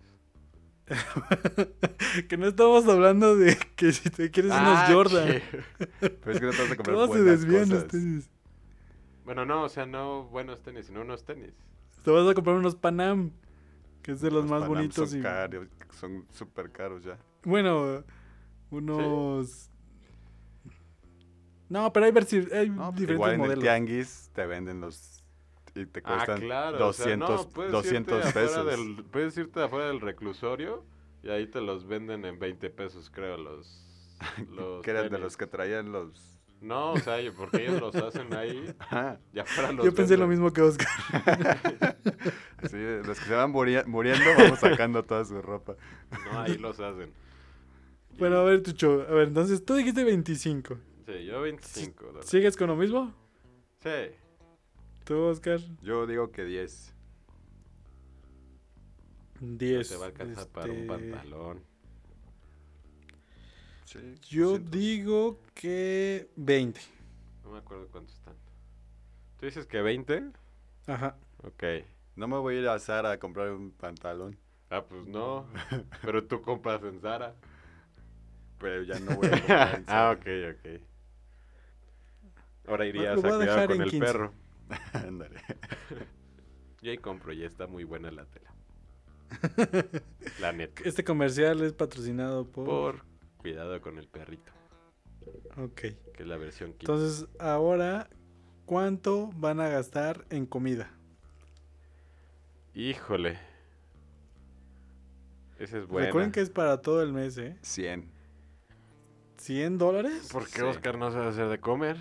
que 2.29 2.37
no 2.37 2.47
estamos 2.49 2.87
hablando 2.89 3.37
de 3.37 3.57
que 3.77 3.93
si 3.93 4.11
te 4.11 4.31
quieres 4.31 4.53
Ah, 4.53 4.63
unos 4.87 4.95
Jordan. 4.95 5.29
que- 5.29 6.09
Pero 6.21 6.33
es 6.33 6.41
que 6.41 6.47
no 6.47 6.53
te 6.53 6.63
vas 6.63 6.71
a 6.73 6.77
comprar 6.77 6.97
se 6.97 7.07
buenas 7.07 7.25
desvían 7.25 7.63
cosas. 7.69 7.85
ustedes. 7.85 8.31
Bueno, 9.25 9.47
no, 9.47 9.63
o 9.63 9.69
sea, 9.69 9.87
no 9.87 10.25
buenos 10.25 10.61
tenis, 10.63 10.87
sino 10.87 11.01
unos 11.03 11.25
tenis. 11.25 11.53
Te 12.05 12.11
vas 12.11 12.29
a 12.29 12.35
comprar 12.35 12.57
unos 12.57 12.75
Panam, 12.75 13.31
que 14.03 14.13
es 14.13 14.21
de 14.21 14.31
los, 14.31 14.43
Los 14.43 14.51
más 14.51 14.61
Panam 14.63 14.75
bonitos. 14.77 15.11
Son 15.11 15.19
y 15.21 15.23
caros, 15.23 15.69
son 15.99 16.27
súper 16.33 16.73
caros 16.73 17.05
ya. 17.05 17.17
Bueno, 17.45 18.03
unos... 18.71 19.71
No, 21.69 21.93
pero 21.93 22.07
hay, 22.07 22.13
versi- 22.13 22.53
hay 22.53 22.69
No, 22.69 22.91
pues 22.91 23.01
diferentes 23.01 23.15
igual 23.15 23.31
en 23.31 23.35
el 23.41 23.47
modelos. 23.47 23.63
tianguis 23.63 24.31
te 24.35 24.45
venden 24.47 24.81
los 24.81 25.22
y 25.75 25.87
te 25.87 26.01
Ah, 26.05 26.15
cuestan 26.17 26.41
claro. 26.41 26.89
o 26.89 26.93
sea, 26.93 27.05
200, 27.17 27.31
no, 27.31 27.49
puedes 27.51 27.73
200 27.73 28.17
irte 28.19 28.29
afuera 28.29 28.47
pesos. 28.49 28.67
Del, 28.67 29.05
puedes 29.05 29.37
irte 29.39 29.63
afuera 29.63 29.87
del 29.87 30.01
reclusorio 30.01 30.85
y 31.23 31.31
ahí 31.31 31.47
te 31.47 31.61
los 31.61 31.87
venden 31.87 32.25
en 32.25 32.39
20 32.39 32.69
pesos, 32.71 33.11
creo, 33.11 33.37
los... 33.37 33.89
los 34.51 34.83
que 34.83 34.91
eran 34.91 35.05
de 35.05 35.09
tenis. 35.11 35.23
los 35.25 35.37
que 35.37 35.47
traían 35.47 35.93
los... 35.93 36.29
No, 36.61 36.93
o 36.93 36.97
sea, 36.99 37.17
porque 37.37 37.65
ellos 37.67 37.81
los 37.81 37.95
hacen 37.97 38.33
ahí, 38.35 38.73
Ajá, 38.79 39.19
ya 39.33 39.45
fuera 39.45 39.73
los 39.73 39.85
Yo 39.85 39.93
pensé 39.93 40.17
lo 40.17 40.29
venden. 40.29 40.45
mismo 40.45 40.53
que 40.53 40.63
Oscar. 40.63 40.87
sí, 42.71 42.77
los 43.05 43.19
que 43.19 43.25
se 43.27 43.35
van 43.35 43.51
muri- 43.53 43.85
muriendo 43.87 44.25
vamos 44.39 44.61
sacando 44.61 45.03
toda 45.05 45.25
su 45.25 45.43
ropa. 45.43 45.75
No, 46.33 46.41
ahí 46.41 46.57
los 46.59 46.79
hacen. 46.79 47.13
bueno, 48.19 48.37
a 48.37 48.45
ver, 48.45 48.63
Tucho. 48.63 49.05
A 49.09 49.13
ver, 49.13 49.29
entonces 49.29 49.65
tú 49.65 49.75
dijiste 49.75 50.05
25. 50.05 50.79
Sí, 51.07 51.25
yo 51.25 51.41
25 51.43 52.05
dólares. 52.07 52.31
¿Sigues 52.31 52.57
con 52.57 52.69
lo 52.69 52.77
mismo? 52.77 53.13
Sí. 53.83 53.91
¿Tú, 55.13 55.25
Oscar? 55.25 55.61
Yo 55.83 56.07
digo 56.07 56.33
que 56.33 56.43
10. 56.43 56.95
10. 59.41 59.89
te 59.91 59.97
va 59.97 60.05
a 60.05 60.09
alcanzar 60.09 60.49
para 60.49 60.73
un 60.73 60.79
Este, 60.79 60.87
pantalón. 60.87 61.65
Sí, 63.85 63.99
Yo 64.31 64.59
200. 64.59 64.71
digo 64.71 65.39
que 65.53 66.31
20. 66.37 66.81
No 67.45 67.51
me 67.51 67.59
acuerdo 67.59 67.89
cuántos 67.89 68.15
están. 68.15 68.35
¿Tú 69.39 69.45
dices 69.45 69.67
que 69.67 69.83
20? 69.83 70.31
Ajá. 70.87 71.19
Ok. 71.43 71.63
No 72.17 72.27
me 72.27 72.39
voy 72.39 72.57
a 72.57 72.61
ir 72.61 72.69
a 72.69 72.79
Zara 72.79 73.11
a 73.13 73.19
comprar 73.19 73.51
un 73.51 73.71
pantalón, 73.71 74.39
Ah, 74.71 74.83
pues 74.89 75.07
no. 75.07 75.47
Pero 76.01 76.25
tú 76.27 76.41
compras 76.41 76.83
en 76.85 77.01
Zara. 77.03 77.35
pero 78.59 78.83
ya 78.85 78.99
no 78.99 79.15
voy 79.17 79.29
a 79.29 79.41
comprar 79.43 79.75
en 79.75 79.85
Zara. 79.87 80.11
ah, 80.11 80.13
ok, 80.13 80.27
ok. 80.57 80.81
Ahora 82.67 82.87
irías 82.87 83.23
Lo 83.23 83.23
a 83.23 83.33
a 83.33 83.39
cuidar 83.39 83.39
dejar 83.39 83.69
con 83.69 83.83
el 83.83 83.91
15. 83.91 83.99
perro. 83.99 84.33
Ándale. 84.93 85.41
Yo 86.81 86.91
ahí 86.91 86.99
compro, 86.99 87.33
ya 87.33 87.47
está 87.47 87.67
muy 87.67 87.85
buena 87.85 88.11
la 88.11 88.25
tela. 88.27 88.53
La 90.41 90.53
neta. 90.53 90.83
Este 90.85 91.05
comercial 91.05 91.63
es 91.63 91.73
patrocinado 91.73 92.47
por... 92.47 92.67
Por 92.67 93.05
Cuidado 93.39 93.81
con 93.81 93.99
el 93.99 94.07
perrito, 94.07 94.53
Ok. 95.57 95.75
que 95.81 95.97
es 96.19 96.27
la 96.27 96.37
versión 96.37 96.75
15. 96.75 96.81
Entonces, 96.93 97.29
ahora, 97.41 98.09
¿cuánto 98.67 99.31
van 99.35 99.59
a 99.61 99.69
gastar 99.69 100.25
en 100.31 100.47
comida? 100.47 100.93
Híjole. 102.75 103.39
Ese 105.59 105.79
es 105.81 105.87
bueno. 105.87 106.07
Recuerden 106.07 106.31
que 106.31 106.41
es 106.41 106.51
para 106.51 106.81
todo 106.83 107.03
el 107.03 107.13
mes, 107.13 107.37
¿eh? 107.39 107.57
100. 107.63 108.11
¿100 109.39 109.77
dólares? 109.79 110.29
¿Por 110.31 110.45
qué 110.47 110.61
Sí. 110.61 110.63
Oscar 110.63 110.97
no 110.99 111.11
sabe 111.11 111.29
hacer 111.29 111.49
de 111.49 111.59
comer? 111.59 111.97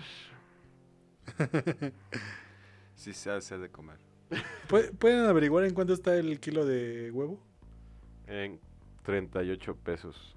Sí 3.02 3.12
se 3.14 3.32
hace 3.32 3.58
de 3.58 3.68
comer. 3.68 3.98
¿Pu- 4.68 4.96
¿Pueden 4.96 5.24
averiguar 5.26 5.64
en 5.64 5.74
cuánto 5.74 5.92
está 5.92 6.14
el 6.14 6.38
kilo 6.38 6.64
de 6.64 7.10
huevo? 7.10 7.40
En 8.28 8.60
38 9.02 9.74
pesos. 9.74 10.36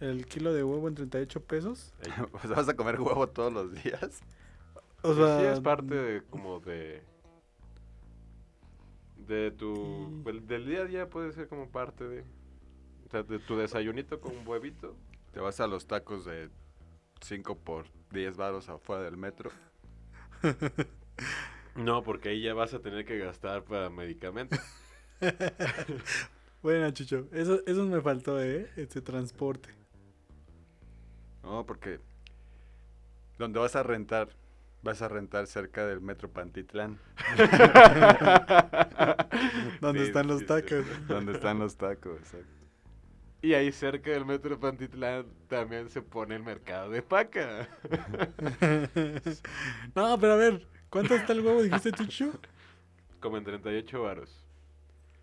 El 0.00 0.26
kilo 0.26 0.52
de 0.52 0.62
huevo 0.62 0.86
en 0.88 0.94
38 0.96 1.42
pesos. 1.44 1.94
Sea, 2.02 2.26
¿Vas 2.54 2.68
a 2.68 2.76
comer 2.76 3.00
huevo 3.00 3.26
todos 3.26 3.50
los 3.50 3.72
días? 3.82 4.20
O 5.00 5.14
pues 5.14 5.16
sea, 5.16 5.40
sí, 5.40 5.46
es 5.46 5.60
parte 5.60 5.94
de, 5.94 6.22
como 6.28 6.60
de... 6.60 7.02
De 9.26 9.50
tu... 9.52 10.10
Y- 10.20 10.22
del- 10.24 10.46
Del 10.46 10.66
día 10.66 10.82
a 10.82 10.84
día 10.84 11.08
puede 11.08 11.32
ser 11.32 11.48
como 11.48 11.70
parte 11.70 12.04
de... 12.06 12.20
O 13.06 13.08
sea, 13.10 13.22
de 13.22 13.38
tu 13.38 13.56
desayunito 13.56 14.20
con 14.20 14.36
un 14.36 14.46
huevito. 14.46 14.94
Te 15.32 15.40
vas 15.40 15.58
a 15.60 15.66
los 15.66 15.86
tacos 15.86 16.26
de 16.26 16.50
5 17.22 17.56
por 17.56 17.86
10 18.12 18.36
varos 18.36 18.68
afuera 18.68 19.04
del 19.04 19.16
metro. 19.16 19.50
No, 21.74 22.02
porque 22.02 22.30
ahí 22.30 22.42
ya 22.42 22.54
vas 22.54 22.72
a 22.74 22.80
tener 22.80 23.04
que 23.04 23.18
gastar 23.18 23.64
para 23.64 23.90
medicamentos. 23.90 24.58
Bueno, 26.62 26.90
Chucho, 26.90 27.28
eso, 27.32 27.60
eso 27.66 27.84
me 27.86 28.00
faltó, 28.00 28.42
¿eh? 28.42 28.68
Este 28.76 29.00
transporte. 29.00 29.68
No, 31.42 31.64
porque 31.64 32.00
donde 33.38 33.60
vas 33.60 33.76
a 33.76 33.82
rentar, 33.82 34.30
vas 34.82 35.02
a 35.02 35.08
rentar 35.08 35.46
cerca 35.46 35.86
del 35.86 36.00
metro 36.00 36.30
Pantitlán, 36.32 36.98
¿Dónde 39.80 40.04
Sí, 40.04 40.04
están 40.04 40.26
los 40.28 40.40
sí, 40.40 40.46
sí. 40.46 40.46
tacos? 40.46 40.86
donde 41.06 41.32
están 41.32 41.58
los 41.58 41.76
tacos. 41.76 42.18
exacto. 42.18 42.55
Y 43.46 43.54
ahí 43.54 43.70
cerca 43.70 44.10
del 44.10 44.26
metro 44.26 44.58
Pantitlán 44.58 45.24
también 45.46 45.88
se 45.88 46.02
pone 46.02 46.34
el 46.34 46.42
mercado 46.42 46.90
de 46.90 47.00
paca. 47.00 47.68
no, 49.94 50.18
pero 50.18 50.32
a 50.32 50.36
ver, 50.36 50.66
¿cuánto 50.90 51.14
está 51.14 51.32
el 51.32 51.42
huevo, 51.42 51.62
dijiste, 51.62 51.92
Chucho? 51.92 52.32
Como 53.20 53.36
en 53.36 53.44
38 53.44 54.02
varos. 54.02 54.44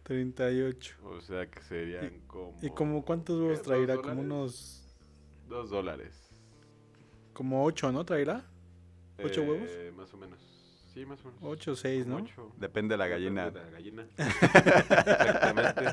38. 0.04 0.96
O 1.04 1.20
sea 1.20 1.48
que 1.48 1.62
serían 1.64 2.22
como... 2.28 2.58
¿Y 2.62 2.70
como 2.70 3.04
cuántos 3.04 3.42
huevos 3.42 3.62
traerá? 3.62 3.96
¿Dos 3.96 4.08
Como 4.08 4.22
unos... 4.22 4.96
Dos 5.50 5.70
dólares. 5.70 6.30
Como 7.34 7.66
8, 7.66 7.92
¿no? 7.92 8.06
¿Traerá? 8.06 8.46
¿Ocho 9.22 9.42
huevos? 9.42 9.68
Eh, 9.70 9.92
Más 9.98 10.14
o 10.14 10.18
menos. 10.18 10.40
Sí, 10.94 11.06
más 11.06 11.20
o 11.26 11.26
menos. 11.26 11.42
8 11.44 11.72
o 11.74 11.76
6, 11.76 12.04
Como 12.06 12.20
¿no? 12.20 12.24
ocho. 12.24 12.54
Depende 12.56 12.94
de 12.94 12.98
la 13.00 13.06
Depende 13.08 13.42
gallina. 13.42 13.52
de 13.52 13.64
la 13.66 13.70
gallina. 13.70 14.08
Exactamente. 14.18 15.84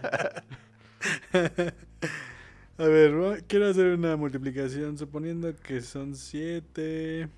A 2.78 2.84
ver, 2.84 3.44
quiero 3.46 3.66
hacer 3.68 3.94
una 3.94 4.16
multiplicación 4.16 4.96
suponiendo 4.96 5.54
que 5.56 5.80
son 5.82 6.14
7... 6.14 7.28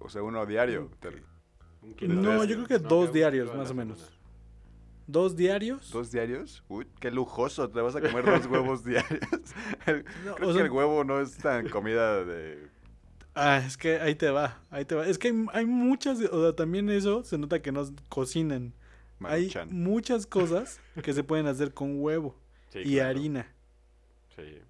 O 0.00 0.08
sea, 0.08 0.22
uno 0.22 0.44
diario. 0.46 0.90
Te- 1.00 1.22
Un 1.82 1.94
kilo 1.94 2.14
No, 2.14 2.44
yo 2.44 2.56
creo 2.56 2.66
que 2.66 2.78
No, 2.78 2.88
dos 2.88 3.12
diarios, 3.12 3.54
más 3.54 3.70
o 3.70 3.74
menos. 3.74 3.98
semana. 3.98 4.14
¿Dos 5.06 5.36
diarios? 5.36 5.90
¿Dos 5.90 6.12
diarios? 6.12 6.62
Uy, 6.68 6.86
qué 7.00 7.10
lujoso. 7.10 7.68
Te 7.70 7.80
vas 7.80 7.96
a 7.96 8.00
comer 8.00 8.24
dos 8.24 8.46
huevos 8.46 8.84
diarios. 8.84 9.20
El- 9.86 10.04
No, 10.24 10.34
creo 10.34 10.50
o 10.50 10.54
que 10.54 10.60
el 10.60 10.70
huevo 10.70 11.04
no 11.04 11.20
es 11.20 11.36
tan 11.38 11.68
comida 11.68 12.24
de... 12.24 12.68
Ah, 13.34 13.58
es 13.64 13.76
que 13.76 14.00
ahí 14.00 14.14
te 14.16 14.30
va, 14.30 14.60
ahí 14.70 14.84
te 14.84 14.94
va. 14.94 15.06
Es 15.06 15.16
que 15.18 15.28
hay, 15.28 15.46
hay 15.52 15.64
muchas, 15.66 16.20
o 16.20 16.42
sea, 16.42 16.56
también 16.56 16.90
eso 16.90 17.22
se 17.24 17.38
nota 17.38 17.62
que 17.62 17.72
no 17.72 17.84
cocinan. 18.08 18.74
Hay 19.24 19.50
muchas 19.70 20.26
cosas 20.26 20.80
que 21.02 21.12
se 21.12 21.24
pueden 21.24 21.46
hacer 21.46 21.72
con 21.74 22.00
huevo 22.00 22.34
Sí, 22.70 22.80
y 22.80 22.94
claro. 22.94 23.10
harina. 23.10 23.46
Sí. 24.36 24.60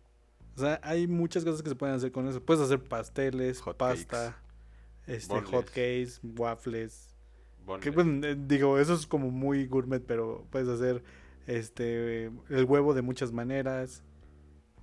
O 0.56 0.60
sea, 0.60 0.80
hay 0.82 1.06
muchas 1.06 1.44
cosas 1.44 1.62
que 1.62 1.68
se 1.68 1.74
pueden 1.76 1.94
hacer 1.96 2.10
con 2.12 2.26
eso. 2.28 2.42
Puedes 2.42 2.62
hacer 2.62 2.82
pasteles, 2.82 3.60
Hot 3.60 3.76
pasta, 3.76 4.40
este, 5.06 5.34
cakes, 5.42 6.20
waffles. 6.36 7.14
Que, 7.80 7.90
Boneless. 7.90 7.94
bueno, 7.94 8.26
eh, 8.26 8.36
digo, 8.46 8.78
eso 8.78 8.94
es 8.94 9.06
como 9.06 9.30
muy 9.30 9.66
gourmet, 9.66 10.02
pero 10.04 10.46
puedes 10.50 10.68
hacer 10.68 11.02
este 11.46 12.26
el 12.48 12.64
huevo 12.66 12.94
de 12.94 13.02
muchas 13.02 13.30
maneras. 13.32 14.02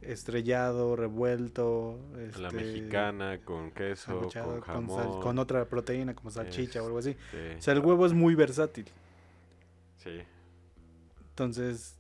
Estrellado, 0.02 0.96
revuelto. 0.96 1.98
La 2.38 2.50
este, 2.50 2.58
mexicana, 2.58 3.40
con 3.44 3.72
queso, 3.72 4.30
con 4.30 4.62
jamón. 4.62 4.98
sal- 5.14 5.20
con 5.22 5.40
otra 5.40 5.66
proteína 5.66 6.14
como 6.14 6.30
salchicha 6.30 6.82
o 6.84 6.86
algo 6.86 7.00
así. 7.00 7.12
este, 7.34 7.56
O 7.56 7.62
sea, 7.62 7.74
el 7.74 7.80
huevo 7.80 8.06
es 8.06 8.14
muy 8.14 8.36
versátil. 8.36 8.86
Sí. 10.06 10.22
Entonces, 11.32 12.00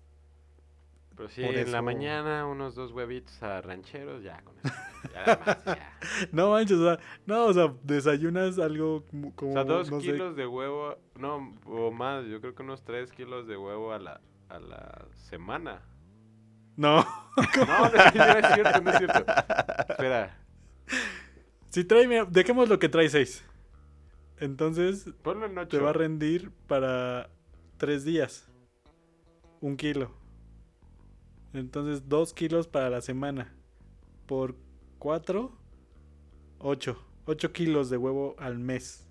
Pero 1.17 1.27
sí, 1.27 1.43
Por 1.43 1.55
en 1.55 1.71
la 1.71 1.81
mañana 1.81 2.45
unos 2.45 2.75
dos 2.75 2.91
huevitos 2.93 3.41
a 3.43 3.59
rancheros, 3.61 4.23
ya 4.23 4.41
con 4.43 4.55
eso. 4.63 4.73
Ya 5.13 5.39
más, 5.45 5.65
ya. 5.65 5.93
no 6.31 6.49
manches, 6.51 6.77
o 6.77 6.83
sea, 6.83 6.99
no, 7.27 7.45
o 7.45 7.53
sea, 7.53 7.71
desayunas 7.83 8.57
algo 8.57 9.03
como, 9.35 9.51
O 9.51 9.53
sea, 9.53 9.63
dos 9.63 9.91
no 9.91 9.99
sé, 10.01 10.13
kilos 10.13 10.35
de 10.35 10.47
huevo, 10.47 10.97
no, 11.19 11.53
o 11.65 11.91
más, 11.91 12.25
yo 12.25 12.41
creo 12.41 12.55
que 12.55 12.63
unos 12.63 12.83
tres 12.83 13.11
kilos 13.11 13.45
de 13.47 13.55
huevo 13.55 13.91
a 13.93 13.99
la, 13.99 14.19
a 14.49 14.59
la 14.59 15.05
semana. 15.13 15.83
No, 16.75 17.05
No, 17.67 17.79
no, 17.79 17.85
es 17.85 18.15
no 18.15 18.23
es 18.23 18.53
cierto, 18.55 18.81
no 18.81 18.89
es 18.91 18.97
cierto. 18.97 19.25
Espera, 19.89 20.37
si 21.69 21.83
trae, 21.83 22.07
mira, 22.07 22.25
dejemos 22.25 22.67
lo 22.67 22.79
que 22.79 22.89
trae 22.89 23.07
seis. 23.09 23.45
Entonces, 24.39 25.07
ponlo 25.21 25.45
en 25.45 25.57
ocho. 25.57 25.77
te 25.77 25.83
va 25.83 25.91
a 25.91 25.93
rendir 25.93 26.51
para 26.67 27.29
tres 27.77 28.03
días. 28.03 28.49
Un 29.61 29.77
kilo. 29.77 30.11
Entonces, 31.53 32.07
dos 32.09 32.33
kilos 32.33 32.67
para 32.67 32.89
la 32.89 33.01
semana. 33.01 33.53
Por 34.25 34.55
cuatro, 34.99 35.51
ocho. 36.59 37.01
Ocho 37.25 37.51
kilos 37.53 37.89
de 37.89 37.97
huevo 37.97 38.35
al 38.37 38.59
mes. 38.59 39.07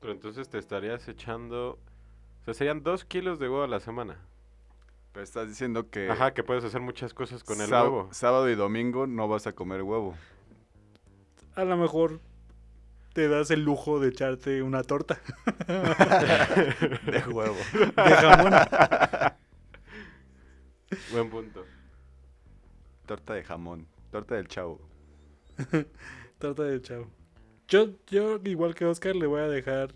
Pero 0.00 0.12
entonces 0.12 0.48
te 0.48 0.58
estarías 0.58 1.06
echando... 1.08 1.78
O 2.40 2.44
sea, 2.44 2.54
serían 2.54 2.82
dos 2.82 3.04
kilos 3.04 3.38
de 3.38 3.48
huevo 3.48 3.62
a 3.64 3.68
la 3.68 3.80
semana. 3.80 4.18
Pero 5.12 5.24
estás 5.24 5.48
diciendo 5.48 5.90
que 5.90 6.10
Ajá, 6.10 6.32
que 6.34 6.42
puedes 6.42 6.64
hacer 6.64 6.80
muchas 6.80 7.14
cosas 7.14 7.44
con 7.44 7.60
el 7.60 7.70
huevo. 7.70 8.08
sábado 8.12 8.48
y 8.48 8.54
domingo 8.54 9.06
no 9.06 9.28
vas 9.28 9.46
a 9.46 9.54
comer 9.54 9.82
huevo. 9.82 10.14
A 11.54 11.64
lo 11.64 11.76
mejor 11.76 12.20
te 13.12 13.28
das 13.28 13.50
el 13.50 13.62
lujo 13.64 13.98
de 14.00 14.08
echarte 14.08 14.62
una 14.62 14.82
torta 14.82 15.20
De 15.66 17.24
huevo. 17.28 17.56
de 17.72 18.14
jamón. 18.14 18.52
Buen 21.12 21.30
punto. 21.30 21.64
Torta 23.06 23.34
de 23.34 23.42
jamón. 23.42 23.86
Torta 24.10 24.36
del 24.36 24.48
chavo. 24.48 24.80
Torta 26.38 26.62
de 26.62 26.80
chavo. 26.80 27.10
Yo, 27.66 27.90
yo, 28.06 28.40
igual 28.44 28.74
que 28.74 28.84
Oscar, 28.86 29.14
le 29.16 29.26
voy 29.26 29.40
a 29.40 29.48
dejar 29.48 29.94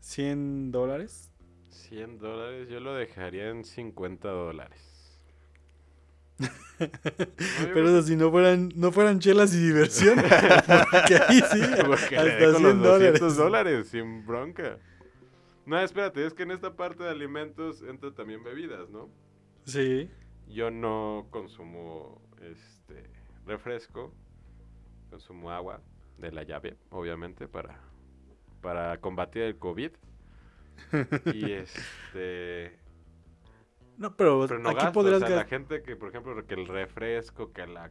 100 0.00 0.72
dólares. 0.72 1.30
100 1.70 2.18
dólares, 2.18 2.68
yo 2.68 2.80
lo 2.80 2.94
dejaría 2.94 3.50
en 3.50 3.64
50 3.64 4.28
dólares. 4.28 4.87
Pero 6.78 7.88
eso 7.88 8.02
si 8.02 8.16
no 8.16 8.30
fueran, 8.30 8.70
no 8.76 8.92
fueran 8.92 9.18
chelas 9.18 9.54
y 9.54 9.58
diversión. 9.58 10.16
Porque 10.90 11.16
ahí 11.16 11.40
sí, 11.50 11.60
Porque 11.86 12.16
hasta 12.16 12.22
dejo 12.22 12.58
100 12.58 12.62
los 12.62 12.82
200 12.82 13.20
dólares. 13.20 13.36
dólares 13.36 13.88
sin 13.88 14.26
bronca. 14.26 14.78
No, 15.66 15.78
espérate, 15.80 16.24
es 16.24 16.32
que 16.32 16.44
en 16.44 16.52
esta 16.52 16.74
parte 16.76 17.02
de 17.02 17.10
alimentos 17.10 17.82
entra 17.82 18.12
también 18.12 18.42
bebidas, 18.42 18.88
¿no? 18.90 19.10
Sí. 19.64 20.08
Yo 20.48 20.70
no 20.70 21.26
consumo 21.30 22.22
este 22.40 23.04
refresco, 23.44 24.14
consumo 25.10 25.50
agua 25.50 25.82
de 26.16 26.32
la 26.32 26.42
llave, 26.44 26.76
obviamente, 26.90 27.48
para, 27.48 27.80
para 28.62 28.98
combatir 28.98 29.42
el 29.42 29.58
COVID. 29.58 29.90
y 31.34 31.52
este 31.52 32.78
No, 33.98 34.16
pero, 34.16 34.46
pero 34.46 34.60
no 34.60 34.70
aquí 34.70 34.76
gasto, 34.76 34.92
podrías 34.94 35.22
o 35.22 35.26
sea, 35.26 35.36
la 35.36 35.44
gente 35.44 35.82
que 35.82 35.96
por 35.96 36.08
ejemplo 36.10 36.46
que 36.46 36.54
el 36.54 36.66
refresco, 36.66 37.52
que 37.52 37.66
la 37.66 37.90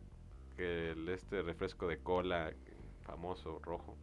que 0.55 0.91
el 0.91 1.07
este 1.09 1.41
refresco 1.43 1.87
de 1.87 1.99
cola 1.99 2.51
famoso 3.05 3.59
rojo. 3.59 3.95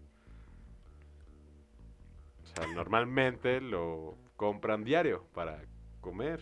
O 2.42 2.46
sea, 2.46 2.66
normalmente 2.68 3.60
lo 3.60 4.16
compran 4.36 4.84
diario 4.84 5.24
para 5.34 5.62
comer 6.00 6.40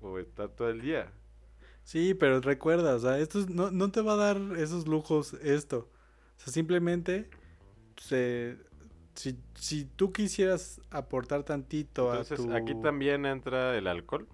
o 0.00 0.18
estar 0.18 0.48
todo 0.50 0.70
el 0.70 0.80
día. 0.80 1.12
Sí, 1.84 2.14
pero 2.14 2.40
recuerda, 2.40 2.94
o 2.96 2.98
sea, 2.98 3.18
esto 3.18 3.40
es- 3.40 3.48
no, 3.48 3.70
no 3.70 3.90
te 3.90 4.00
va 4.02 4.14
a 4.14 4.16
dar 4.16 4.36
esos 4.58 4.86
lujos 4.86 5.34
esto. 5.34 5.90
O 6.36 6.40
sea, 6.40 6.52
simplemente 6.52 7.28
se, 7.96 8.58
si, 9.14 9.38
si 9.54 9.84
tú 9.86 10.12
quisieras 10.12 10.80
aportar 10.90 11.44
tantito 11.44 12.12
Entonces, 12.12 12.40
a 12.40 12.44
tu... 12.44 12.52
aquí 12.52 12.74
también 12.74 13.26
entra 13.26 13.76
el 13.76 13.86
alcohol. 13.86 14.26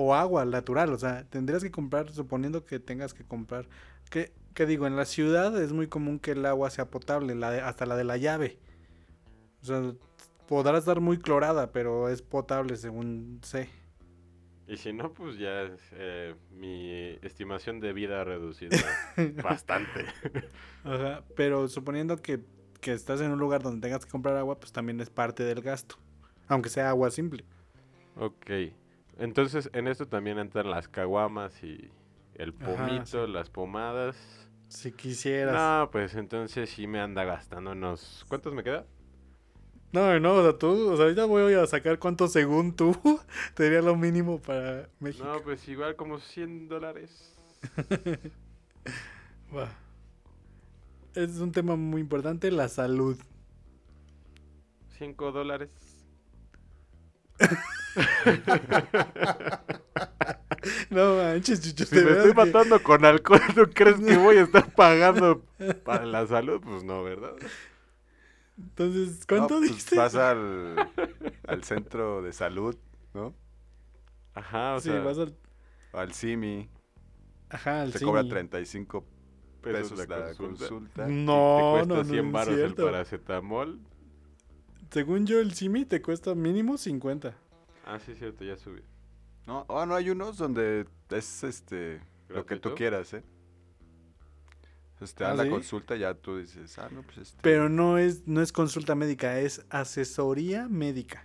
O 0.00 0.14
agua 0.14 0.44
natural, 0.44 0.92
o 0.92 0.98
sea, 0.98 1.24
tendrías 1.24 1.62
que 1.62 1.72
comprar, 1.72 2.10
suponiendo 2.12 2.64
que 2.64 2.78
tengas 2.78 3.14
que 3.14 3.24
comprar, 3.24 3.66
que, 4.10 4.32
que 4.54 4.64
digo, 4.64 4.86
en 4.86 4.94
la 4.96 5.04
ciudad 5.04 5.60
es 5.60 5.72
muy 5.72 5.88
común 5.88 6.20
que 6.20 6.32
el 6.32 6.46
agua 6.46 6.70
sea 6.70 6.86
potable, 6.88 7.34
la 7.34 7.50
de- 7.50 7.60
hasta 7.60 7.84
la 7.84 7.96
de 7.96 8.04
la 8.04 8.16
llave. 8.16 8.58
O 9.62 9.66
sea, 9.66 9.92
podrá 10.46 10.78
estar 10.78 11.00
muy 11.00 11.18
clorada, 11.18 11.72
pero 11.72 12.08
es 12.08 12.22
potable 12.22 12.76
según 12.76 13.40
sé. 13.42 13.70
Y 14.68 14.76
si 14.76 14.92
no, 14.92 15.12
pues 15.14 15.36
ya 15.38 15.62
es, 15.62 15.80
eh, 15.92 16.34
mi 16.50 16.90
estimación 17.22 17.80
de 17.80 17.92
vida 17.92 18.20
ha 18.20 18.24
reducido 18.24 18.76
bastante. 19.42 20.04
Ajá, 20.84 21.24
pero 21.36 21.66
suponiendo 21.68 22.18
que, 22.22 22.40
que 22.80 22.92
estás 22.92 23.20
en 23.20 23.32
un 23.32 23.38
lugar 23.40 23.62
donde 23.62 23.80
tengas 23.80 24.04
que 24.04 24.10
comprar 24.12 24.36
agua, 24.36 24.60
pues 24.60 24.70
también 24.70 25.00
es 25.00 25.10
parte 25.10 25.42
del 25.42 25.60
gasto, 25.62 25.96
aunque 26.46 26.68
sea 26.68 26.88
agua 26.90 27.10
simple. 27.10 27.44
Ok. 28.16 28.50
Entonces, 29.18 29.68
en 29.72 29.88
esto 29.88 30.06
también 30.06 30.38
entran 30.38 30.70
las 30.70 30.88
caguamas 30.88 31.62
y 31.62 31.90
el 32.34 32.54
Ajá, 32.60 32.86
pomito, 32.86 33.26
las 33.26 33.50
pomadas. 33.50 34.16
Si 34.68 34.92
quisieras. 34.92 35.54
No, 35.54 35.90
pues 35.90 36.14
entonces 36.14 36.70
sí 36.70 36.86
me 36.86 37.00
anda 37.00 37.24
gastando 37.24 37.72
unos... 37.72 38.24
¿Cuántos 38.28 38.54
me 38.54 38.62
queda? 38.62 38.86
No, 39.92 40.20
no, 40.20 40.34
o 40.34 40.42
sea, 40.42 40.58
tú, 40.58 40.90
o 40.92 40.96
sea, 40.96 41.06
ahorita 41.06 41.24
voy 41.24 41.54
a 41.54 41.66
sacar 41.66 41.98
cuánto 41.98 42.28
según 42.28 42.76
tú 42.76 42.94
te 43.54 43.64
diría 43.64 43.80
lo 43.80 43.96
mínimo 43.96 44.38
para 44.40 44.88
México. 45.00 45.24
No, 45.24 45.40
pues 45.42 45.66
igual 45.68 45.96
como 45.96 46.18
100 46.18 46.68
dólares. 46.68 47.34
Va. 49.56 49.70
Es 51.14 51.38
un 51.38 51.52
tema 51.52 51.74
muy 51.74 52.02
importante, 52.02 52.50
la 52.50 52.68
salud. 52.68 53.18
5 54.98 55.32
dólares. 55.32 55.70
No 60.90 61.16
manches, 61.16 61.60
chucho, 61.60 61.84
Si 61.86 61.94
me 62.04 62.10
estoy 62.12 62.30
que- 62.30 62.34
matando 62.34 62.82
con 62.82 63.04
alcohol, 63.04 63.40
¿no 63.56 63.66
crees 63.70 63.96
que 64.00 64.16
voy 64.16 64.36
a 64.38 64.42
estar 64.42 64.70
pagando 64.74 65.42
para 65.84 66.04
la 66.04 66.26
salud? 66.26 66.60
Pues 66.62 66.84
no, 66.84 67.02
¿verdad? 67.04 67.32
Entonces, 68.58 69.20
No, 69.20 69.26
¿cuánto 69.28 69.58
pues 69.58 69.68
dijiste? 69.70 69.96
Vas 69.96 70.14
al, 70.14 70.76
al 71.46 71.64
centro 71.64 72.22
de 72.22 72.32
salud, 72.32 72.76
¿no? 73.14 73.34
Ajá, 74.34 74.74
o 74.74 74.80
sí, 74.80 74.88
sea, 74.90 75.00
vas 75.00 75.18
al... 75.18 75.34
Al 75.92 76.12
CIMI. 76.12 76.68
Ajá, 77.50 77.82
al 77.82 77.92
Te 77.92 78.00
cobra 78.00 78.22
cine. 78.22 78.30
35 78.34 79.04
pesos 79.62 79.90
pesos 79.92 80.08
la 80.08 80.34
consulta. 80.34 81.08
Y 81.08 81.12
No, 81.12 81.56
te 81.56 81.62
cuesta 81.86 81.94
no, 81.94 81.96
no, 81.96 82.04
100 82.04 82.16
no 82.22 82.26
es 82.28 82.32
baros 82.32 82.58
el 82.58 82.74
paracetamol. 82.74 83.80
Según 84.90 85.26
yo, 85.26 85.38
el 85.40 85.52
Simi 85.54 85.84
te 85.84 86.00
cuesta 86.02 86.34
mínimo 86.34 86.76
50. 86.78 87.34
Ah, 87.88 87.98
sí, 87.98 88.14
cierto, 88.14 88.44
ya 88.44 88.56
subí. 88.58 88.82
No, 89.46 89.64
oh, 89.68 89.86
no, 89.86 89.94
hay 89.94 90.10
unos 90.10 90.36
donde 90.36 90.86
es 91.10 91.42
este 91.42 92.00
lo 92.28 92.44
que 92.44 92.56
tú 92.56 92.74
quieras, 92.74 93.14
¿eh? 93.14 93.24
Entonces 94.92 95.14
te 95.14 95.24
¿Ah, 95.24 95.28
dan 95.28 95.38
la 95.38 95.44
sí? 95.44 95.50
consulta 95.50 95.96
y 95.96 96.00
ya 96.00 96.12
tú 96.12 96.36
dices, 96.36 96.78
ah, 96.78 96.88
no, 96.92 97.02
pues 97.02 97.16
este. 97.18 97.38
Pero 97.40 97.68
no 97.70 97.96
es, 97.96 98.26
no 98.26 98.42
es 98.42 98.52
consulta 98.52 98.94
médica, 98.94 99.40
es 99.40 99.64
asesoría 99.70 100.68
médica. 100.68 101.24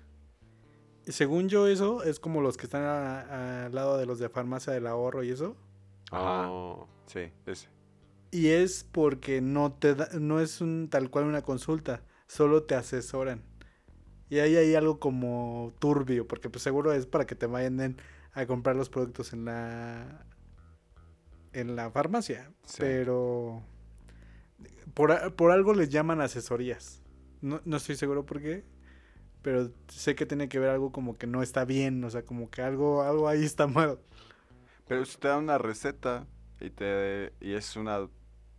Según 1.06 1.50
yo, 1.50 1.68
eso 1.68 2.02
es 2.04 2.20
como 2.20 2.40
los 2.42 2.56
que 2.56 2.66
están 2.66 2.84
a- 2.84 3.20
a- 3.22 3.66
al 3.66 3.76
lado 3.76 3.98
de 3.98 4.06
los 4.06 4.20
de 4.20 4.30
farmacia 4.30 4.72
del 4.72 4.88
ahorro 4.88 5.24
y 5.24 5.32
eso. 5.32 5.58
Ajá. 6.12 6.50
Oh, 6.50 6.88
Sí, 7.08 7.30
ese. 7.46 7.68
Y 8.32 8.48
es 8.48 8.86
porque 8.90 9.42
no 9.42 9.74
te 9.74 9.96
da- 9.96 10.10
no 10.18 10.40
es 10.40 10.62
un 10.62 10.88
tal 10.90 11.10
cual 11.10 11.26
una 11.26 11.42
consulta, 11.42 12.04
solo 12.28 12.64
te 12.64 12.76
asesoran. 12.76 13.44
Y 14.30 14.40
ahí 14.40 14.56
hay 14.56 14.76
algo 14.76 15.00
como 15.00 15.74
turbio, 15.80 16.28
porque 16.28 16.50
pues 16.50 16.64
seguro 16.64 16.92
es 16.94 17.06
para 17.06 17.26
que 17.26 17.36
te 17.36 17.46
vayan 17.46 17.98
a 18.34 18.46
comprar 18.46 18.76
los 18.76 18.90
productos 18.90 19.34
en 19.34 19.46
la 19.46 20.26
en 21.54 21.76
la 21.76 21.92
farmacia, 21.92 22.52
Sí. 22.66 22.78
pero 22.80 23.62
por, 24.96 25.36
por 25.36 25.52
algo 25.52 25.74
les 25.74 25.90
llaman 25.90 26.20
asesorías. 26.22 27.02
No, 27.42 27.62
no 27.66 27.78
estoy 27.78 27.96
seguro 27.96 28.26
por 28.26 28.42
qué, 28.42 28.64
pero 29.44 29.70
sé 29.88 30.16
que 30.16 30.26
tiene 30.26 30.50
que 30.50 30.58
ver 30.60 30.70
algo 30.70 30.92
como 30.92 31.18
que 31.18 31.28
no 31.28 31.44
está 31.44 31.66
bien, 31.66 32.04
o 32.04 32.10
sea, 32.10 32.24
como 32.24 32.50
que 32.50 32.62
algo 32.64 33.04
algo 33.04 33.28
ahí 33.28 33.44
está 33.44 33.68
mal. 33.68 34.00
Pero 34.88 35.06
si 35.06 35.18
te 35.18 35.28
dan 35.28 35.44
una 35.44 35.58
receta 35.60 36.26
y 36.60 36.70
te 36.72 37.34
y 37.40 37.54
es 37.54 37.76
una 37.76 38.08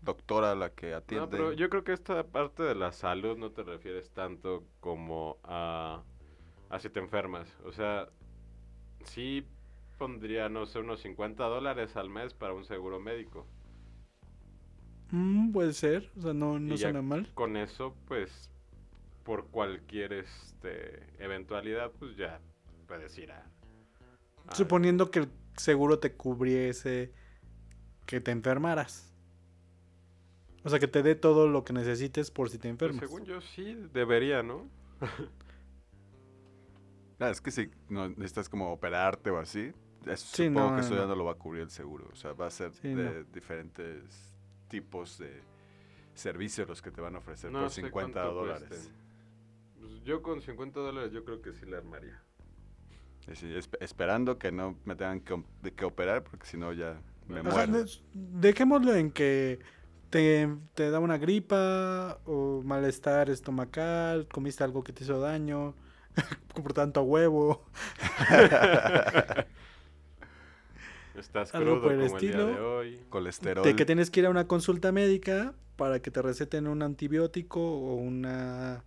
doctora 0.04 0.54
la 0.54 0.70
que 0.70 0.90
No, 0.90 0.96
atiende. 0.96 1.28
pero 1.30 1.52
yo 1.52 1.68
creo 1.70 1.84
que 1.84 1.92
esta 1.92 2.22
parte 2.24 2.62
de 2.62 2.74
la 2.74 2.92
salud 2.92 3.36
no 3.36 3.50
te 3.50 3.62
refieres 3.62 4.10
tanto 4.10 4.64
como 4.80 5.38
a, 5.44 6.02
a 6.70 6.78
si 6.78 6.88
te 6.90 7.00
enfermas. 7.00 7.48
O 7.64 7.72
sea, 7.72 8.08
sí 9.04 9.44
pondría, 9.98 10.48
no 10.48 10.66
sé, 10.66 10.80
unos 10.80 11.00
50 11.00 11.44
dólares 11.44 11.96
al 11.96 12.10
mes 12.10 12.34
para 12.34 12.52
un 12.54 12.64
seguro 12.64 13.00
médico. 13.00 13.46
Mm, 15.10 15.52
puede 15.52 15.72
ser, 15.72 16.10
o 16.18 16.20
sea, 16.20 16.32
no, 16.34 16.58
no 16.58 16.76
suena 16.76 17.02
mal. 17.02 17.28
Con 17.34 17.56
eso, 17.56 17.94
pues, 18.08 18.50
por 19.24 19.46
cualquier 19.48 20.12
este, 20.12 21.02
eventualidad, 21.18 21.92
pues 21.98 22.16
ya 22.16 22.40
puedes 22.86 23.16
ir 23.18 23.32
a... 23.32 23.44
a- 24.48 24.54
Suponiendo 24.54 25.10
que 25.10 25.20
el 25.20 25.28
seguro 25.56 25.98
te 25.98 26.12
cubriese 26.14 27.12
que 28.06 28.20
te 28.20 28.32
enfermaras. 28.32 29.13
O 30.64 30.70
sea, 30.70 30.78
que 30.78 30.88
te 30.88 31.02
dé 31.02 31.14
todo 31.14 31.46
lo 31.46 31.62
que 31.64 31.72
necesites 31.72 32.30
por 32.30 32.48
si 32.50 32.56
te 32.58 32.62
Pues, 32.62 32.70
enfermas. 32.72 33.00
según 33.10 33.24
yo 33.24 33.40
sí 33.40 33.74
debería, 33.92 34.42
¿no? 34.42 34.68
Ah, 37.20 37.30
es 37.30 37.40
que 37.40 37.50
si 37.52 37.70
no 37.88 38.08
necesitas 38.08 38.48
como 38.48 38.72
operarte 38.72 39.30
o 39.30 39.38
así, 39.38 39.72
eso 40.04 40.26
Sí, 40.36 40.44
supongo 40.46 40.70
no, 40.70 40.74
que 40.74 40.80
eso 40.80 40.94
no. 40.94 41.00
ya 41.02 41.06
no 41.06 41.14
lo 41.14 41.24
va 41.24 41.32
a 41.32 41.36
cubrir 41.36 41.62
el 41.62 41.70
seguro. 41.70 42.08
O 42.12 42.16
sea, 42.16 42.32
va 42.32 42.46
a 42.48 42.50
ser 42.50 42.72
Sí, 42.74 42.88
de 42.88 43.20
no. 43.20 43.24
diferentes 43.32 44.34
tipos 44.68 45.18
de 45.18 45.40
servicios 46.14 46.68
los 46.68 46.82
que 46.82 46.90
te 46.90 47.00
van 47.00 47.14
a 47.14 47.18
ofrecer 47.18 47.50
No 47.52 47.60
por 47.60 47.70
sé 47.70 47.82
50 47.82 47.92
cuánto 48.20 48.34
dólares. 48.34 48.68
cuesten. 48.68 48.92
Pues 49.80 50.02
yo 50.04 50.22
con 50.22 50.40
50 50.42 50.80
dólares 50.80 51.12
yo 51.12 51.24
creo 51.24 51.40
que 51.40 51.52
sí 51.52 51.66
la 51.66 51.78
armaría. 51.78 52.20
Sí, 53.32 53.46
esp- 53.46 53.76
esperando 53.80 54.38
que 54.38 54.50
no 54.52 54.76
me 54.84 54.96
tengan 54.96 55.20
que, 55.20 55.42
que 55.74 55.84
operar, 55.84 56.24
porque 56.24 56.46
si 56.46 56.56
no 56.58 56.72
ya 56.72 57.00
me 57.28 57.40
Ajá, 57.40 57.66
muero. 57.68 57.72
de- 57.84 57.90
dejémoslo 58.12 58.94
en 58.94 59.10
que 59.12 59.60
te, 60.14 60.48
te 60.74 60.90
da 60.92 61.00
una 61.00 61.18
gripa 61.18 62.20
o 62.24 62.62
malestar 62.64 63.30
estomacal, 63.30 64.28
comiste 64.28 64.62
algo 64.62 64.84
que 64.84 64.92
te 64.92 65.02
hizo 65.02 65.18
daño, 65.18 65.74
por 66.54 66.72
tanto 66.72 67.02
huevo. 67.02 67.64
Estás 71.18 71.52
Algo 71.52 71.80
crudo 71.80 71.82
por 71.82 71.92
el 71.94 71.98
como 71.98 72.16
el 72.16 72.20
día 72.20 72.30
estilo. 72.30 72.46
de 72.46 72.60
hoy. 72.60 73.00
Colesterol. 73.08 73.64
De 73.64 73.74
que 73.74 73.84
tienes 73.84 74.12
que 74.12 74.20
ir 74.20 74.26
a 74.26 74.30
una 74.30 74.46
consulta 74.46 74.92
médica 74.92 75.52
para 75.74 76.00
que 76.00 76.12
te 76.12 76.22
receten 76.22 76.68
un 76.68 76.82
antibiótico 76.82 77.58
o 77.60 77.96
una 77.96 78.84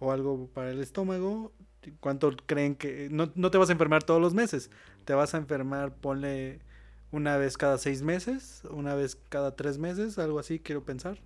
o 0.00 0.10
algo 0.10 0.48
para 0.48 0.70
el 0.72 0.80
estómago. 0.80 1.52
¿Cuánto 2.00 2.32
creen 2.46 2.74
que 2.74 3.06
no, 3.12 3.30
no 3.36 3.52
te 3.52 3.58
vas 3.58 3.68
a 3.68 3.72
enfermar 3.74 4.02
todos 4.02 4.20
los 4.20 4.34
meses? 4.34 4.72
Te 5.04 5.14
vas 5.14 5.34
a 5.34 5.38
enfermar, 5.38 5.94
ponle 5.94 6.58
una 7.10 7.36
vez 7.36 7.56
cada 7.56 7.78
seis 7.78 8.02
meses, 8.02 8.62
una 8.70 8.94
vez 8.94 9.16
cada 9.28 9.54
tres 9.56 9.78
meses, 9.78 10.18
algo 10.18 10.38
así, 10.38 10.58
quiero 10.60 10.84
pensar. 10.84 11.18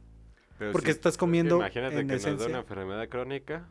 Pero 0.58 0.72
Porque 0.72 0.90
estás 0.90 1.16
comiendo 1.16 1.56
Imagínate 1.56 1.98
en 2.00 2.06
que 2.06 2.14
nos 2.14 2.22
da 2.22 2.28
esencia. 2.28 2.48
una 2.48 2.58
enfermedad 2.60 3.08
crónica. 3.08 3.66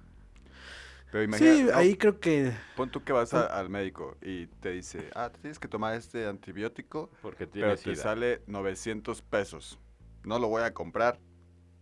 pero 1.12 1.24
imagina- 1.24 1.54
Sí, 1.54 1.64
no, 1.64 1.76
ahí 1.76 1.96
creo 1.96 2.20
que 2.22 2.54
Pon 2.78 2.90
tú 2.90 3.04
que 3.04 3.12
vas 3.14 3.34
a- 3.34 3.46
al 3.60 3.70
médico 3.70 4.18
y 4.22 4.48
te 4.48 4.72
dice, 4.72 5.10
ah, 5.14 5.30
te 5.30 5.40
tienes 5.40 5.60
que 5.60 5.68
tomar 5.68 5.96
este 5.96 6.26
antibiótico, 6.26 7.10
Porque 7.22 7.48
pero 7.48 7.76
te 7.76 7.96
sale 7.98 8.42
900 8.48 9.22
pesos. 9.22 9.78
No 10.24 10.40
lo 10.40 10.48
voy 10.48 10.64
a 10.64 10.74
comprar. 10.74 11.20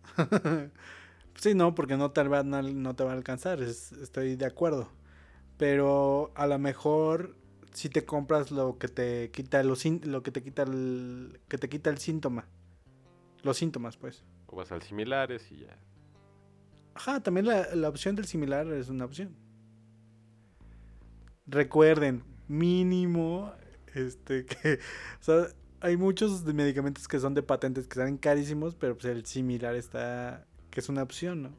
Sí, 1.36 1.54
no, 1.56 1.74
porque 1.74 1.96
no 1.96 2.12
te 2.12 2.22
va, 2.24 2.44
no, 2.44 2.62
no 2.62 2.96
te 2.98 3.04
va 3.06 3.12
a 3.12 3.14
alcanzar, 3.14 3.62
es- 3.62 3.94
estoy 3.94 4.36
de 4.36 4.46
acuerdo. 4.46 4.90
Pero 5.58 6.32
a 6.36 6.48
lo 6.48 6.60
mejor 6.60 7.36
si 7.74 7.90
te 7.90 8.06
compras 8.06 8.52
lo 8.52 8.78
que 8.78 8.88
te 8.88 9.32
quita 9.32 9.64
los 9.64 9.86
lo 9.86 10.24
que 10.24 10.32
te 10.32 10.44
quita 10.44 10.64
el 10.64 11.40
que 11.48 11.58
te 11.58 11.70
quita 11.70 11.90
el 11.90 11.98
síntoma. 11.98 12.46
Los 13.44 13.58
síntomas, 13.58 13.98
pues. 13.98 14.26
O 14.48 14.56
vas 14.56 14.72
al 14.72 14.82
similares 14.82 15.52
y 15.52 15.60
ya. 15.60 15.78
Ajá, 16.96 17.22
también 17.22 17.46
la, 17.46 17.74
la 17.76 17.88
opción 17.88 18.16
del 18.16 18.26
similar 18.26 18.68
es 18.68 18.90
una 18.90 19.06
opción. 19.06 19.36
Recuerden, 21.48 22.24
mínimo 22.48 23.54
este 23.96 24.46
que 24.46 24.80
o 25.20 25.24
sea, 25.24 25.48
hay 25.82 25.96
muchos 25.96 26.44
de 26.46 26.54
medicamentos 26.54 27.08
que 27.08 27.20
son 27.20 27.34
de 27.34 27.44
patentes 27.44 27.88
que 27.88 27.96
salen 27.96 28.18
carísimos, 28.18 28.76
pero 28.76 28.96
pues 28.96 29.06
el 29.06 29.26
similar 29.26 29.76
está 29.76 30.46
que 30.70 30.82
es 30.82 30.90
una 30.90 31.04
opción, 31.04 31.44
¿no? 31.44 31.50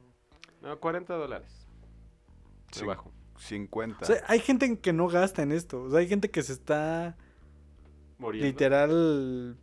No, 0.63 0.79
40 0.79 1.15
dólares. 1.15 1.67
Sí. 2.71 2.83
Me 2.83 2.89
bajo. 2.89 3.11
50. 3.41 3.99
O 4.03 4.05
sea, 4.05 4.23
hay 4.27 4.41
gente 4.41 4.79
que 4.79 4.93
no 4.93 5.09
gasta 5.09 5.43
en 5.43 5.53
esto. 5.53 5.83
O 5.83 5.91
sea, 5.91 6.01
hay 6.01 6.09
gente 6.09 6.31
que 6.31 6.43
se 6.43 6.53
está 6.53 7.17
Muriendo. 8.19 8.47
literal 8.47 9.57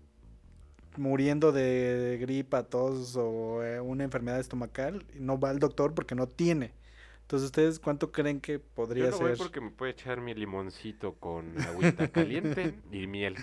muriendo 0.97 1.51
de 1.51 2.17
gripa, 2.19 2.63
tos 2.63 3.15
o 3.15 3.63
eh, 3.63 3.80
una 3.80 4.03
enfermedad 4.03 4.39
estomacal 4.39 5.05
y 5.15 5.19
no 5.19 5.39
va 5.39 5.51
al 5.51 5.59
doctor 5.59 5.93
porque 5.93 6.15
no 6.15 6.28
tiene. 6.28 6.73
Entonces, 7.21 7.47
¿ustedes 7.47 7.80
cuánto 7.80 8.11
creen 8.11 8.39
que 8.41 8.57
podría 8.57 9.05
Yo 9.05 9.11
no 9.11 9.17
voy 9.19 9.30
ser? 9.30 9.38
porque 9.38 9.61
me 9.61 9.69
puede 9.69 9.91
echar 9.91 10.21
mi 10.21 10.34
limoncito 10.34 11.13
con 11.15 11.59
agüita 11.61 12.07
caliente 12.11 12.73
y 12.91 13.05
miel. 13.05 13.36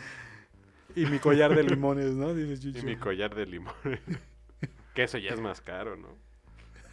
Y 0.97 1.07
mi 1.07 1.19
collar 1.19 1.55
de 1.55 1.65
limones, 1.65 2.13
¿no? 2.13 2.35
Dice 2.35 2.71
Y 2.77 2.83
mi 2.83 2.97
collar 2.97 3.35
de 3.35 3.47
limón. 3.47 3.75
que 4.95 5.03
eso 5.05 5.19
ya 5.19 5.31
es 5.31 5.41
más 5.41 5.61
caro, 5.61 5.97
¿no? 5.97 6.09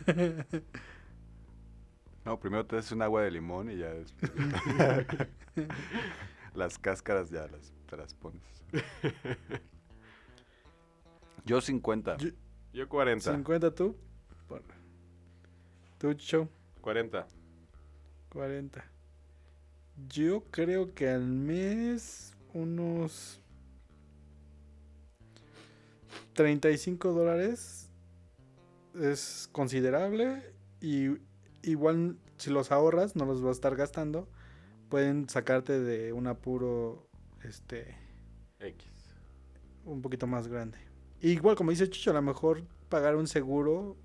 No, 2.25 2.39
primero 2.39 2.65
te 2.65 2.77
haces 2.77 2.91
un 2.91 3.01
agua 3.01 3.23
de 3.23 3.31
limón 3.31 3.71
y 3.71 3.77
ya 3.77 3.89
después. 3.89 4.31
las 6.55 6.77
cáscaras 6.77 7.29
ya 7.31 7.47
las, 7.47 7.73
te 7.89 7.97
las 7.97 8.13
pones. 8.13 8.41
Yo 11.45 11.59
50. 11.61 12.17
Yo- 12.17 12.29
Yo 12.73 12.87
40. 12.87 13.33
50 13.33 13.73
tú. 13.75 13.95
Por- 14.47 14.61
Tú, 15.97 16.13
Chucho. 16.13 16.47
40. 16.81 17.27
40. 18.29 18.85
Yo 20.07 20.43
creo 20.51 20.93
que 20.93 21.09
al 21.09 21.25
mes 21.27 22.33
unos 22.53 23.39
35 26.33 27.11
dólares 27.13 27.89
es 28.99 29.49
considerable 29.51 30.53
y 30.79 31.17
igual 31.63 32.17
si 32.37 32.49
los 32.49 32.71
ahorras 32.71 33.15
no 33.15 33.25
los 33.25 33.41
vas 33.41 33.49
a 33.49 33.51
estar 33.53 33.75
gastando 33.75 34.27
pueden 34.89 35.29
sacarte 35.29 35.79
de 35.79 36.13
un 36.13 36.27
apuro 36.27 37.07
este 37.43 37.95
X. 38.59 38.87
un 39.85 40.01
poquito 40.01 40.27
más 40.27 40.47
grande. 40.47 40.77
Igual 41.21 41.55
como 41.55 41.71
dice 41.71 41.89
Chucho, 41.89 42.11
a 42.11 42.15
lo 42.15 42.21
mejor 42.21 42.63
pagar 42.89 43.15
un 43.15 43.27
seguro 43.27 43.95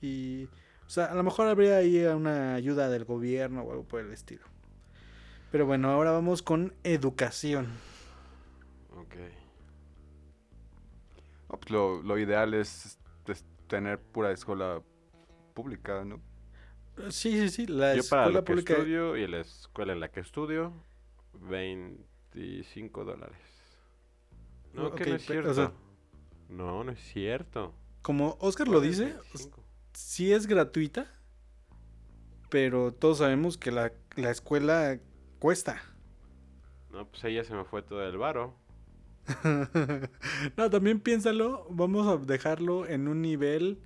y 0.00 0.48
o 0.86 0.90
sea, 0.90 1.06
a 1.06 1.14
lo 1.14 1.22
mejor 1.22 1.48
habría 1.48 1.76
ahí 1.76 2.02
una 2.06 2.54
ayuda 2.54 2.88
del 2.88 3.04
gobierno 3.04 3.62
o 3.62 3.70
algo 3.72 3.84
por 3.84 4.00
el 4.00 4.10
estilo. 4.10 4.46
Pero 5.50 5.66
bueno, 5.66 5.90
ahora 5.90 6.12
vamos 6.12 6.42
con 6.42 6.74
educación. 6.82 7.68
Ok. 8.96 9.14
No, 11.50 11.58
pues 11.58 11.70
lo, 11.70 12.02
lo 12.02 12.18
ideal 12.18 12.54
es, 12.54 12.98
es 13.26 13.44
tener 13.66 13.98
pura 13.98 14.30
escuela 14.30 14.82
pública, 15.54 16.04
¿no? 16.04 16.20
Sí, 17.10 17.32
sí, 17.32 17.48
sí, 17.50 17.66
la 17.66 17.94
Yo 17.94 18.08
para 18.08 18.28
escuela 18.28 18.30
lo 18.30 18.44
que 18.44 18.52
pública 18.52 18.74
estudio 18.74 19.16
y 19.16 19.26
la 19.26 19.40
escuela 19.40 19.92
en 19.92 20.00
la 20.00 20.10
que 20.10 20.20
estudio, 20.20 20.72
25 21.32 23.04
dólares. 23.04 23.38
No, 24.72 24.94
que 24.94 25.06
no 25.06 25.14
es 25.16 25.24
cierto. 25.26 25.50
o 25.50 25.54
sea- 25.54 25.72
no, 26.48 26.84
no 26.84 26.92
es 26.92 27.00
cierto. 27.00 27.74
como 28.02 28.36
Oscar 28.40 28.68
lo 28.68 28.80
¿Cuál 28.80 28.88
es 28.88 28.98
dice, 28.98 29.04
25? 29.04 29.64
sí 29.94 30.32
es 30.32 30.46
gratuita, 30.46 31.06
pero 32.50 32.92
todos 32.92 33.18
sabemos 33.18 33.58
que 33.58 33.70
la, 33.70 33.92
la 34.16 34.30
escuela 34.30 34.98
cuesta. 35.38 35.82
No, 36.90 37.06
pues 37.08 37.22
ya 37.22 37.44
se 37.44 37.54
me 37.54 37.64
fue 37.64 37.82
todo 37.82 38.02
el 38.06 38.18
varo. 38.18 38.54
no, 40.56 40.70
también 40.70 41.00
piénsalo, 41.00 41.66
vamos 41.70 42.06
a 42.06 42.16
dejarlo 42.24 42.86
en 42.86 43.08
un 43.08 43.20
nivel 43.20 43.80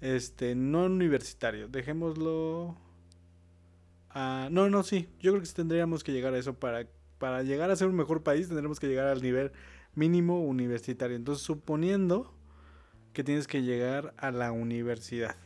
este 0.00 0.54
no 0.54 0.84
universitario, 0.86 1.68
dejémoslo 1.68 2.76
a- 4.10 4.48
no, 4.50 4.68
no, 4.70 4.82
sí, 4.82 5.08
yo 5.20 5.32
creo 5.32 5.42
que 5.42 5.48
tendríamos 5.50 6.04
que 6.04 6.12
llegar 6.12 6.34
a 6.34 6.38
eso 6.38 6.54
para 6.54 6.86
para 7.18 7.42
llegar 7.42 7.70
a 7.70 7.76
ser 7.76 7.88
un 7.88 7.96
mejor 7.96 8.22
país, 8.22 8.48
tendremos 8.48 8.78
que 8.80 8.86
llegar 8.88 9.06
al 9.06 9.22
nivel 9.22 9.52
mínimo 9.94 10.42
universitario. 10.44 11.16
Entonces, 11.16 11.44
suponiendo 11.44 12.34
que 13.14 13.24
tienes 13.24 13.46
que 13.46 13.62
llegar 13.62 14.14
a 14.18 14.30
la 14.30 14.52
universidad. 14.52 15.36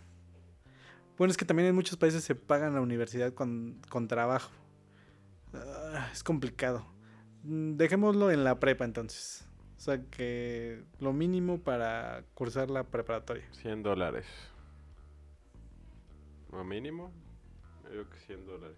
Bueno, 1.18 1.30
es 1.30 1.36
que 1.36 1.44
también 1.44 1.68
en 1.68 1.74
muchos 1.74 1.96
países 1.98 2.24
se 2.24 2.34
pagan 2.34 2.74
la 2.74 2.80
universidad 2.80 3.32
con, 3.34 3.80
con 3.90 4.08
trabajo. 4.08 4.50
Ah, 5.54 6.08
es 6.12 6.22
complicado. 6.22 6.86
Mm, 7.44 7.76
Dejémoslo 7.76 8.30
en 8.30 8.44
la 8.44 8.60
prepa 8.60 8.84
entonces. 8.84 9.47
O 9.78 9.80
sea 9.80 10.02
que 10.10 10.82
lo 10.98 11.12
mínimo 11.12 11.58
para 11.58 12.24
cursar 12.34 12.68
la 12.68 12.82
preparatoria. 12.84 13.44
100 13.52 13.84
dólares. 13.84 14.26
¿O 16.50 16.64
mínimo? 16.64 17.12
Yo 17.84 17.90
digo 17.90 18.10
que 18.10 18.18
100 18.18 18.44
dólares. 18.46 18.76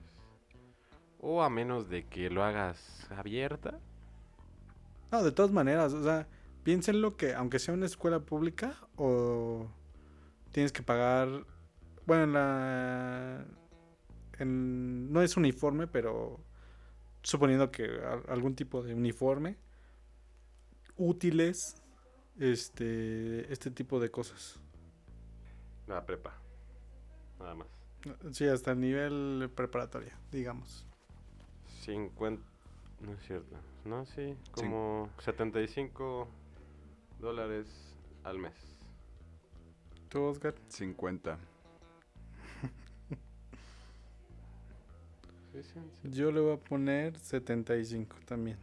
O 1.20 1.42
a 1.42 1.48
menos 1.50 1.88
de 1.88 2.04
que 2.06 2.28
lo 2.30 2.44
hagas 2.44 3.06
abierta. 3.10 3.78
No, 5.10 5.22
de 5.22 5.32
todas 5.32 5.50
maneras, 5.52 5.92
o 5.92 6.02
sea, 6.04 6.28
piénsenlo 6.64 7.16
que 7.16 7.34
aunque 7.34 7.58
sea 7.58 7.74
una 7.74 7.86
escuela 7.86 8.20
pública 8.20 8.74
o 8.96 9.66
tienes 10.52 10.70
que 10.72 10.82
pagar, 10.82 11.28
bueno, 12.06 12.24
en 12.24 12.32
la, 12.32 13.44
en- 14.38 15.12
no 15.12 15.22
es 15.22 15.36
uniforme, 15.36 15.86
pero 15.86 16.40
suponiendo 17.22 17.70
que 17.70 17.88
algún 18.28 18.54
tipo 18.54 18.82
de 18.82 18.94
uniforme, 18.94 19.56
útiles, 21.00 21.82
este, 22.38 23.50
este 23.52 23.70
tipo 23.70 23.98
de 23.98 24.10
cosas. 24.10 24.60
La 25.86 26.04
prepa. 26.04 26.34
Nada 27.38 27.54
más. 27.54 27.66
Sí, 28.32 28.46
hasta 28.46 28.72
el 28.72 28.80
nivel 28.80 29.50
preparatoria, 29.54 30.16
digamos. 30.30 30.86
50. 31.82 32.42
No 33.00 33.12
es 33.14 33.22
cierto. 33.26 33.56
No, 33.84 34.04
sí. 34.04 34.36
Como 34.52 35.08
75 35.18 36.28
dólares 37.18 37.66
al 38.22 38.38
mes. 38.38 38.54
¿Tú, 40.10 40.22
Oscar? 40.24 40.54
50. 40.68 41.38
Sí, 45.52 45.62
sí, 45.62 45.80
sí. 46.02 46.10
Yo 46.10 46.30
le 46.30 46.40
voy 46.40 46.52
a 46.52 46.56
poner 46.58 47.18
75 47.18 48.16
también. 48.24 48.56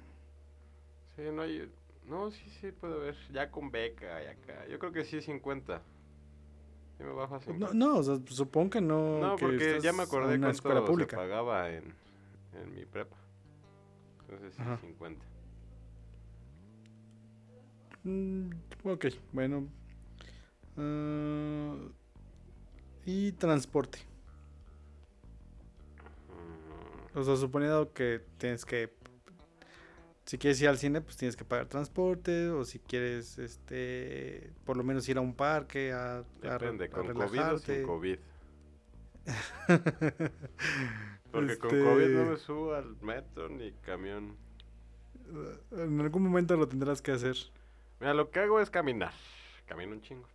Sí, 1.15 1.23
no 1.33 1.41
hay. 1.41 1.69
No, 2.07 2.31
sí, 2.31 2.49
sí, 2.61 2.71
puedo 2.71 2.99
ver. 3.01 3.15
Ya 3.31 3.51
con 3.51 3.69
beca 3.69 4.23
y 4.23 4.27
acá. 4.27 4.65
Yo 4.67 4.79
creo 4.79 4.91
que 4.91 5.03
sí, 5.03 5.21
50. 5.21 5.81
Sí, 6.97 7.03
me 7.03 7.11
bajo 7.11 7.35
a 7.35 7.39
50. 7.41 7.73
No, 7.73 7.93
no, 7.93 7.97
o 7.99 8.03
sea, 8.03 8.17
supongo 8.27 8.69
que 8.71 8.81
no. 8.81 9.19
No, 9.19 9.35
que 9.35 9.45
porque 9.45 9.79
ya 9.81 9.91
me 9.93 10.03
acordé 10.03 10.35
una 10.35 10.51
escuela 10.51 10.79
cuánto 10.79 10.87
se 10.87 10.91
pública. 10.93 11.17
pagaba 11.17 11.69
en, 11.69 11.93
en 12.53 12.73
mi 12.73 12.85
prepa. 12.85 13.17
Entonces 14.21 14.53
sí, 14.55 14.61
Ajá. 14.61 14.77
50. 14.77 15.25
Mm, 18.03 18.49
ok, 18.85 19.05
bueno. 19.33 19.67
Ah, 20.77 21.75
y 23.05 23.31
transporte. 23.33 23.99
O 27.15 27.23
sea, 27.23 27.35
suponiendo 27.35 27.91
que 27.93 28.21
tienes 28.37 28.63
que. 28.63 28.95
Si 30.27 30.37
quieres 30.37 30.61
ir 30.61 30.67
al 30.67 30.77
cine, 30.77 30.99
pues 30.99 31.15
tienes 31.15 31.37
que 31.37 31.45
pagar 31.45 31.67
transporte. 31.67 32.49
O 32.49 32.65
si 32.65 32.79
quieres, 32.79 33.39
este. 33.39 34.51
Por 34.65 34.75
lo 34.75 34.83
menos 34.83 35.07
ir 35.07 35.17
a 35.17 35.21
un 35.21 35.33
parque 35.33 35.93
a, 35.93 36.23
Depende, 36.41 36.85
a 36.85 36.89
con 36.89 37.13
COVID 37.13 37.53
o 37.53 37.57
sin 37.57 37.83
COVID. 37.83 38.19
Porque 41.31 41.57
con 41.57 41.69
Este, 41.69 41.83
COVID 41.83 42.07
no 42.09 42.25
me 42.25 42.37
subo 42.37 42.73
al 42.73 42.97
metro 43.01 43.47
ni 43.47 43.71
camión. 43.71 44.35
En 45.71 46.01
algún 46.01 46.23
momento 46.23 46.57
lo 46.57 46.67
tendrás 46.67 47.01
que 47.01 47.13
hacer. 47.13 47.37
Mira, 48.01 48.13
lo 48.13 48.29
que 48.29 48.41
hago 48.41 48.59
es 48.59 48.69
caminar. 48.69 49.13
Camino 49.65 49.93
un 49.93 50.01
chingo. 50.01 50.27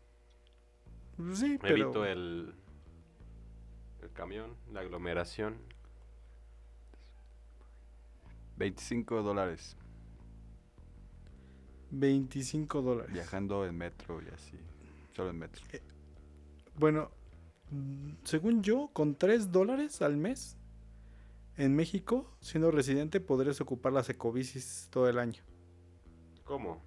Pues 1.18 1.38
Sí, 1.38 1.58
pero. 1.60 1.76
Evito 1.76 2.06
el, 2.06 2.54
el 4.00 4.10
camión, 4.12 4.56
la 4.72 4.80
aglomeración. 4.80 5.58
25 8.56 9.22
dólares. 9.22 9.76
25 11.92 12.82
dólares. 12.82 13.12
Viajando 13.12 13.64
en 13.66 13.76
metro 13.76 14.20
y 14.22 14.28
así. 14.28 14.58
Solo 15.14 15.30
en 15.30 15.38
metro. 15.38 15.62
Bueno, 16.76 17.10
mm, 17.70 18.12
según 18.24 18.62
yo, 18.62 18.90
con 18.92 19.14
3 19.14 19.52
dólares 19.52 20.00
al 20.02 20.16
mes 20.16 20.56
en 21.56 21.76
México, 21.76 22.30
siendo 22.40 22.70
residente, 22.70 23.20
podrías 23.20 23.60
ocupar 23.60 23.92
las 23.92 24.08
ecobicis 24.08 24.88
todo 24.90 25.08
el 25.08 25.18
año. 25.18 25.42
¿Cómo? 26.44 26.82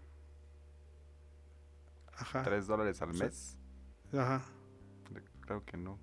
Ajá. 2.18 2.44
3 2.44 2.66
dólares 2.66 3.02
al 3.02 3.12
O 3.12 3.14
sea, 3.14 3.26
mes. 3.28 3.58
Ajá. 4.14 4.44
Claro 5.42 5.64
que 5.64 5.78
no. 5.78 6.00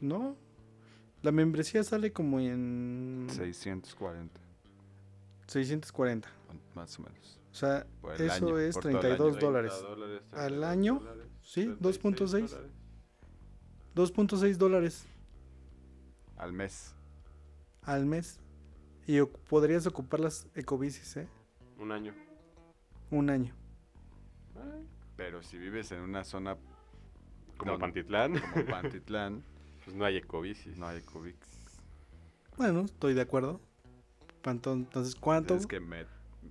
¿No? 0.00 0.36
La 1.22 1.30
membresía 1.32 1.84
sale 1.84 2.12
como 2.12 2.40
en 2.40 3.26
640. 3.28 4.40
640. 5.46 6.28
Más 6.74 6.98
o 6.98 7.02
menos. 7.02 7.38
O 7.56 7.58
sea, 7.58 7.86
eso 8.18 8.32
año, 8.46 8.58
es 8.58 8.74
por 8.74 8.82
todo 8.82 8.92
el 8.92 9.00
32 9.00 9.36
año. 9.36 9.46
dólares. 9.46 9.72
30 9.72 9.88
dólares, 9.88 10.22
¿Al 10.32 10.38
32 10.60 10.64
año? 10.68 10.94
dólares, 10.98 11.26
Sí, 11.40 11.64
36 11.80 12.00
2.6. 12.02 12.50
dólares. 12.50 12.72
2.6 13.94 14.56
dólares 14.58 15.06
Al 16.36 16.52
mes. 16.52 16.94
al 17.82 18.04
mes. 18.04 18.40
Y 19.06 19.22
podrías 19.22 19.86
ocupar 19.86 20.20
las 20.20 20.46
ecobicis, 20.54 21.16
¿eh? 21.16 21.28
Un 21.78 21.92
año. 21.92 22.12
Un 23.10 23.30
año. 23.30 23.54
Pero 25.16 25.42
si 25.42 25.56
vives 25.58 25.92
en 25.92 26.00
una 26.00 26.24
zona 26.24 26.56
Como 27.56 27.72
Don- 27.72 27.80
Pantitlán. 27.80 28.38
como 28.52 28.66
Pantitlán, 28.70 29.42
Pues 29.84 29.96
no 29.96 30.04
hay 30.04 30.16
ecobicis. 30.18 30.76
No 30.76 30.88
hay 30.88 30.98
Ecobics. 30.98 31.48
Bueno, 32.58 32.80
estoy 32.82 33.14
de 33.14 33.20
acuerdo. 33.22 33.60
¿Cuánto, 34.42 34.72
entonces, 34.74 35.14
¿cuánto? 35.14 35.48
Tienes 35.54 35.66
que 35.66 35.80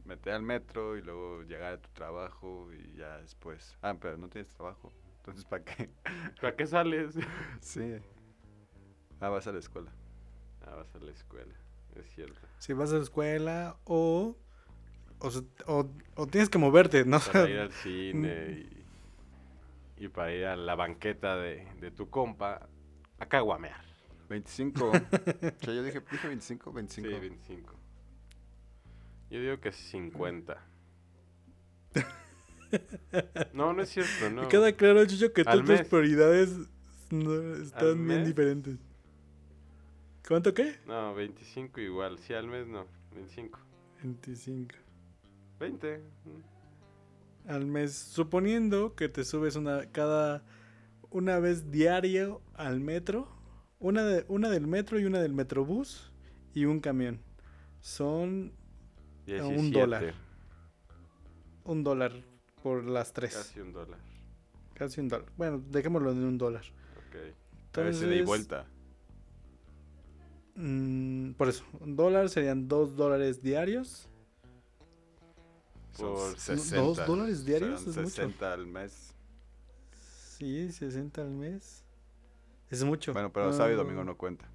meter 0.06 0.34
al 0.34 0.42
metro 0.44 0.98
y 0.98 1.02
luego 1.02 1.44
llegar 1.44 1.74
a 1.74 1.82
tu 1.82 1.90
trabajo 1.94 2.70
y 2.74 2.98
ya 2.98 3.18
después. 3.20 3.78
Ah, 3.82 3.96
pero 4.00 4.18
no 4.18 4.30
tienes 4.30 4.50
trabajo. 4.54 4.92
Entonces, 5.18 5.46
¿para 5.46 5.64
qué? 5.64 5.90
¿Para 6.42 6.56
qué 6.56 6.66
sales? 6.68 7.16
Sí. 7.62 7.96
Ah, 9.20 9.30
vas 9.30 9.48
a 9.48 9.52
la 9.52 9.60
escuela. 9.60 9.92
Ah, 10.66 10.76
vas 10.76 10.94
a 10.96 11.00
la 11.00 11.12
escuela. 11.12 11.54
Es 11.96 12.08
cierto. 12.14 12.40
Si 12.60 12.74
vas 12.74 12.92
a 12.92 12.98
la 12.98 13.04
escuela 13.04 13.78
o... 13.86 14.36
O, 15.20 15.30
o- 15.68 15.90
o 16.16 16.28
tienes 16.28 16.50
que 16.50 16.58
moverte, 16.58 17.06
¿no? 17.06 17.20
Para 17.20 17.50
ir 17.50 17.58
al 17.60 17.72
cine 17.72 18.66
y, 19.98 20.06
y 20.06 20.08
para 20.10 20.34
ir 20.34 20.46
a 20.46 20.56
la 20.56 20.76
banqueta 20.76 21.38
de, 21.38 21.66
de 21.80 21.92
tu 21.92 22.10
compa 22.10 22.68
a 23.20 23.26
caguamear. 23.26 23.80
25. 24.30 24.92
sí, 25.62 25.68
yo 25.68 25.84
dije, 25.84 26.02
dije 26.12 26.28
25, 26.28 26.72
25. 26.74 27.10
Sí, 27.10 27.20
25. 27.20 27.74
Yo 29.36 29.42
digo 29.42 29.60
que 29.60 29.74
50. 29.74 30.58
No, 33.54 33.74
no 33.74 33.82
es 33.82 33.90
cierto, 33.90 34.30
no. 34.30 34.44
Me 34.44 34.48
queda 34.48 34.72
claro, 34.72 35.06
Chucho, 35.06 35.34
que 35.34 35.44
todas 35.44 35.66
tus 35.66 35.82
prioridades 35.90 36.56
no, 37.10 37.56
están 37.56 38.08
bien 38.08 38.24
diferentes. 38.24 38.78
¿Cuánto 40.26 40.54
qué? 40.54 40.76
No, 40.88 41.14
25 41.14 41.82
igual. 41.82 42.18
Sí, 42.20 42.34
al 42.34 42.48
mes 42.48 42.66
no. 42.68 42.86
25. 43.14 43.60
25. 44.04 44.76
20. 45.60 45.98
mm. 45.98 47.50
Al 47.50 47.66
mes, 47.66 47.94
suponiendo 47.94 48.96
que 48.96 49.10
te 49.10 49.26
subes 49.26 49.58
una 49.58 49.92
cada 49.92 50.46
una 51.10 51.40
vez 51.40 51.72
diario 51.72 52.42
al 52.54 52.80
metro, 52.80 53.28
una 53.80 54.06
de 54.06 54.26
una 54.30 54.50
del 54.50 54.66
metro 54.66 54.98
y 54.98 55.06
una 55.06 55.20
del 55.20 55.34
metrobús 55.34 56.14
y 56.54 56.64
un 56.64 56.80
camión. 56.80 57.20
Son 57.82 58.54
Un 59.28 59.72
17, 59.72 59.80
dólar. 59.80 60.14
un 61.64 61.84
dólar 61.84 62.12
por 62.62 62.84
las 62.86 63.12
tres. 63.14 63.36
Casi 63.36 63.60
un 63.60 63.74
dólar. 63.74 64.00
Casi 64.74 65.02
un 65.02 65.08
dólar. 65.08 65.28
Bueno, 65.38 65.62
dejémoslo 65.70 66.12
en 66.12 66.24
un 66.24 66.38
dólar. 66.38 66.64
Ok. 66.98 67.16
A 67.78 67.82
veces 67.82 68.02
de 68.02 68.20
Entonces, 68.20 68.26
vuelta. 68.26 68.66
mm, 70.56 71.32
por 71.34 71.50
eso, 71.50 71.64
un 71.80 71.96
dólar 71.96 72.30
serían 72.30 72.68
dos 72.68 72.96
dólares 72.96 73.42
diarios. 73.42 74.08
Por 75.98 76.38
60. 76.38 76.76
¿dos 76.82 77.06
dólares 77.08 77.46
diarios? 77.46 77.82
Es 77.82 77.96
mucho. 77.98 78.10
60 78.10 78.54
al 78.54 78.68
mes. 78.68 79.14
Sí, 80.38 80.72
60 80.72 81.22
al 81.22 81.32
mes. 81.32 81.84
Es 82.70 82.84
mucho. 82.84 83.14
Bueno, 83.14 83.32
pero 83.32 83.54
sábado 83.54 83.72
y 83.74 83.76
domingo 83.76 84.04
no 84.04 84.18
cuenta. 84.18 84.46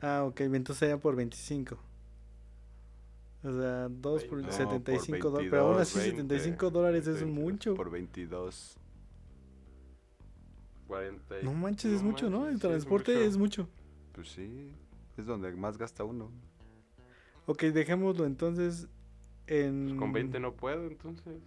Ah, 0.00 0.24
ok, 0.24 0.40
entonces 0.40 0.78
sería 0.78 0.98
por 0.98 1.14
25. 1.14 1.78
O 3.42 3.52
sea, 3.52 3.88
2 3.88 4.24
por 4.24 4.42
No, 4.42 4.52
75 4.52 5.18
por 5.22 5.30
dólares. 5.32 5.50
Pero 5.50 5.62
aún 5.62 5.76
22, 5.76 5.96
así 5.96 6.10
75 6.10 6.70
dólares 6.70 7.06
es 7.06 7.22
20, 7.22 7.40
mucho. 7.40 7.74
Por 7.74 7.90
22. 7.90 8.76
40 10.86 11.40
y- 11.40 11.44
No 11.44 11.54
manches, 11.54 11.92
es 11.92 12.02
mucho, 12.02 12.28
¿no? 12.28 12.40
manches, 12.40 12.54
El 12.56 12.60
sí, 12.60 12.68
transporte 12.68 13.24
es 13.26 13.36
mucho. 13.36 13.68
Pues 14.12 14.28
sí. 14.30 14.72
Es 15.16 15.26
donde 15.26 15.50
más 15.52 15.78
gasta 15.78 16.04
uno. 16.04 16.30
Ok, 17.46 17.62
dejémoslo 17.64 18.26
entonces 18.26 18.88
en... 19.46 19.86
Pues 19.88 19.98
con 19.98 20.12
20 20.12 20.40
no 20.40 20.54
puedo, 20.54 20.86
entonces. 20.86 21.40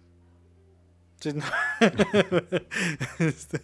Sí, 1.20 1.32
no. 1.32 1.44
Este, 3.18 3.60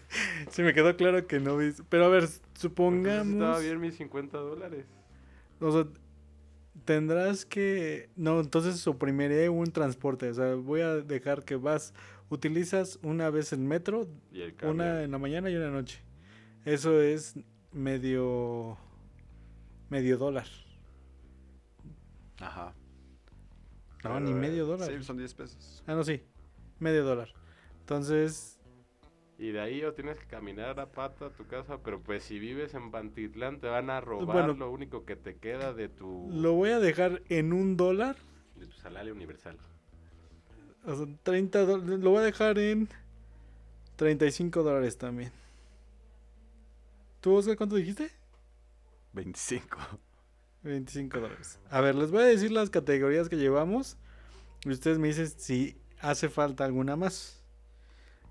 sí, 0.50 0.62
me 0.62 0.72
quedó 0.72 0.96
claro 0.96 1.26
que 1.26 1.40
no 1.40 1.58
Pero 1.88 2.04
a 2.04 2.08
ver, 2.08 2.22
Entonces 2.24 2.42
supongamos... 2.54 3.32
Estaba 3.34 3.58
bien 3.58 3.80
mis 3.80 3.96
50 3.96 4.38
dólares. 4.38 4.86
O 5.60 5.70
sea, 5.72 5.86
tendrás 6.84 7.44
que... 7.44 8.10
No, 8.16 8.40
entonces 8.40 8.76
suprimiré 8.80 9.48
un 9.48 9.66
transporte. 9.72 10.30
O 10.30 10.34
sea, 10.34 10.54
voy 10.54 10.80
a 10.80 10.96
dejar 10.96 11.44
que 11.44 11.56
vas... 11.56 11.94
Utilizas 12.28 12.98
una 13.02 13.28
vez 13.30 13.52
el 13.52 13.58
metro, 13.58 14.06
Y 14.32 14.42
el 14.42 14.54
camión. 14.54 14.76
una 14.76 15.02
en 15.02 15.10
la 15.10 15.18
mañana 15.18 15.50
y 15.50 15.56
una 15.56 15.70
noche. 15.70 16.00
Eso 16.64 17.00
es 17.00 17.34
medio... 17.72 18.78
Medio 19.88 20.16
dólar. 20.18 20.46
Ajá. 22.38 22.74
No, 24.04 24.14
Pero, 24.14 24.20
ni 24.20 24.30
eh, 24.30 24.34
medio 24.34 24.66
dólar. 24.66 24.88
Sí, 24.88 25.02
son 25.02 25.16
10 25.16 25.34
pesos. 25.34 25.82
Ah, 25.86 25.94
no, 25.94 26.04
sí. 26.04 26.22
Medio 26.78 27.04
dólar. 27.04 27.28
Entonces, 27.80 28.59
Y 29.40 29.52
de 29.52 29.60
ahí 29.62 29.82
o 29.84 29.94
tienes 29.94 30.18
que 30.18 30.26
caminar 30.26 30.78
a 30.80 30.92
pata 30.92 31.24
a 31.24 31.30
tu 31.30 31.46
casa, 31.46 31.78
pero 31.82 32.02
pues 32.02 32.24
si 32.24 32.38
vives 32.38 32.74
en 32.74 32.90
Pantitlán 32.90 33.58
te 33.58 33.68
van 33.68 33.88
a 33.88 33.98
robar 33.98 34.26
Bueno, 34.26 34.52
lo 34.52 34.70
único 34.70 35.06
que 35.06 35.16
te 35.16 35.38
queda 35.38 35.72
de 35.72 35.88
tu, 35.88 36.28
lo 36.30 36.52
voy 36.52 36.68
a 36.70 36.78
dejar 36.78 37.22
en 37.30 37.54
un 37.54 37.78
dólar. 37.78 38.16
de 38.56 38.66
tu 38.66 38.76
salario 38.76 39.14
universal. 39.14 39.56
O 40.84 40.94
sea, 40.94 41.06
30 41.22 41.64
dólares. 41.64 42.00
Lo 42.00 42.10
voy 42.10 42.18
a 42.18 42.24
dejar 42.24 42.58
en 42.58 42.86
35 43.96 44.62
dólares 44.62 44.98
también. 44.98 45.32
¿Tú, 47.22 47.34
Oscar, 47.34 47.56
cuánto 47.56 47.76
dijiste? 47.76 48.10
25. 49.14 49.78
25 50.64 51.18
dólares. 51.18 51.58
A 51.70 51.80
ver, 51.80 51.94
les 51.94 52.10
voy 52.10 52.24
a 52.24 52.26
decir 52.26 52.52
las 52.52 52.68
categorías 52.68 53.30
que 53.30 53.36
llevamos. 53.36 53.96
Y 54.66 54.70
ustedes 54.70 54.98
me 54.98 55.08
dicen 55.08 55.28
si 55.28 55.78
hace 55.98 56.28
falta 56.28 56.66
alguna 56.66 56.94
más. 56.96 57.39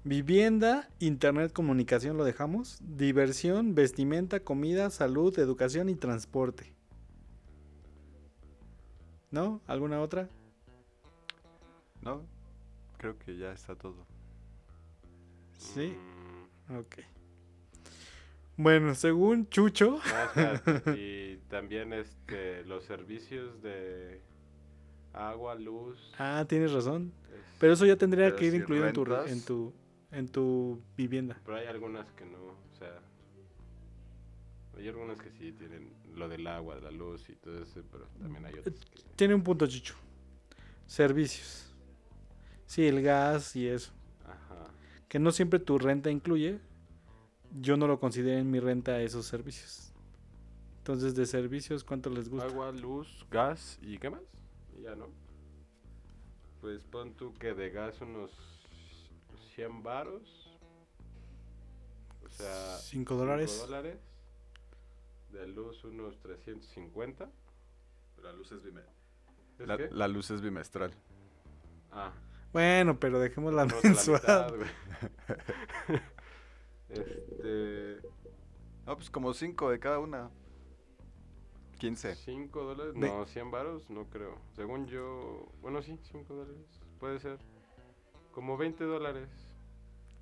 Vivienda, 0.03 0.89
internet, 0.99 1.51
comunicación 1.51 2.17
lo 2.17 2.23
dejamos. 2.23 2.79
Diversión, 2.81 3.75
vestimenta, 3.75 4.39
comida, 4.39 4.89
salud, 4.89 5.37
educación 5.37 5.89
y 5.89 5.95
transporte. 5.95 6.73
¿No? 9.31 9.61
¿Alguna 9.67 10.01
otra? 10.01 10.29
¿No? 12.01 12.23
Creo 12.97 13.17
que 13.19 13.37
ya 13.37 13.51
está 13.51 13.75
todo. 13.75 14.05
Sí. 15.57 15.95
Ok. 16.69 16.95
Bueno, 18.57 18.95
según 18.95 19.47
Chucho. 19.49 19.99
espérate, 20.25 20.91
y 20.97 21.37
también 21.49 21.93
este 21.93 22.63
los 22.65 22.83
servicios 22.85 23.61
de 23.61 24.21
agua, 25.13 25.55
luz. 25.55 26.13
Ah, 26.17 26.45
tienes 26.47 26.71
razón. 26.71 27.11
es- 27.33 27.57
Pero 27.59 27.73
eso 27.73 27.85
ya 27.85 27.95
tendría 27.97 28.35
que 28.35 28.45
ir 28.45 28.51
si 28.51 28.57
incluido 28.57 28.87
en 28.87 28.93
tu, 28.93 29.05
en 29.27 29.45
tu 29.45 29.73
en 30.11 30.27
tu 30.27 30.81
vivienda. 30.97 31.39
pero 31.45 31.57
hay 31.57 31.67
algunas 31.67 32.11
que 32.13 32.25
no, 32.25 32.37
o 32.39 32.75
sea, 32.77 32.99
hay 34.77 34.87
algunas 34.87 35.19
que 35.19 35.29
sí 35.31 35.51
tienen 35.51 35.91
lo 36.15 36.27
del 36.29 36.47
agua, 36.47 36.79
la 36.79 36.91
luz 36.91 37.29
y 37.29 37.35
todo 37.35 37.61
eso, 37.61 37.81
pero 37.91 38.05
también 38.19 38.45
hay 38.45 38.53
otras 38.59 38.75
que 38.85 39.01
Tiene 39.15 39.35
un 39.35 39.43
punto, 39.43 39.67
Chucho. 39.67 39.95
Servicios. 40.87 41.73
Sí, 42.65 42.85
el 42.87 43.01
gas 43.01 43.55
y 43.55 43.67
eso. 43.67 43.91
ajá. 44.25 44.71
Que 45.07 45.19
no 45.19 45.31
siempre 45.31 45.59
tu 45.59 45.77
renta 45.77 46.09
incluye. 46.09 46.59
Yo 47.59 47.77
no 47.77 47.87
lo 47.87 47.99
considero 47.99 48.39
en 48.39 48.49
mi 48.49 48.59
renta 48.59 49.01
esos 49.01 49.25
servicios. 49.25 49.91
Entonces, 50.77 51.15
de 51.15 51.25
servicios, 51.25 51.83
¿cuánto 51.83 52.09
les 52.09 52.29
gusta? 52.29 52.47
Agua, 52.47 52.71
luz, 52.71 53.25
gas 53.29 53.77
y 53.81 53.97
qué 53.97 54.09
más? 54.09 54.21
Y 54.77 54.83
ya 54.83 54.95
no. 54.95 55.07
Pues 56.61 56.83
pon 56.83 57.13
tú 57.15 57.33
que 57.33 57.53
de 57.53 57.69
gas 57.69 58.01
unos 58.01 58.31
100 59.59 59.83
varos. 59.83 60.57
O 62.25 62.29
sea, 62.29 62.77
5 62.77 62.81
cinco 62.81 63.15
dólares. 63.15 63.59
dólares. 63.59 63.99
De 65.31 65.45
luz 65.47 65.83
unos 65.83 66.17
350. 66.19 67.29
La 68.23 68.31
luz 68.31 68.53
es, 68.53 68.61
¿Es 68.63 69.67
la, 69.67 69.77
la 69.77 70.07
luz 70.07 70.31
es 70.31 70.41
bimestral. 70.41 70.93
Ah, 71.91 72.13
Bueno, 72.53 72.97
pero 73.01 73.19
dejemos 73.19 73.53
la 73.53 73.63
a 73.63 73.65
la 73.65 73.75
mensual. 73.83 74.21
mitad, 74.21 74.53
este. 76.89 77.99
No, 78.85 78.95
pues 78.95 79.09
como 79.09 79.33
5 79.33 79.71
de 79.71 79.79
cada 79.79 79.99
una. 79.99 80.31
15. 81.79 82.15
5 82.15 82.63
dólares. 82.63 82.95
No, 82.95 83.25
100 83.25 83.51
varos, 83.51 83.89
no 83.89 84.05
creo. 84.09 84.39
Según 84.53 84.87
yo. 84.87 85.51
Bueno, 85.61 85.81
sí, 85.81 85.99
5 86.11 86.33
dólares. 86.33 86.79
Puede 86.97 87.19
ser. 87.19 87.39
Como 88.31 88.55
20 88.57 88.85
dólares 88.85 89.48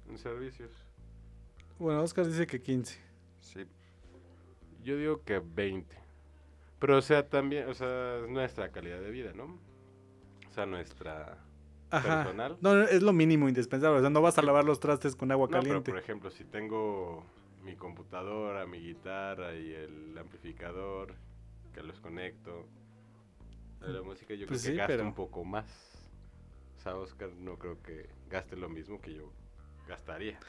en 0.10 0.18
servicios. 0.18 0.72
Bueno, 1.80 2.02
Oscar 2.02 2.26
dice 2.26 2.48
que 2.48 2.62
15. 2.62 3.00
Sí. 3.40 3.66
Yo 4.84 4.98
digo 4.98 5.24
que 5.24 5.40
20. 5.40 5.96
Pero, 6.80 6.98
o 6.98 7.02
sea, 7.02 7.28
también, 7.28 7.68
o 7.70 7.74
sea, 7.74 8.20
es 8.24 8.30
nuestra 8.30 8.72
calidad 8.72 9.00
de 9.00 9.10
vida, 9.12 9.34
¿no? 9.34 9.58
O 10.48 10.52
sea, 10.52 10.66
nuestra 10.66 11.38
Ajá. 11.90 12.24
personal. 12.24 12.58
No, 12.62 12.76
no, 12.76 12.84
es 12.84 13.02
lo 13.02 13.14
mínimo 13.14 13.48
indispensable. 13.48 13.98
O 13.98 14.02
sea, 14.02 14.10
no 14.10 14.22
vas 14.22 14.38
a 14.38 14.42
lavar 14.42 14.64
los 14.66 14.80
trastes 14.80 15.16
con 15.16 15.32
agua 15.32 15.48
No, 15.48 15.52
pero 15.52 15.62
caliente. 15.64 15.92
por 15.92 16.00
ejemplo, 16.00 16.30
si 16.32 16.44
tengo 16.46 17.24
mi 17.64 17.76
computadora, 17.76 18.66
mi 18.66 18.80
guitarra 18.80 19.56
y 19.56 19.74
el 19.74 20.18
amplificador 20.18 21.16
que 21.74 21.82
los 21.84 22.00
conecto 22.00 22.66
a 23.82 23.88
la 23.88 24.02
música, 24.02 24.34
yo 24.34 24.48
Pues 24.48 24.62
creo 24.62 24.72
que 24.72 24.74
sí, 24.74 24.78
gasto 24.78 24.94
pero- 24.94 25.04
un 25.04 25.14
poco 25.14 25.44
más. 25.44 25.68
O 26.78 26.80
sea, 26.80 26.96
Oscar 26.96 27.30
no 27.32 27.58
creo 27.58 27.82
que 27.82 28.08
gaste 28.30 28.56
lo 28.56 28.70
mismo 28.70 29.02
que 29.02 29.14
yo 29.16 29.32
gastaría. 29.88 30.40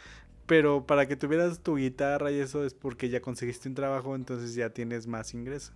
Pero 0.46 0.86
para 0.86 1.06
que 1.06 1.16
tuvieras 1.16 1.60
tu 1.60 1.76
guitarra 1.76 2.30
y 2.30 2.40
eso 2.40 2.64
es 2.64 2.74
porque 2.74 3.08
ya 3.08 3.20
conseguiste 3.20 3.68
un 3.68 3.74
trabajo, 3.74 4.14
entonces 4.14 4.54
ya 4.54 4.70
tienes 4.70 5.06
más 5.06 5.34
ingreso. 5.34 5.72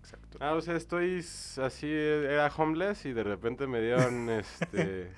Exacto. 0.00 0.38
Ah, 0.40 0.54
o 0.54 0.60
sea, 0.60 0.76
estoy 0.76 1.18
así, 1.18 1.86
eh, 1.86 2.26
era 2.30 2.48
homeless 2.48 3.06
y 3.06 3.12
de 3.12 3.24
repente 3.24 3.66
me 3.66 3.80
dieron, 3.80 4.30
este... 4.60 5.10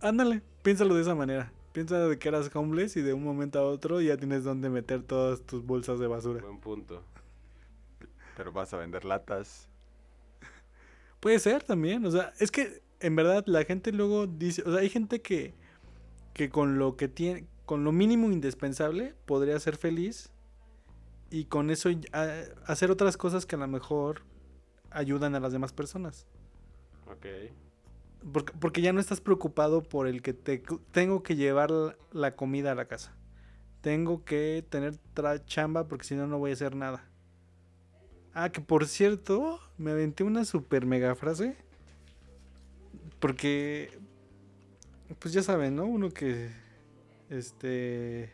Ándale, 0.00 0.42
piénsalo 0.62 0.94
de 0.94 1.02
esa 1.02 1.14
manera. 1.14 1.52
Piensa 1.72 1.98
de 1.98 2.18
que 2.18 2.28
eras 2.28 2.54
homeless 2.54 2.96
y 2.96 3.02
de 3.02 3.14
un 3.14 3.24
momento 3.24 3.58
a 3.58 3.62
otro 3.62 4.00
ya 4.00 4.16
tienes 4.16 4.44
donde 4.44 4.70
meter 4.70 5.02
todas 5.02 5.42
tus 5.42 5.64
bolsas 5.64 5.98
de 5.98 6.06
basura. 6.06 6.40
Buen 6.42 6.60
punto. 6.60 7.02
Pero 8.36 8.52
vas 8.52 8.72
a 8.74 8.76
vender 8.76 9.04
latas. 9.04 9.68
Puede 11.20 11.38
ser 11.38 11.62
también, 11.62 12.04
o 12.04 12.10
sea, 12.10 12.32
es 12.38 12.50
que 12.50 12.82
en 13.00 13.16
verdad 13.16 13.44
la 13.46 13.64
gente 13.64 13.92
luego 13.92 14.26
dice, 14.26 14.62
o 14.66 14.72
sea, 14.72 14.80
hay 14.80 14.90
gente 14.90 15.22
que, 15.22 15.54
que 16.34 16.50
con 16.50 16.78
lo 16.78 16.96
que 16.96 17.08
tiene, 17.08 17.46
con 17.64 17.84
lo 17.84 17.92
mínimo 17.92 18.30
indispensable 18.30 19.14
podría 19.24 19.58
ser 19.58 19.76
feliz 19.76 20.30
y 21.30 21.46
con 21.46 21.70
eso 21.70 21.88
y- 21.90 22.02
a- 22.12 22.44
hacer 22.66 22.90
otras 22.90 23.16
cosas 23.16 23.46
que 23.46 23.56
a 23.56 23.58
lo 23.58 23.66
mejor 23.68 24.22
ayudan 24.90 25.34
a 25.34 25.40
las 25.40 25.52
demás 25.52 25.72
personas. 25.72 26.26
Ok. 27.06 27.26
Porque, 28.32 28.52
porque 28.58 28.80
ya 28.82 28.92
no 28.92 29.00
estás 29.00 29.20
preocupado 29.20 29.82
por 29.82 30.06
el 30.06 30.22
que 30.22 30.32
te 30.34 30.62
tengo 30.92 31.22
que 31.22 31.36
llevar 31.36 31.70
la, 31.70 31.96
la 32.12 32.36
comida 32.36 32.72
a 32.72 32.74
la 32.74 32.86
casa. 32.86 33.14
Tengo 33.80 34.24
que 34.24 34.64
tener 34.70 34.94
tra- 35.14 35.44
chamba 35.44 35.88
porque 35.88 36.04
si 36.04 36.14
no, 36.14 36.26
no 36.26 36.38
voy 36.38 36.50
a 36.50 36.54
hacer 36.54 36.74
nada. 36.74 37.04
Ah, 38.32 38.50
que 38.50 38.60
por 38.60 38.86
cierto, 38.86 39.60
me 39.76 39.90
aventé 39.90 40.24
una 40.24 40.44
super 40.44 40.86
mega 40.86 41.14
frase. 41.14 41.56
Porque, 43.20 43.90
pues 45.18 45.34
ya 45.34 45.42
saben, 45.42 45.76
¿no? 45.76 45.84
Uno 45.86 46.10
que, 46.10 46.50
este, 47.30 48.32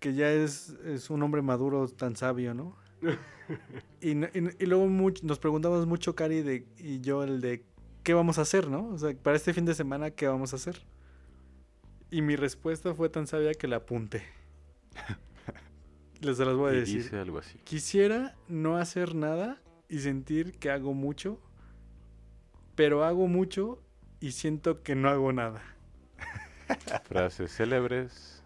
que 0.00 0.14
ya 0.14 0.30
es, 0.32 0.70
es 0.84 1.10
un 1.10 1.22
hombre 1.22 1.42
maduro 1.42 1.88
tan 1.88 2.16
sabio, 2.16 2.54
¿no? 2.54 2.76
y, 4.00 4.10
y 4.12 4.66
luego 4.66 4.86
much- 4.86 5.22
nos 5.22 5.38
preguntamos 5.38 5.86
mucho, 5.86 6.14
Cari 6.14 6.42
de, 6.42 6.66
y 6.78 7.00
yo, 7.00 7.22
el 7.24 7.40
de 7.40 7.64
qué 8.02 8.14
vamos 8.14 8.38
a 8.38 8.42
hacer, 8.42 8.68
¿no? 8.68 8.88
O 8.88 8.98
sea, 8.98 9.14
para 9.14 9.36
este 9.36 9.52
fin 9.52 9.64
de 9.64 9.74
semana, 9.74 10.10
¿qué 10.10 10.26
vamos 10.28 10.52
a 10.52 10.56
hacer? 10.56 10.82
Y 12.10 12.22
mi 12.22 12.36
respuesta 12.36 12.94
fue 12.94 13.08
tan 13.08 13.26
sabia 13.26 13.54
que 13.54 13.66
la 13.68 13.76
apunté. 13.76 14.22
Les 16.20 16.38
las 16.38 16.54
voy 16.56 16.70
a 16.72 16.76
Y 16.76 16.80
decir. 16.80 17.02
dice 17.02 17.18
algo 17.18 17.38
así. 17.38 17.58
Quisiera 17.64 18.34
no 18.48 18.76
hacer 18.78 19.14
nada 19.14 19.60
y 19.88 19.98
sentir 19.98 20.52
que 20.58 20.70
hago 20.70 20.94
mucho, 20.94 21.38
pero 22.74 23.04
hago 23.04 23.26
mucho 23.26 23.82
y 24.20 24.32
siento 24.32 24.82
que 24.82 24.94
no 24.94 25.08
hago 25.08 25.32
nada. 25.32 25.62
Frases 27.04 27.52
célebres 27.54 28.42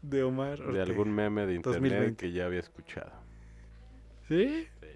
De 0.00 0.22
Omar. 0.22 0.58
de 0.60 0.80
algún 0.80 1.12
meme 1.12 1.46
de 1.46 1.54
internet 1.54 1.82
2020. 1.82 2.16
que 2.16 2.32
ya 2.32 2.46
había 2.46 2.60
escuchado. 2.60 3.12
¿Sí? 4.28 4.66
Sí. 4.80 4.86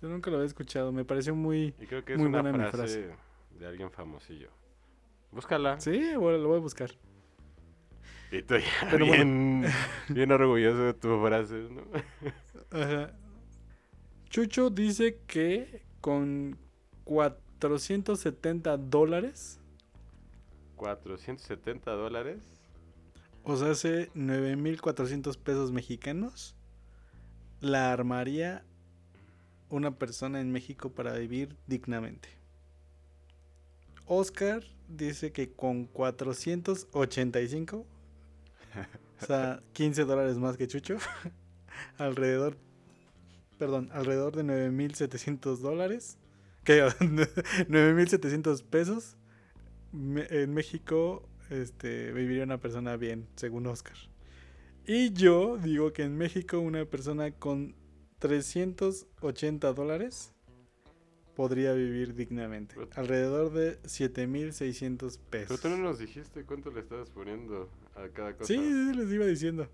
Yo 0.00 0.08
nunca 0.08 0.30
lo 0.30 0.36
había 0.36 0.46
escuchado. 0.48 0.92
Me 0.92 1.04
pareció 1.04 1.34
muy. 1.34 1.74
Y 1.80 1.86
creo 1.86 2.04
que 2.04 2.14
es 2.14 2.18
Muy 2.18 2.28
una 2.28 2.42
buena 2.42 2.58
mi 2.58 2.70
frase, 2.70 3.04
frase. 3.04 3.16
de 3.58 3.66
alguien 3.66 3.90
famosillo. 3.90 4.50
Búscala. 5.30 5.80
Sí, 5.80 6.14
bueno, 6.16 6.38
lo 6.38 6.48
voy 6.48 6.58
a 6.58 6.60
buscar. 6.60 6.90
Y 8.30 8.42
bueno. 8.90 9.04
bien, 9.04 9.64
bien 10.08 10.32
orgulloso 10.32 10.78
de 10.84 10.94
tu 10.94 11.22
frase, 11.24 11.68
¿no? 11.70 11.82
Ajá. 12.70 13.12
Chucho 14.28 14.70
dice 14.70 15.20
que 15.26 15.82
con 16.00 16.58
470 17.62 18.76
dólares, 18.76 19.60
470 20.74 21.92
dólares. 21.92 22.40
o 23.44 23.56
sea, 23.56 23.70
hace 23.70 24.10
9.400 24.14 25.38
pesos 25.38 25.70
mexicanos, 25.70 26.56
la 27.60 27.92
armaría 27.92 28.64
una 29.70 29.92
persona 29.92 30.40
en 30.40 30.50
México 30.50 30.90
para 30.90 31.12
vivir 31.12 31.56
dignamente. 31.68 32.30
Oscar 34.06 34.64
dice 34.88 35.30
que 35.30 35.52
con 35.52 35.84
485, 35.84 37.86
o 39.20 39.24
sea, 39.24 39.62
15 39.72 40.04
dólares 40.04 40.36
más 40.38 40.56
que 40.56 40.66
Chucho, 40.66 40.96
alrededor, 41.96 42.56
perdón, 43.56 43.88
alrededor 43.92 44.34
de 44.34 44.42
9.700 44.42 45.58
dólares, 45.58 46.18
que 46.64 46.82
9.700 47.68 48.62
pesos, 48.64 49.16
en 49.92 50.54
México 50.54 51.28
este, 51.50 52.12
viviría 52.12 52.44
una 52.44 52.58
persona 52.58 52.96
bien, 52.96 53.26
según 53.36 53.66
Oscar. 53.66 53.96
Y 54.86 55.12
yo 55.12 55.58
digo 55.58 55.92
que 55.92 56.02
en 56.02 56.16
México 56.16 56.58
una 56.58 56.84
persona 56.84 57.30
con 57.32 57.74
380 58.18 59.72
dólares 59.72 60.32
podría 61.34 61.72
vivir 61.72 62.14
dignamente. 62.14 62.74
Pero- 62.76 62.88
Alrededor 62.94 63.52
de 63.52 63.80
7.600 63.82 64.98
Pero 64.98 65.46
pesos. 65.48 65.60
tú 65.60 65.68
no 65.68 65.76
nos 65.78 65.98
dijiste 65.98 66.44
cuánto 66.44 66.70
le 66.70 66.80
estabas 66.80 67.10
poniendo 67.10 67.68
a 67.94 68.08
cada 68.08 68.34
cosa. 68.36 68.46
Sí, 68.46 68.56
sí, 68.58 68.94
les 68.96 69.10
iba 69.12 69.26
diciendo. 69.26 69.68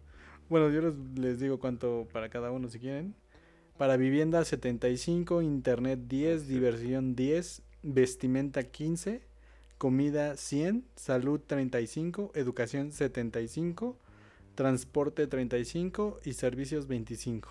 Bueno, 0.49 0.70
yo 0.70 0.80
les, 0.82 0.95
les 1.18 1.41
digo 1.41 1.59
cuánto 1.59 2.09
para 2.12 2.28
cada 2.28 2.51
uno 2.51 2.68
si 2.68 2.78
quieren. 2.78 3.14
Para 3.79 3.97
vivienda 3.97 4.45
75, 4.45 5.41
internet 5.41 6.01
10, 6.09 6.43
sí. 6.43 6.49
diversión 6.49 7.14
10, 7.14 7.62
vestimenta 7.85 8.64
15, 8.64 9.22
comida 9.79 10.37
100, 10.37 10.85
salud 10.97 11.41
35, 11.47 12.33
educación 12.35 12.91
75, 12.91 13.97
transporte 14.57 15.29
35 15.29 16.18
y 16.24 16.33
servicios 16.33 16.89
25. 16.89 17.49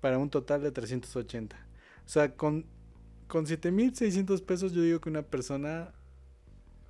Para 0.00 0.18
un 0.18 0.30
total 0.30 0.62
de 0.62 0.70
380. 0.70 1.56
O 2.04 2.08
sea, 2.08 2.36
con, 2.36 2.66
con 3.26 3.46
7.600 3.46 4.44
pesos 4.44 4.72
yo 4.72 4.82
digo 4.82 5.00
que 5.00 5.08
una 5.08 5.22
persona 5.22 5.92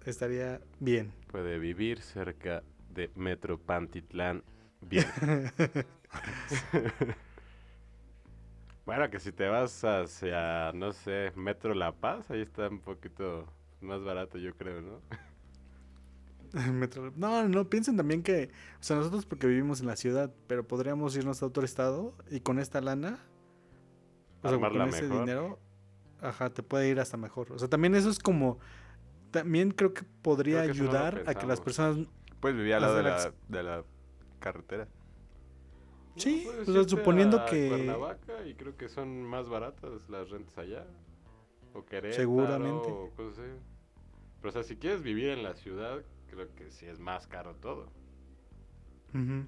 estaría 0.05 0.61
bien. 0.79 1.11
Puede 1.29 1.59
vivir 1.59 2.03
cerca 2.03 2.63
de 2.93 3.11
Metro 3.15 3.59
Pantitlán. 3.59 4.43
Bien. 4.83 5.07
bueno, 8.87 9.11
que 9.11 9.19
si 9.21 9.33
te 9.33 9.49
vas 9.49 9.85
hacia, 9.85 10.73
no 10.73 10.93
sé, 10.93 11.33
Metro 11.37 11.75
La 11.75 11.93
Paz, 11.93 12.31
ahí 12.31 12.41
está 12.41 12.69
un 12.69 12.81
poquito 12.81 13.47
más 13.81 14.03
barato, 14.03 14.39
yo 14.39 14.55
creo, 14.57 14.81
¿no? 14.81 15.01
Metro- 16.73 17.13
No, 17.17 17.47
no, 17.49 17.69
piensen 17.69 17.97
también 17.97 18.23
que, 18.23 18.51
o 18.81 18.83
sea, 18.83 18.97
nosotros 18.97 19.27
porque 19.27 19.47
vivimos 19.47 19.81
en 19.81 19.87
la 19.89 19.97
ciudad, 19.97 20.33
pero 20.47 20.67
podríamos 20.67 21.17
irnos 21.17 21.43
a 21.43 21.47
otro 21.47 21.65
estado 21.65 22.15
y 22.31 22.41
con 22.41 22.59
esta 22.59 22.81
lana, 22.81 23.19
o 24.43 24.49
sea, 24.49 24.59
con 24.59 24.83
ese 24.89 25.03
mejor. 25.03 25.21
dinero, 25.21 25.59
ajá, 26.23 26.51
te 26.51 26.63
puede 26.63 26.89
ir 26.89 27.01
hasta 27.01 27.17
mejor. 27.17 27.53
O 27.53 27.59
sea, 27.59 27.69
también 27.69 27.95
eso 27.97 28.09
es 28.09 28.19
como, 28.21 28.59
también 29.33 29.73
creo 29.73 29.93
que 29.93 30.05
podría 30.23 30.63
Creo 30.63 30.67
que 30.67 30.73
eso 30.73 30.85
no 30.85 30.93
lo 30.93 30.99
ayudar 30.99 31.15
a 31.29 31.35
que 31.35 31.47
las 31.47 31.61
personas, 31.61 32.07
Puedes 32.41 32.57
vivir 32.57 32.75
al 32.75 32.83
lado 32.83 32.97
de 32.97 33.03
la, 33.03 33.33
de 33.49 33.63
la 33.63 33.85
carretera. 34.39 34.89
Sí, 36.17 36.43
puedes 36.45 36.69
o 36.69 36.73
sea, 36.73 36.81
irte 36.83 36.91
suponiendo 36.97 37.39
a 37.41 37.47
que- 37.47 37.69
Cuernavaca 37.69 38.47
y 38.47 38.55
creo 38.55 38.77
que 38.77 38.89
son 38.89 39.23
más 39.23 39.49
baratas 39.49 40.09
las 40.09 40.31
rentas 40.31 40.57
allá. 40.59 40.87
O 41.75 41.85
Querétaro, 41.85 42.15
Seguramente. 42.15 42.89
o 42.91 43.11
cosas 43.17 43.39
así. 43.39 43.51
Pero 44.41 44.49
o 44.49 44.53
sea, 44.53 44.63
si 44.63 44.77
quieres 44.77 45.03
vivir 45.03 45.29
en 45.29 45.43
la 45.43 45.55
ciudad, 45.55 46.03
creo 46.31 46.55
que 46.55 46.71
sí 46.71 46.87
es 46.87 46.99
más 46.99 47.27
caro 47.27 47.55
todo. 47.57 47.91
Ujú. 49.15 49.45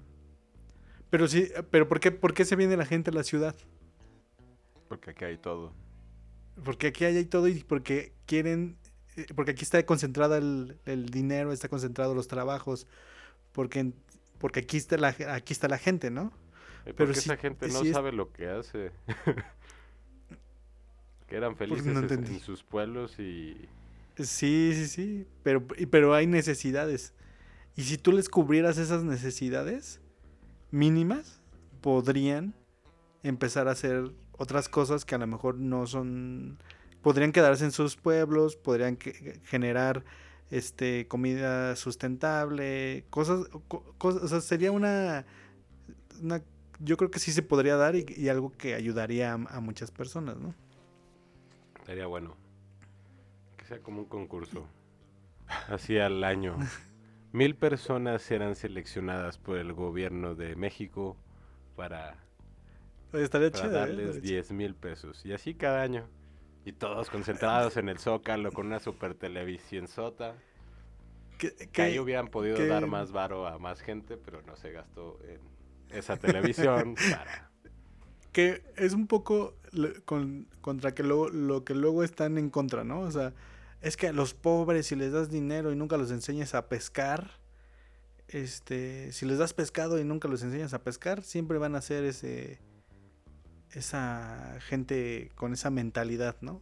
pero 1.09 1.27
sí, 1.27 1.49
pero 1.71 1.87
¿por 1.87 1.99
qué, 1.99 2.11
¿por 2.11 2.33
qué 2.33 2.45
se 2.45 2.55
viene 2.55 2.77
la 2.77 2.85
gente 2.85 3.09
a 3.09 3.13
la 3.13 3.23
ciudad? 3.23 3.55
Porque 4.87 5.11
aquí 5.11 5.25
hay 5.25 5.37
todo. 5.37 5.73
Porque 6.63 6.87
aquí 6.87 7.05
hay 7.05 7.25
todo 7.25 7.47
y 7.47 7.63
porque 7.63 8.13
quieren, 8.25 8.77
eh, 9.15 9.25
porque 9.35 9.51
aquí 9.51 9.63
está 9.63 9.83
concentrada 9.85 10.37
el, 10.37 10.77
el 10.85 11.07
dinero, 11.07 11.51
está 11.51 11.67
concentrado 11.67 12.13
los 12.15 12.27
trabajos, 12.27 12.85
porque, 13.53 13.91
porque 14.39 14.59
aquí 14.61 14.77
está 14.77 14.97
la, 14.97 15.15
aquí 15.33 15.53
está 15.53 15.67
la 15.67 15.77
gente, 15.77 16.09
¿no? 16.11 16.31
Eh, 16.89 16.93
Pero 16.95 17.07
Porque 17.09 17.21
si- 17.21 17.29
esa 17.29 17.37
gente 17.37 17.67
no 17.67 17.81
si 17.81 17.87
es- 17.89 17.93
sabe 17.93 18.11
lo 18.11 18.31
que 18.31 18.47
hace. 18.49 18.91
que 21.27 21.35
eran 21.35 21.55
felices 21.55 21.85
no 21.85 21.91
es- 21.93 21.97
entendí. 22.03 22.35
en 22.35 22.39
sus 22.39 22.63
pueblos 22.63 23.19
y... 23.19 23.55
Sí, 24.17 24.71
sí, 24.73 24.87
sí, 24.87 25.27
pero, 25.43 25.65
pero 25.89 26.13
hay 26.13 26.27
necesidades. 26.27 27.13
Y 27.77 27.83
si 27.83 27.97
tú 27.97 28.11
les 28.11 28.27
cubrieras 28.27 28.77
esas 28.77 29.03
necesidades 29.03 30.01
mínimas, 30.71 31.39
podrían 31.81 32.53
empezar 33.23 33.67
a 33.69 33.71
hacer 33.71 34.11
otras 34.33 34.67
cosas 34.67 35.05
que 35.05 35.15
a 35.15 35.19
lo 35.19 35.27
mejor 35.27 35.55
no 35.55 35.87
son, 35.87 36.57
podrían 37.01 37.31
quedarse 37.31 37.63
en 37.63 37.71
sus 37.71 37.95
pueblos, 37.95 38.57
podrían 38.57 38.97
que- 38.97 39.39
generar 39.45 40.03
este 40.51 41.07
comida 41.07 41.75
sustentable, 41.77 43.05
cosas, 43.09 43.47
co- 43.69 43.93
cosas, 43.97 44.23
o 44.23 44.27
sea, 44.27 44.41
sería 44.41 44.71
una, 44.73 45.25
una, 46.21 46.41
yo 46.79 46.97
creo 46.97 47.11
que 47.11 47.19
sí 47.19 47.31
se 47.31 47.41
podría 47.43 47.75
dar 47.75 47.95
y, 47.95 48.05
y 48.15 48.29
algo 48.29 48.51
que 48.51 48.73
ayudaría 48.75 49.31
a, 49.31 49.35
a 49.35 49.59
muchas 49.61 49.91
personas, 49.91 50.37
¿no? 50.37 50.53
Estaría 51.79 52.07
bueno. 52.07 52.35
Que 53.57 53.65
sea 53.65 53.79
como 53.79 53.99
un 54.01 54.05
concurso. 54.07 54.67
Así 55.67 55.97
al 55.97 56.23
año. 56.23 56.57
mil 57.31 57.55
personas 57.55 58.21
serán 58.21 58.55
seleccionadas 58.55 59.37
por 59.37 59.57
el 59.57 59.73
gobierno 59.73 60.35
de 60.35 60.55
México 60.55 61.15
para, 61.75 62.15
Oye, 63.13 63.23
estaría 63.23 63.51
para 63.51 63.63
chido, 63.63 63.75
¿eh? 63.75 63.79
darles 63.79 64.11
chido. 64.15 64.21
10 64.21 64.51
mil 64.51 64.75
pesos. 64.75 65.25
Y 65.25 65.33
así 65.33 65.53
cada 65.55 65.81
año. 65.81 66.07
Y 66.65 66.73
todos 66.73 67.09
concentrados 67.09 67.77
en 67.77 67.89
el 67.89 67.97
Zócalo 67.99 68.51
con 68.51 68.67
una 68.67 68.79
super 68.79 69.15
televisión 69.15 69.87
sota. 69.87 70.35
Que- 71.37 71.55
Que 71.71 71.81
ahí 71.81 71.99
hubieran 71.99 72.27
podido 72.27 72.57
que- 72.57 72.67
dar 72.67 72.85
más 72.85 73.11
varo 73.11 73.47
a 73.47 73.57
más 73.57 73.79
gente, 73.81 74.17
pero 74.17 74.41
no 74.43 74.55
se 74.57 74.71
gastó 74.71 75.17
en 75.23 75.39
esa 75.91 76.17
televisión 76.17 76.95
para... 77.11 77.49
que 78.31 78.63
es 78.77 78.93
un 78.93 79.07
poco 79.07 79.55
con- 80.05 80.47
contra 80.61 80.93
que 80.93 81.03
luego, 81.03 81.29
lo 81.29 81.63
que 81.63 81.73
luego 81.75 82.03
están 82.03 82.37
en 82.37 82.49
contra, 82.49 82.83
¿no? 82.83 83.01
O 83.01 83.11
sea, 83.11 83.33
es 83.81 83.95
que 83.97 84.07
a 84.07 84.13
los 84.13 84.33
pobres 84.33 84.87
si 84.87 84.95
les 84.95 85.11
das 85.11 85.29
dinero 85.29 85.71
y 85.71 85.75
nunca 85.75 85.97
los 85.97 86.11
enseñas 86.11 86.53
a 86.55 86.67
pescar, 86.67 87.31
este, 88.27 89.11
si 89.11 89.25
les 89.25 89.37
das 89.39 89.53
pescado 89.53 89.99
y 89.99 90.03
nunca 90.03 90.27
los 90.27 90.43
enseñas 90.43 90.73
a 90.73 90.83
pescar, 90.83 91.23
siempre 91.23 91.57
van 91.57 91.75
a 91.75 91.81
ser 91.81 92.03
ese 92.03 92.59
esa 93.71 94.57
gente 94.61 95.31
con 95.35 95.53
esa 95.53 95.69
mentalidad, 95.69 96.35
¿no? 96.41 96.61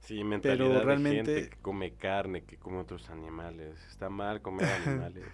Sí, 0.00 0.22
mentalidad 0.22 0.68
de 0.78 0.80
realmente- 0.84 1.34
gente 1.34 1.50
que 1.50 1.56
come 1.62 1.94
carne, 1.94 2.44
que 2.44 2.56
come 2.58 2.78
otros 2.78 3.10
animales. 3.10 3.76
Está 3.88 4.08
mal 4.08 4.40
comer 4.40 4.66
animales. 4.86 5.26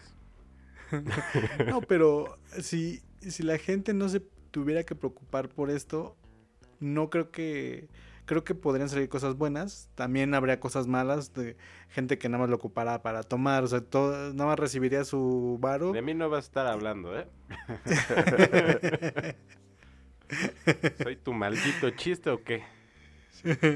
No, 1.66 1.80
pero 1.80 2.38
si, 2.60 3.02
si 3.20 3.42
la 3.42 3.58
gente 3.58 3.94
no 3.94 4.08
se 4.08 4.20
tuviera 4.50 4.84
que 4.84 4.94
preocupar 4.94 5.48
por 5.48 5.70
esto, 5.70 6.16
no 6.80 7.10
creo 7.10 7.30
que 7.30 7.88
creo 8.24 8.44
que 8.44 8.54
podrían 8.54 8.88
salir 8.88 9.08
cosas 9.08 9.36
buenas. 9.36 9.90
También 9.94 10.34
habría 10.34 10.60
cosas 10.60 10.86
malas 10.86 11.34
de 11.34 11.56
gente 11.88 12.18
que 12.18 12.28
nada 12.28 12.42
más 12.42 12.50
lo 12.50 12.56
ocupara 12.56 13.02
para 13.02 13.22
tomar, 13.22 13.64
o 13.64 13.66
sea, 13.66 13.80
todo, 13.80 14.32
nada 14.32 14.50
más 14.50 14.58
recibiría 14.58 15.04
su 15.04 15.58
varo. 15.60 15.92
De 15.92 16.02
mí 16.02 16.14
no 16.14 16.30
vas 16.30 16.44
a 16.44 16.46
estar 16.46 16.66
hablando, 16.66 17.18
¿eh? 17.18 17.26
¿Soy 21.02 21.16
tu 21.16 21.32
maldito 21.32 21.90
chiste 21.90 22.30
o 22.30 22.42
qué? 22.42 22.62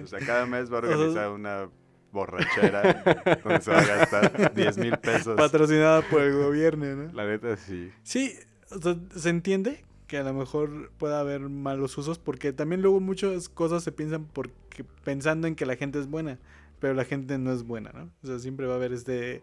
O 0.03 0.07
sea, 0.07 0.21
cada 0.21 0.47
mes 0.47 0.71
va 0.71 0.77
a 0.77 0.79
organizar 0.79 1.31
una 1.31 1.69
borrachera 2.17 3.39
donde 3.45 3.61
se 3.61 3.71
va 3.71 3.79
a 3.79 3.85
gastar 3.87 4.55
10 4.55 4.79
mil 4.79 4.99
pesos. 4.99 5.37
Patrocinada 5.37 6.03
por 6.03 6.23
el 6.23 6.33
gobierno, 6.35 6.87
¿no? 6.97 7.13
La 7.13 7.27
neta 7.27 7.57
sí. 7.57 7.93
Sí, 8.03 8.33
o 8.71 8.79
sea, 8.81 8.97
se 9.15 9.29
entiende 9.29 9.85
que 10.09 10.19
a 10.19 10.23
lo 10.25 10.33
mejor 10.35 10.91
pueda 10.99 11.21
haber 11.21 11.41
malos 11.41 11.97
usos 11.99 12.19
porque 12.19 12.53
también 12.53 12.83
luego 12.83 12.99
muchas 13.01 13.49
cosas 13.49 13.83
se 13.85 13.93
piensan 13.93 14.25
porque 14.25 14.85
pensando 15.05 15.47
en 15.47 15.55
que 15.55 15.67
la 15.67 15.77
gente 15.77 15.99
es 16.01 16.09
buena, 16.09 16.39
pero 16.81 16.95
la 16.95 17.05
gente 17.05 17.39
no 17.39 17.53
es 17.53 17.63
buena, 17.65 17.91
¿no? 17.93 18.11
O 18.23 18.27
sea, 18.27 18.39
siempre 18.39 18.67
va 18.67 18.75
a 18.75 18.77
haber 18.77 18.93
este 18.93 19.43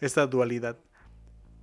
esta 0.00 0.26
dualidad. 0.26 0.78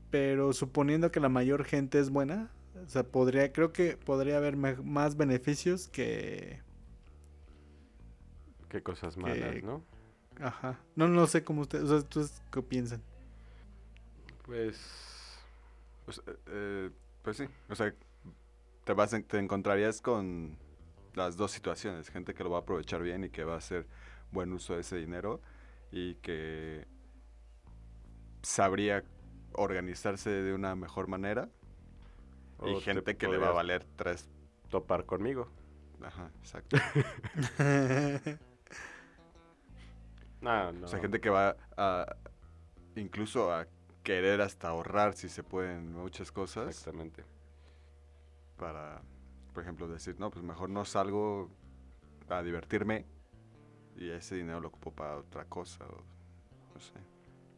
Pero 0.09 0.51
suponiendo 0.53 1.11
que 1.11 1.19
la 1.21 1.29
mayor 1.29 1.63
gente 1.63 1.97
es 1.99 2.09
buena, 2.09 2.49
o 2.85 2.89
sea, 2.89 3.03
podría 3.03 3.51
creo 3.53 3.71
que 3.71 3.95
podría 3.97 4.37
haber 4.37 4.57
más 4.57 5.15
beneficios 5.17 5.87
que 5.87 6.59
Qué 8.69 8.81
cosas 8.81 9.17
malas, 9.17 9.37
Que- 9.55 9.61
¿no? 9.61 9.83
Ajá. 10.39 10.79
No 10.95 11.07
no 11.07 11.27
sé 11.27 11.43
cómo 11.43 11.61
ustedes, 11.61 11.85
o 11.85 11.87
sea, 11.87 11.97
¿ustedes 11.97 12.41
qué 12.51 12.61
piensan? 12.61 13.01
Pues... 14.45 15.39
Pues, 16.05 16.21
eh, 16.27 16.37
eh, 16.47 16.89
pues 17.21 17.37
sí, 17.37 17.45
o 17.69 17.75
sea, 17.75 17.93
te, 18.85 18.93
vas 18.93 19.13
en- 19.13 19.23
te 19.23 19.37
encontrarías 19.39 20.01
con 20.01 20.57
las 21.13 21.37
dos 21.37 21.51
situaciones, 21.51 22.09
gente 22.09 22.33
que 22.33 22.43
lo 22.43 22.49
va 22.49 22.57
a 22.59 22.61
aprovechar 22.61 23.01
bien 23.01 23.23
y 23.23 23.29
que 23.29 23.43
va 23.43 23.55
a 23.55 23.57
hacer 23.57 23.87
buen 24.31 24.51
uso 24.53 24.73
de 24.75 24.81
ese 24.81 24.97
dinero 24.97 25.41
y 25.91 26.15
que 26.15 26.87
sabría 28.41 29.03
organizarse 29.53 30.29
de 30.29 30.53
una 30.53 30.75
mejor 30.75 31.07
manera 31.07 31.49
y 32.63 32.75
o 32.75 32.81
gente 32.81 33.17
que 33.17 33.27
le 33.27 33.37
va 33.37 33.49
a 33.49 33.53
valer 33.53 33.85
tres. 33.95 34.29
Topar 34.69 35.05
conmigo. 35.05 35.47
Ajá, 36.01 36.31
exacto. 36.41 36.77
No, 40.41 40.71
no. 40.71 40.85
O 40.85 40.87
sea, 40.87 40.99
gente 40.99 41.21
que 41.21 41.29
va 41.29 41.55
a 41.77 42.15
incluso 42.95 43.53
a 43.53 43.67
querer 44.03 44.41
hasta 44.41 44.69
ahorrar 44.69 45.13
si 45.13 45.29
se 45.29 45.43
pueden 45.43 45.93
muchas 45.93 46.31
cosas 46.31 46.67
Exactamente. 46.69 47.23
para, 48.57 49.01
por 49.53 49.63
ejemplo, 49.63 49.87
decir, 49.87 50.15
no, 50.19 50.31
pues 50.31 50.43
mejor 50.43 50.69
no 50.69 50.83
salgo 50.85 51.49
a 52.29 52.41
divertirme 52.41 53.05
y 53.95 54.09
ese 54.09 54.35
dinero 54.35 54.59
lo 54.59 54.69
ocupo 54.69 54.91
para 54.91 55.17
otra 55.17 55.45
cosa 55.45 55.85
o 55.85 56.03
no 56.73 56.79
sé. 56.79 56.93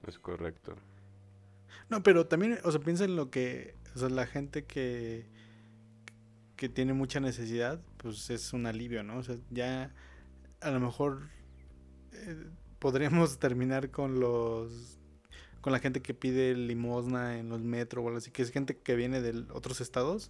Es 0.07 0.19
correcto. 0.19 0.75
No, 1.89 2.03
pero 2.03 2.27
también, 2.27 2.59
o 2.63 2.71
sea, 2.71 2.81
piensa 2.81 3.05
en 3.05 3.15
lo 3.15 3.29
que, 3.31 3.75
o 3.95 3.99
sea, 3.99 4.09
la 4.09 4.27
gente 4.27 4.65
que 4.65 5.31
que 6.63 6.69
tiene 6.69 6.93
mucha 6.93 7.19
necesidad, 7.19 7.81
pues 7.97 8.29
es 8.29 8.53
un 8.53 8.65
alivio, 8.65 9.03
¿no? 9.03 9.17
O 9.17 9.23
sea, 9.23 9.35
ya 9.49 9.93
a 10.61 10.71
lo 10.71 10.79
mejor 10.79 11.29
eh, 12.13 12.45
podríamos 12.83 13.39
terminar 13.39 13.89
con 13.91 14.19
los 14.19 14.99
con 15.61 15.71
la 15.71 15.79
gente 15.79 16.01
que 16.01 16.13
pide 16.13 16.53
limosna 16.53 17.39
en 17.39 17.47
los 17.47 17.61
metros 17.61 18.03
o 18.03 18.07
algo 18.07 18.17
así, 18.17 18.31
que 18.31 18.41
es 18.41 18.51
gente 18.51 18.75
que 18.75 18.97
viene 18.97 19.21
de 19.21 19.45
otros 19.53 19.79
estados, 19.79 20.29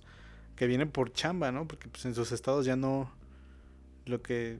que 0.55 0.67
viene 0.67 0.85
por 0.85 1.11
chamba, 1.11 1.51
¿no? 1.51 1.67
Porque 1.67 1.89
pues 1.89 2.05
en 2.05 2.13
sus 2.13 2.31
estados 2.31 2.67
ya 2.67 2.75
no 2.75 3.11
lo 4.05 4.21
que 4.21 4.59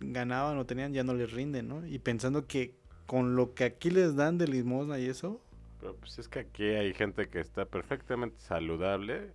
ganaban 0.00 0.56
o 0.56 0.64
tenían 0.64 0.94
ya 0.94 1.04
no 1.04 1.12
les 1.12 1.30
rinde, 1.30 1.62
¿no? 1.62 1.86
Y 1.86 1.98
pensando 1.98 2.46
que 2.46 2.74
con 3.04 3.36
lo 3.36 3.52
que 3.52 3.64
aquí 3.64 3.90
les 3.90 4.16
dan 4.16 4.38
de 4.38 4.48
limosna 4.48 4.98
y 4.98 5.04
eso, 5.04 5.42
Pero 5.78 5.94
pues 5.96 6.18
es 6.18 6.28
que 6.28 6.38
aquí 6.38 6.64
hay 6.64 6.94
gente 6.94 7.28
que 7.28 7.40
está 7.40 7.66
perfectamente 7.66 8.40
saludable 8.40 9.34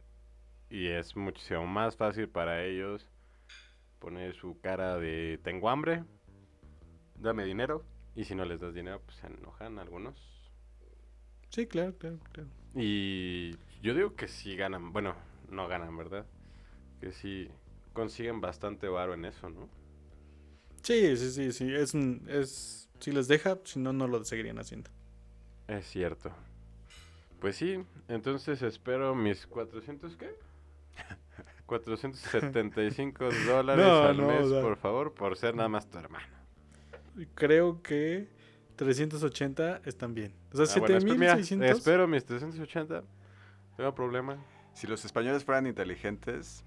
y 0.71 0.87
es 0.87 1.15
muchísimo 1.15 1.67
más 1.67 1.95
fácil 1.95 2.27
para 2.27 2.63
ellos 2.65 3.07
poner 3.99 4.33
su 4.33 4.59
cara 4.61 4.97
de 4.97 5.39
tengo 5.43 5.69
hambre, 5.69 6.03
dame 7.15 7.45
dinero 7.45 7.83
y 8.15 8.23
si 8.25 8.35
no 8.35 8.45
les 8.45 8.59
das 8.61 8.73
dinero 8.73 9.01
pues 9.05 9.17
se 9.17 9.27
enojan 9.27 9.79
algunos. 9.79 10.15
Sí, 11.49 11.67
claro, 11.67 11.95
claro, 11.97 12.17
claro. 12.31 12.49
Y 12.73 13.51
yo 13.81 13.93
digo 13.93 14.15
que 14.15 14.27
sí 14.27 14.55
ganan, 14.55 14.91
bueno, 14.91 15.15
no 15.49 15.67
ganan, 15.67 15.95
¿verdad? 15.97 16.25
Que 16.99 17.11
sí 17.11 17.49
consiguen 17.93 18.41
bastante 18.41 18.87
varo 18.89 19.13
en 19.13 19.25
eso, 19.25 19.49
¿no? 19.49 19.69
Sí, 20.83 21.15
sí, 21.17 21.31
sí, 21.31 21.51
sí. 21.51 21.73
Es 21.73 21.95
es, 21.95 22.89
si 22.99 23.11
les 23.11 23.27
deja, 23.27 23.57
si 23.63 23.79
no, 23.79 23.93
no 23.93 24.07
lo 24.07 24.23
seguirían 24.25 24.59
haciendo. 24.59 24.89
Es 25.67 25.85
cierto. 25.87 26.31
Pues 27.39 27.55
sí, 27.55 27.83
entonces 28.07 28.61
espero 28.61 29.15
mis 29.15 29.47
400, 29.47 30.15
¿qué? 30.17 30.29
475 31.65 33.29
dólares 33.47 33.85
No, 33.85 34.03
al 34.03 34.17
no, 34.17 34.27
mes, 34.27 34.45
o 34.45 34.49
sea- 34.49 34.61
por 34.61 34.77
favor, 34.77 35.13
por 35.13 35.37
ser 35.37 35.55
nada 35.55 35.69
más 35.69 35.89
tu 35.89 35.97
hermano. 35.97 36.34
Creo 37.35 37.81
que 37.81 38.27
380 38.75 39.81
están 39.85 40.13
bien. 40.13 40.33
O 40.53 40.57
sea, 40.57 40.65
Ah, 40.75 40.79
bueno, 40.79 40.97
espe- 40.97 41.17
mira, 41.17 41.35
7600. 41.35 41.77
espero 41.77 42.07
mis 42.07 42.25
380. 42.25 43.03
¿Tengo 43.77 43.95
problema? 43.95 44.37
Si 44.73 44.87
los 44.87 45.05
españoles 45.05 45.43
fueran 45.45 45.67
inteligentes, 45.67 46.63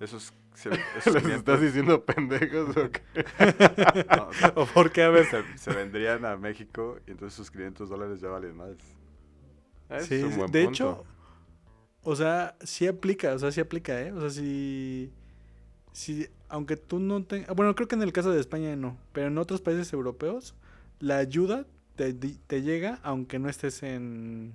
esos, 0.00 0.32
se, 0.54 0.70
¿Les 0.94 1.06
esos 1.06 1.16
estás 1.16 1.22
500 1.22 1.60
diciendo 1.60 2.04
pendejos 2.04 2.76
o 2.76 2.90
qué? 2.90 3.02
no, 4.10 4.28
o 4.28 4.32
sea, 4.34 4.52
¿O 4.56 4.66
por 4.66 4.90
qué? 4.92 5.02
A 5.02 5.10
ver. 5.10 5.26
se, 5.26 5.42
se 5.58 5.72
vendrían 5.72 6.24
a 6.24 6.36
México 6.36 6.98
y 7.06 7.12
entonces 7.12 7.36
sus 7.36 7.50
500 7.50 7.88
dólares 7.88 8.20
ya 8.20 8.28
valen 8.28 8.56
más. 8.56 8.76
Ah, 9.88 10.00
Sí, 10.00 10.14
es 10.16 10.22
un 10.24 10.30
sí, 10.32 10.36
buen 10.38 10.50
de 10.50 10.64
punto. 10.64 10.68
hecho, 10.68 11.04
o 12.02 12.16
sea, 12.16 12.56
sí 12.62 12.86
aplica, 12.86 13.34
o 13.34 13.38
sea, 13.38 13.52
sí 13.52 13.60
aplica, 13.60 14.00
¿eh? 14.00 14.12
O 14.12 14.20
sea, 14.20 14.30
si, 14.30 15.12
si 15.96 16.28
aunque 16.50 16.76
tú 16.76 17.00
no 17.00 17.24
tengas, 17.24 17.56
bueno, 17.56 17.74
creo 17.74 17.88
que 17.88 17.94
en 17.94 18.02
el 18.02 18.12
caso 18.12 18.30
de 18.30 18.38
España 18.38 18.76
no, 18.76 18.98
pero 19.14 19.28
en 19.28 19.38
otros 19.38 19.62
países 19.62 19.94
europeos, 19.94 20.54
la 21.00 21.16
ayuda 21.16 21.64
te, 21.94 22.12
te 22.12 22.60
llega 22.60 23.00
aunque 23.02 23.38
no 23.38 23.48
estés 23.48 23.82
en, 23.82 24.52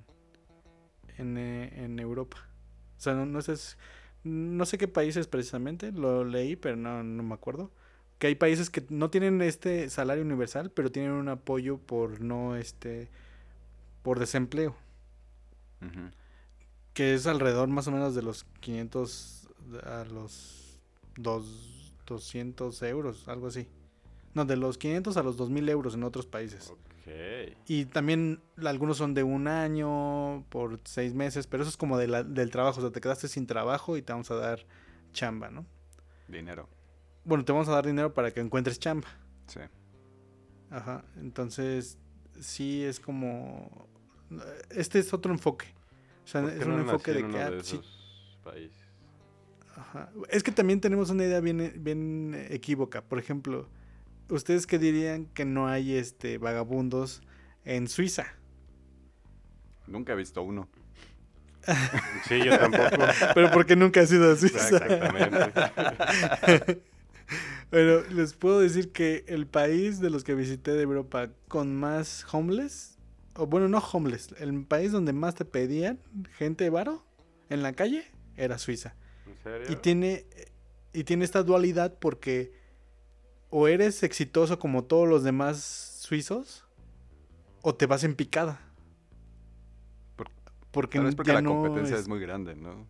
en, 1.18 1.40
eh, 1.40 1.84
en 1.84 2.00
Europa. 2.00 2.38
O 2.96 3.02
sea, 3.02 3.16
no, 3.16 3.26
no 3.26 3.40
estés, 3.40 3.80
no 4.24 4.68
sé 4.68 4.78
qué 4.78 4.88
países 4.88 5.26
precisamente, 5.26 5.92
lo 5.92 6.24
leí, 6.24 6.56
pero 6.56 6.76
no, 6.76 7.02
no 7.02 7.24
me 7.24 7.34
acuerdo. 7.34 7.72
Que 8.20 8.28
hay 8.28 8.36
países 8.36 8.70
que 8.70 8.86
no 8.90 9.10
tienen 9.10 9.42
este 9.42 9.90
salario 9.90 10.24
universal, 10.24 10.70
pero 10.70 10.92
tienen 10.92 11.14
un 11.14 11.28
apoyo 11.28 11.80
por 11.80 12.22
no, 12.22 12.56
este, 12.56 13.10
por 14.04 14.20
desempleo 14.20 14.76
que 16.94 17.16
es 17.16 17.26
alrededor 17.26 17.68
más 17.70 17.88
o 17.88 17.92
menos 17.92 18.14
de 18.14 18.22
los 18.22 18.44
500 18.60 19.48
a 19.84 20.04
los 20.06 20.61
dos, 21.22 21.94
200 22.06 22.82
euros, 22.84 23.28
algo 23.28 23.48
así. 23.48 23.68
No, 24.34 24.46
de 24.46 24.56
los 24.56 24.78
500 24.78 25.18
a 25.18 25.24
los 25.24 25.38
2000 25.38 25.68
euros 25.70 25.94
en 25.96 26.04
otros 26.04 26.26
países. 26.26 26.70
Ok. 26.70 27.58
Y 27.68 27.86
también 27.86 28.42
algunos 28.64 28.98
son 28.98 29.14
de 29.14 29.24
un 29.24 29.48
año 29.48 30.46
por 30.50 30.80
seis 30.86 31.14
meses, 31.14 31.48
pero 31.48 31.64
eso 31.64 31.70
es 31.70 31.78
como 31.78 31.98
de 31.98 32.08
la- 32.08 32.24
del 32.24 32.50
trabajo. 32.52 32.80
O 32.80 32.82
sea, 32.82 32.92
te 32.92 33.02
quedaste 33.02 33.28
sin 33.28 33.48
trabajo 33.48 33.98
y 33.98 34.02
te 34.02 34.14
vamos 34.14 34.32
a 34.32 34.36
dar 34.36 34.66
chamba, 35.12 35.50
¿no? 35.50 35.66
Dinero. 36.28 36.70
Bueno, 37.26 37.44
te 37.44 37.52
vamos 37.52 37.68
a 37.68 37.72
dar 37.74 37.86
dinero 37.86 38.14
para 38.14 38.32
que 38.32 38.40
encuentres 38.40 38.80
chamba. 38.80 39.08
Sí. 39.48 39.60
Ajá. 40.70 41.04
Entonces, 41.18 41.98
sí 42.40 42.84
es 42.84 43.00
como. 43.00 43.88
Este 44.70 45.00
es 45.00 45.14
otro 45.14 45.34
enfoque. 45.34 45.66
O 46.24 46.28
sea, 46.28 46.42
¿Por 46.42 46.52
qué 46.54 46.60
es 46.60 46.68
no 46.68 46.76
un 46.76 46.82
enfoque 46.82 47.12
de 47.14 47.28
que... 47.28 47.38
ah, 47.40 47.52
de 47.52 47.64
sí, 47.64 47.76
esos 47.76 48.40
países? 48.44 48.78
Ajá. 49.76 50.10
Es 50.30 50.44
que 50.44 50.52
también 50.52 50.82
tenemos 50.82 51.10
una 51.10 51.24
idea 51.24 51.40
bien, 51.40 51.74
bien 51.78 52.48
equívoca. 52.50 53.04
Por 53.04 53.20
ejemplo, 53.20 53.70
¿ustedes 54.30 54.68
qué 54.68 54.78
dirían 54.78 55.26
que 55.28 55.46
no 55.46 55.68
hay 55.68 55.96
este 55.96 56.38
vagabundos 56.38 57.22
en 57.64 57.88
Suiza? 57.88 58.26
Nunca 59.88 60.14
he 60.14 60.16
visto 60.16 60.42
uno. 60.42 60.68
Sí, 62.28 62.40
yo 62.44 62.58
tampoco. 62.58 63.06
Pero 63.36 63.52
porque 63.52 63.76
nunca 63.76 64.02
has 64.02 64.12
ido 64.12 64.32
a 64.32 64.36
Suiza. 64.36 64.78
Exactamente. 64.78 66.82
Pero 67.70 68.04
les 68.10 68.34
puedo 68.34 68.60
decir 68.60 68.92
que 68.92 69.24
el 69.28 69.48
país 69.48 70.00
de 70.00 70.10
los 70.10 70.24
que 70.24 70.36
visité 70.36 70.72
de 70.72 70.84
Europa 70.84 71.30
con 71.48 71.76
más 71.76 72.26
homeless, 72.32 72.98
o 73.36 73.48
bueno, 73.48 73.70
no 73.70 73.78
homeless, 73.78 74.34
el 74.40 74.66
país 74.66 74.92
donde 74.92 75.14
más 75.14 75.36
te 75.36 75.46
pedían 75.46 76.00
gente 76.38 76.70
varo 76.70 77.06
en 77.50 77.64
la 77.64 77.74
calle 77.74 78.06
era 78.36 78.58
Suiza. 78.58 78.96
Y 79.72 79.76
tiene, 79.78 80.26
y 80.94 81.04
tiene 81.04 81.26
esta 81.26 81.44
dualidad 81.44 81.98
porque 82.00 82.54
o 83.50 83.68
eres 83.68 84.04
exitoso 84.04 84.60
como 84.60 84.84
todos 84.84 85.08
los 85.08 85.24
demás 85.24 85.58
suizos 86.02 86.66
o 87.62 87.76
te 87.76 87.86
vas 87.86 88.04
en 88.04 88.16
picada. 88.16 88.62
Por- 90.16 90.30
porque 90.72 90.98
Tal 91.00 91.06
vez 91.06 91.16
porque 91.16 91.34
la 91.34 91.42
no 91.42 91.50
competencia 91.62 91.96
es- 91.96 92.04
es 92.04 92.08
muy 92.08 92.20
grande, 92.20 92.56
¿no? 92.56 92.88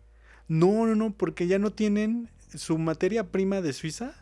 No, 0.48 0.86
no, 0.86 0.94
no, 0.94 1.12
porque 1.16 1.46
ya 1.46 1.58
no 1.58 1.72
tienen 1.72 2.28
su 2.54 2.78
materia 2.78 3.30
prima 3.30 3.60
de 3.60 3.72
Suiza. 3.72 4.14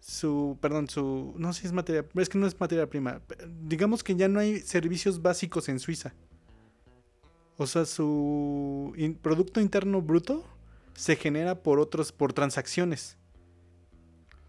Su, 0.00 0.56
perdón, 0.60 0.88
su, 0.88 1.34
no 1.36 1.52
sé 1.52 1.62
si 1.62 1.66
es 1.66 1.72
materia, 1.72 2.04
es 2.14 2.28
que 2.28 2.38
no 2.38 2.46
es 2.46 2.58
materia 2.60 2.88
prima. 2.88 3.20
Digamos 3.64 4.04
que 4.04 4.14
ya 4.14 4.28
no 4.28 4.38
hay 4.38 4.60
servicios 4.60 5.20
básicos 5.20 5.68
en 5.68 5.80
Suiza. 5.80 6.14
O 7.56 7.66
sea, 7.66 7.84
su 7.86 8.92
in- 8.96 9.14
producto 9.16 9.60
interno 9.60 10.00
bruto 10.02 10.44
se 10.96 11.16
genera 11.16 11.62
por 11.62 11.78
otros, 11.78 12.10
por 12.12 12.32
transacciones. 12.32 13.16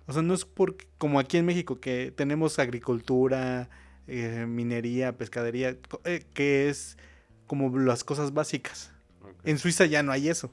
O 0.07 0.13
sea, 0.13 0.21
no 0.21 0.33
es 0.33 0.45
por, 0.45 0.77
como 0.97 1.19
aquí 1.19 1.37
en 1.37 1.45
México 1.45 1.79
que 1.81 2.11
tenemos 2.15 2.59
agricultura, 2.59 3.69
eh, 4.07 4.45
minería, 4.47 5.17
pescadería, 5.17 5.77
eh, 6.05 6.25
que 6.33 6.69
es 6.69 6.97
como 7.45 7.77
las 7.77 8.03
cosas 8.03 8.33
básicas. 8.33 8.91
En 9.43 9.57
Suiza 9.57 9.85
ya 9.85 10.03
no 10.03 10.11
hay 10.11 10.29
eso. 10.29 10.51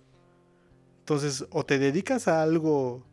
Entonces, 1.00 1.46
o 1.50 1.64
te 1.64 1.78
dedicas 1.78 2.26
a 2.28 2.42
algo 2.42 3.04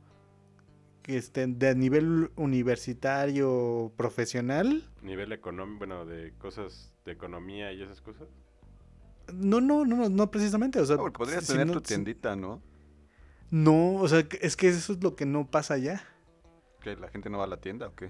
que 1.04 1.18
esté 1.18 1.46
de 1.48 1.76
nivel 1.76 2.32
universitario 2.36 3.92
profesional. 3.98 4.90
Nivel 5.02 5.32
económico, 5.32 5.80
bueno, 5.80 6.06
de 6.06 6.34
cosas 6.40 6.92
de 7.06 7.12
economía 7.12 7.72
y 7.74 7.82
esas 7.84 8.02
cosas. 8.02 8.28
No, 9.34 9.62
no, 9.62 9.86
no, 9.86 9.96
no, 9.96 10.10
no 10.10 10.32
precisamente. 10.32 10.80
O 10.80 10.86
sea, 10.86 10.98
porque 10.98 11.18
podrías 11.18 11.46
si 11.46 11.54
tener 11.54 11.68
no- 11.68 11.74
tu 11.74 11.82
tiendita, 11.82 12.36
¿no? 12.36 12.62
No, 13.52 13.96
o 13.96 14.08
sea, 14.08 14.28
que- 14.28 14.40
es 14.42 14.56
que 14.56 14.70
eso 14.70 14.94
es 14.94 15.04
lo 15.04 15.16
que 15.16 15.26
no 15.26 15.46
pasa 15.50 15.78
ya. 15.78 16.04
¿Que 16.82 16.96
la 16.96 17.10
gente 17.10 17.30
no 17.30 17.38
va 17.38 17.44
a 17.44 17.48
la 17.48 17.58
tienda 17.58 17.88
o 17.88 17.96
qué? 17.96 18.10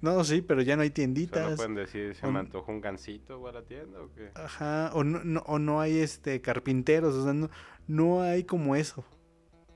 No, 0.00 0.22
sí, 0.22 0.42
pero 0.42 0.62
ya 0.62 0.76
no 0.76 0.82
hay 0.82 0.90
tienditas. 0.90 1.56
pueden 1.56 1.74
decir, 1.74 2.14
¿se 2.14 2.26
o- 2.26 2.30
me 2.30 2.38
antojó 2.40 2.70
un 2.72 2.80
gansito 2.80 3.40
o 3.40 3.48
a 3.48 3.52
la 3.52 3.62
tienda 3.62 4.00
o 4.00 4.10
qué? 4.12 4.30
Ajá, 4.34 4.90
o 4.94 5.02
no, 5.02 5.24
no- 5.24 5.42
o 5.46 5.58
no 5.58 5.80
hay 5.80 5.98
este 5.98 6.40
carpinteros, 6.40 7.14
o 7.14 7.24
sea, 7.24 7.32
no, 7.32 7.50
no 7.88 8.22
hay 8.22 8.44
como 8.44 8.76
eso. 8.76 9.04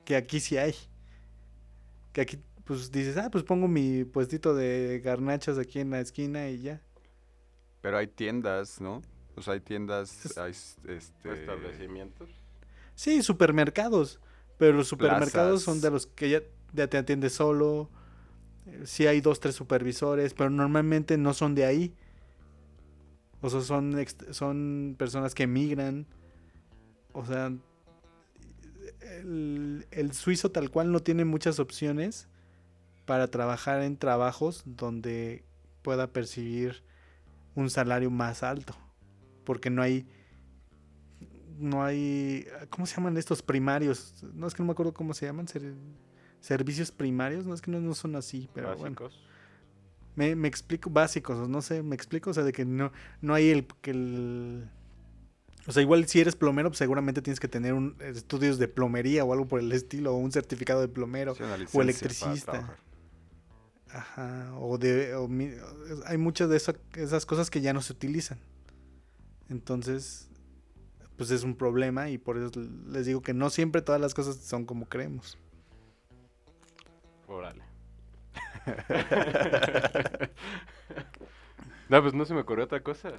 Que 0.05 0.15
aquí 0.15 0.39
sí 0.39 0.57
hay. 0.57 0.73
Que 2.13 2.21
aquí, 2.21 2.39
pues 2.63 2.91
dices, 2.91 3.17
ah, 3.17 3.29
pues 3.31 3.43
pongo 3.43 3.67
mi 3.67 4.03
puestito 4.05 4.55
de 4.55 5.01
garnachas 5.03 5.57
aquí 5.57 5.79
en 5.79 5.89
la 5.91 5.99
esquina 5.99 6.47
y 6.49 6.61
ya. 6.61 6.81
Pero 7.81 7.97
hay 7.97 8.07
tiendas, 8.07 8.79
¿no? 8.81 9.01
O 9.35 9.41
sea, 9.41 9.53
hay 9.55 9.61
tiendas, 9.61 10.25
Es- 10.25 10.37
hay 10.37 10.51
este... 10.51 11.33
Establecimientos. 11.33 12.29
Sí, 12.95 13.21
supermercados. 13.23 14.19
Pero 14.59 14.73
los 14.73 14.89
supermercados 14.89 15.63
son 15.63 15.79
de 15.81 15.89
los 15.89 16.05
que 16.05 16.29
ya, 16.29 16.41
ya 16.73 16.87
te 16.87 16.97
atiendes 16.97 17.33
solo. 17.33 17.89
Eh, 18.67 18.81
Sí 18.85 19.07
hay 19.07 19.21
dos, 19.21 19.39
tres 19.39 19.55
supervisores, 19.55 20.33
pero 20.35 20.49
normalmente 20.51 21.17
no 21.17 21.33
son 21.33 21.55
de 21.55 21.65
ahí. 21.65 21.95
O 23.41 23.49
sea, 23.49 23.61
son, 23.61 23.95
son 24.31 24.95
personas 24.99 25.33
que 25.33 25.43
emigran. 25.43 26.05
O 27.13 27.25
sea, 27.25 27.53
el, 29.01 29.87
el 29.91 30.11
suizo 30.11 30.51
tal 30.51 30.69
cual 30.69 30.91
no 30.91 30.99
tiene 30.99 31.23
muchas 31.23 31.59
opciones 31.59 32.27
para 33.05 33.27
trabajar 33.27 33.81
en 33.81 33.97
trabajos 33.97 34.63
donde 34.65 35.45
pueda 35.83 36.07
percibir 36.11 36.83
un 37.55 37.69
salario 37.69 38.11
más 38.11 38.43
alto. 38.43 38.75
Porque 39.45 39.69
no 39.69 39.81
hay 39.81 40.05
no 41.59 41.83
hay, 41.83 42.45
¿cómo 42.69 42.85
se 42.85 42.95
llaman 42.95 43.17
estos 43.17 43.41
primarios? 43.41 44.23
No 44.33 44.47
es 44.47 44.53
que 44.53 44.61
no 44.63 44.67
me 44.67 44.71
acuerdo 44.71 44.93
cómo 44.93 45.13
se 45.13 45.25
llaman, 45.25 45.47
ser- 45.47 45.73
servicios 46.39 46.91
primarios, 46.91 47.45
no 47.45 47.53
es 47.53 47.61
que 47.61 47.69
no, 47.71 47.79
no 47.79 47.93
son 47.93 48.15
así, 48.15 48.49
pero 48.53 48.67
bueno, 48.77 48.95
básicos. 48.95 49.19
me, 50.15 50.35
me 50.35 50.47
explico, 50.47 50.89
básicos, 50.89 51.47
no 51.49 51.61
sé, 51.61 51.83
me 51.83 51.95
explico, 51.95 52.29
o 52.29 52.33
sea, 52.33 52.43
de 52.43 52.51
que 52.53 52.65
no, 52.65 52.91
no 53.21 53.33
hay 53.33 53.49
el, 53.49 53.65
que 53.81 53.91
el, 53.91 54.69
o 55.67 55.71
sea, 55.71 55.81
igual 55.81 56.07
si 56.07 56.21
eres 56.21 56.35
plomero, 56.35 56.69
pues 56.69 56.77
seguramente 56.79 57.21
tienes 57.21 57.39
que 57.39 57.47
tener 57.49 57.73
un, 57.73 57.95
estudios 57.99 58.57
de 58.57 58.67
plomería 58.69 59.25
o 59.25 59.33
algo 59.33 59.47
por 59.47 59.59
el 59.59 59.71
estilo, 59.73 60.13
o 60.13 60.17
un 60.17 60.31
certificado 60.31 60.79
de 60.81 60.87
plomero, 60.87 61.35
sí, 61.35 61.39
para 61.41 61.83
electricista. 61.83 62.77
Ajá, 63.91 64.53
o 64.59 64.77
de, 64.77 65.15
o 65.15 65.27
hay 66.05 66.17
muchas 66.17 66.47
de 66.49 66.57
esa- 66.57 66.75
esas 66.95 67.25
cosas 67.25 67.49
que 67.49 67.59
ya 67.59 67.73
no 67.73 67.81
se 67.81 67.91
utilizan. 67.93 68.37
Entonces, 69.49 70.28
pues 71.19 71.31
es 71.31 71.43
un 71.43 71.53
problema 71.53 72.09
y 72.09 72.17
por 72.17 72.37
eso 72.37 72.49
les 72.87 73.05
digo 73.05 73.21
que 73.21 73.33
no 73.33 73.49
siempre 73.49 73.81
todas 73.81 73.99
las 73.99 74.13
cosas 74.13 74.37
son 74.37 74.65
como 74.65 74.85
creemos. 74.87 75.37
Órale. 77.27 77.65
no, 81.89 82.01
pues 82.01 82.13
no 82.13 82.23
se 82.23 82.33
me 82.33 82.39
ocurrió 82.39 82.63
otra 82.63 82.81
cosa. 82.81 83.11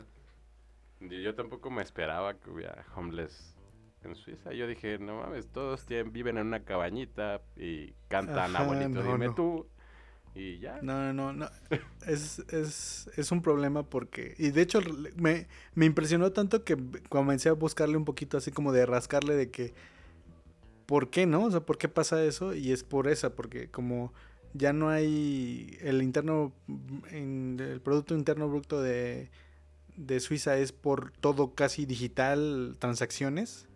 Yo 1.01 1.35
tampoco 1.35 1.71
me 1.71 1.83
esperaba 1.83 2.41
que 2.41 2.49
hubiera 2.49 2.87
homeless 2.97 3.55
en 4.03 4.15
Suiza. 4.15 4.55
Yo 4.55 4.67
dije, 4.67 4.99
no 4.99 5.19
mames, 5.19 5.49
todos 5.49 5.85
tienen, 5.85 6.11
viven 6.11 6.39
en 6.39 6.47
una 6.47 6.65
cabañita 6.65 7.43
y 7.55 7.93
cantan 8.09 8.57
Ajá, 8.57 8.65
abuelito, 8.65 9.03
no, 9.03 9.13
dime 9.13 9.27
no. 9.27 9.35
tú. 9.35 9.69
Y 10.35 10.59
ya. 10.59 10.81
No, 10.83 11.13
no, 11.13 11.33
no. 11.33 11.49
Es, 12.07 12.39
es, 12.51 13.11
es 13.17 13.33
un 13.33 13.43
problema 13.43 13.83
porque... 13.83 14.35
Y 14.39 14.51
de 14.51 14.63
hecho 14.63 14.81
me, 15.17 15.49
me 15.75 15.87
impresionó 15.87 16.33
tanto 16.33 16.65
que 16.65 16.77
comencé 17.09 17.49
a 17.49 17.53
buscarle 17.53 17.97
un 17.97 18.05
poquito 18.05 18.37
así 18.37 18.51
como 18.51 18.73
de 18.73 18.87
rascarle 18.87 19.35
de 19.35 19.51
que... 19.51 19.75
¿Por 20.87 21.11
qué 21.11 21.27
no? 21.27 21.45
O 21.45 21.51
sea, 21.51 21.61
¿por 21.61 21.79
qué 21.79 21.89
pasa 21.89 22.25
eso? 22.25 22.55
Y 22.55 22.73
es 22.73 22.83
por 22.83 23.07
esa, 23.07 23.35
porque 23.35 23.71
como 23.71 24.13
ya 24.55 24.73
no 24.73 24.89
hay 24.89 25.79
el 25.81 26.03
interno, 26.03 26.53
el 27.11 27.81
Producto 27.85 28.15
Interno 28.15 28.49
Bruto 28.49 28.83
de, 28.83 29.31
de 29.97 30.21
Suiza 30.21 30.57
es 30.57 30.73
por 30.73 31.13
todo 31.13 31.55
casi 31.55 31.87
digital, 31.87 32.77
transacciones, 32.79 33.69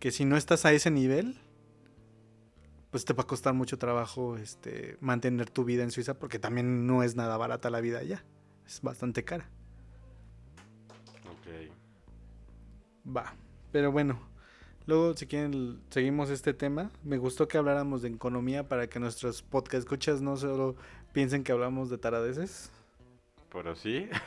que 0.00 0.10
si 0.10 0.24
no 0.24 0.36
estás 0.36 0.66
a 0.66 0.72
ese 0.72 0.90
nivel, 0.90 1.38
pues 2.92 3.04
te 3.04 3.14
va 3.14 3.24
a 3.24 3.26
costar 3.26 3.54
mucho 3.54 3.78
trabajo 3.78 4.36
este, 4.36 4.98
mantener 5.00 5.50
tu 5.50 5.64
vida 5.64 5.82
en 5.82 5.90
Suiza 5.90 6.14
porque 6.14 6.38
también 6.38 6.86
no 6.86 7.02
es 7.02 7.16
nada 7.16 7.36
barata 7.38 7.70
la 7.70 7.80
vida 7.80 7.98
allá. 7.98 8.22
Es 8.66 8.82
bastante 8.82 9.24
cara. 9.24 9.48
Ok. 11.26 11.72
Va. 13.16 13.34
Pero 13.72 13.90
bueno, 13.90 14.20
luego 14.86 15.16
si 15.16 15.26
quieren 15.26 15.80
seguimos 15.88 16.28
este 16.28 16.52
tema. 16.52 16.90
Me 17.02 17.16
gustó 17.16 17.48
que 17.48 17.56
habláramos 17.56 18.02
de 18.02 18.10
economía 18.10 18.68
para 18.68 18.86
que 18.86 19.00
nuestros 19.00 19.42
podcast 19.42 19.84
escuchas 19.84 20.20
no 20.20 20.36
solo 20.36 20.76
piensen 21.14 21.42
que 21.42 21.52
hablamos 21.52 21.88
de 21.88 21.96
taradeces. 21.96 22.70
Pero 23.50 23.74
sí. 23.74 24.08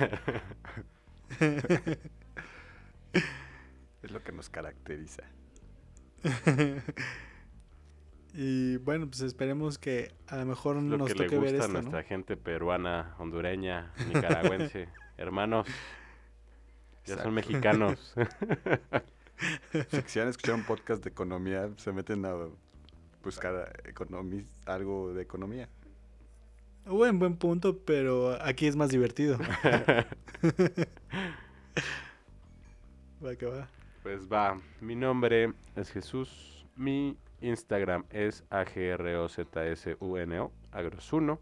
Es 4.06 4.12
lo 4.12 4.22
que 4.24 4.32
nos 4.32 4.50
caracteriza. 4.50 5.24
y 8.38 8.76
bueno, 8.78 9.08
pues 9.08 9.22
esperemos 9.22 9.78
que 9.78 10.14
a 10.28 10.36
lo 10.36 10.46
mejor 10.46 10.76
lo 10.76 10.98
nos 10.98 11.08
que 11.08 11.14
le 11.14 11.24
toque 11.24 11.40
ver 11.40 11.56
gusta 11.56 11.66
a 11.66 11.68
nuestra 11.70 12.04
gente 12.04 12.36
peruana, 12.36 13.16
hondureña, 13.18 13.94
nicaragüense. 14.08 14.90
Hermanos, 15.18 15.66
ya 15.68 17.14
Exacto. 17.14 17.24
son 17.24 17.34
mexicanos. 17.34 18.14
Si 19.92 20.02
quisieran 20.02 20.30
escuchar 20.30 20.56
un 20.56 20.64
podcast 20.64 21.04
de 21.04 21.10
economía, 21.10 21.70
se 21.76 21.92
meten 21.92 22.26
a 22.26 22.34
buscar 23.22 23.82
economis, 23.84 24.46
algo 24.66 25.14
de 25.14 25.24
economía. 25.24 25.68
Buen, 26.86 27.20
buen 27.20 27.36
punto, 27.36 27.78
pero 27.80 28.42
aquí 28.42 28.66
es 28.66 28.78
más 28.78 28.92
divertido. 28.92 29.38
va 33.22 33.36
que 33.36 33.46
va. 33.46 33.68
Pues 34.04 34.26
va, 34.32 34.58
mi 34.80 34.96
nombre 34.96 35.52
es 35.76 35.92
Jesús, 35.92 36.66
mi 36.78 37.18
Instagram 37.42 38.06
es 38.10 38.44
agrozsuno, 38.50 40.52
agrosuno, 40.72 41.40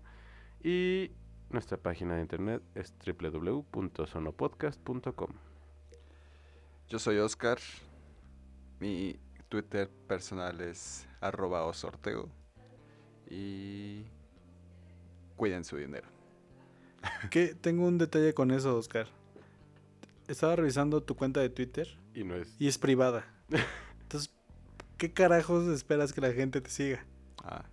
y 0.64 1.12
nuestra 1.50 1.78
página 1.78 2.16
de 2.16 2.22
internet 2.22 2.62
es 2.76 2.94
www.sonopodcast.com. 3.06 5.30
Yo 6.90 7.00
soy 7.00 7.18
Oscar. 7.20 7.58
Mi 8.80 9.18
Twitter 9.50 9.90
personal 10.08 10.62
es 10.62 11.08
arroba 11.22 11.64
osorteo. 11.66 12.30
Y 13.30 14.06
cuiden 15.36 15.64
su 15.64 15.78
dinero. 15.78 16.08
Que 17.30 17.54
tengo 17.56 17.86
un 17.86 17.98
detalle 17.98 18.34
con 18.34 18.52
eso, 18.52 18.78
Oscar. 18.78 19.08
Estaba 20.28 20.56
revisando 20.56 21.02
tu 21.04 21.16
cuenta 21.16 21.42
de 21.42 21.50
Twitter 21.50 21.88
Y 22.14 22.24
no 22.24 22.36
es. 22.36 22.56
y 22.60 22.68
es 22.68 22.78
privada. 22.78 23.26
¿qué 25.04 25.12
carajos 25.12 25.68
esperas 25.68 26.14
que 26.14 26.22
la 26.22 26.32
gente 26.32 26.62
te 26.62 26.70
siga? 26.70 27.06
Ah. 27.44 27.66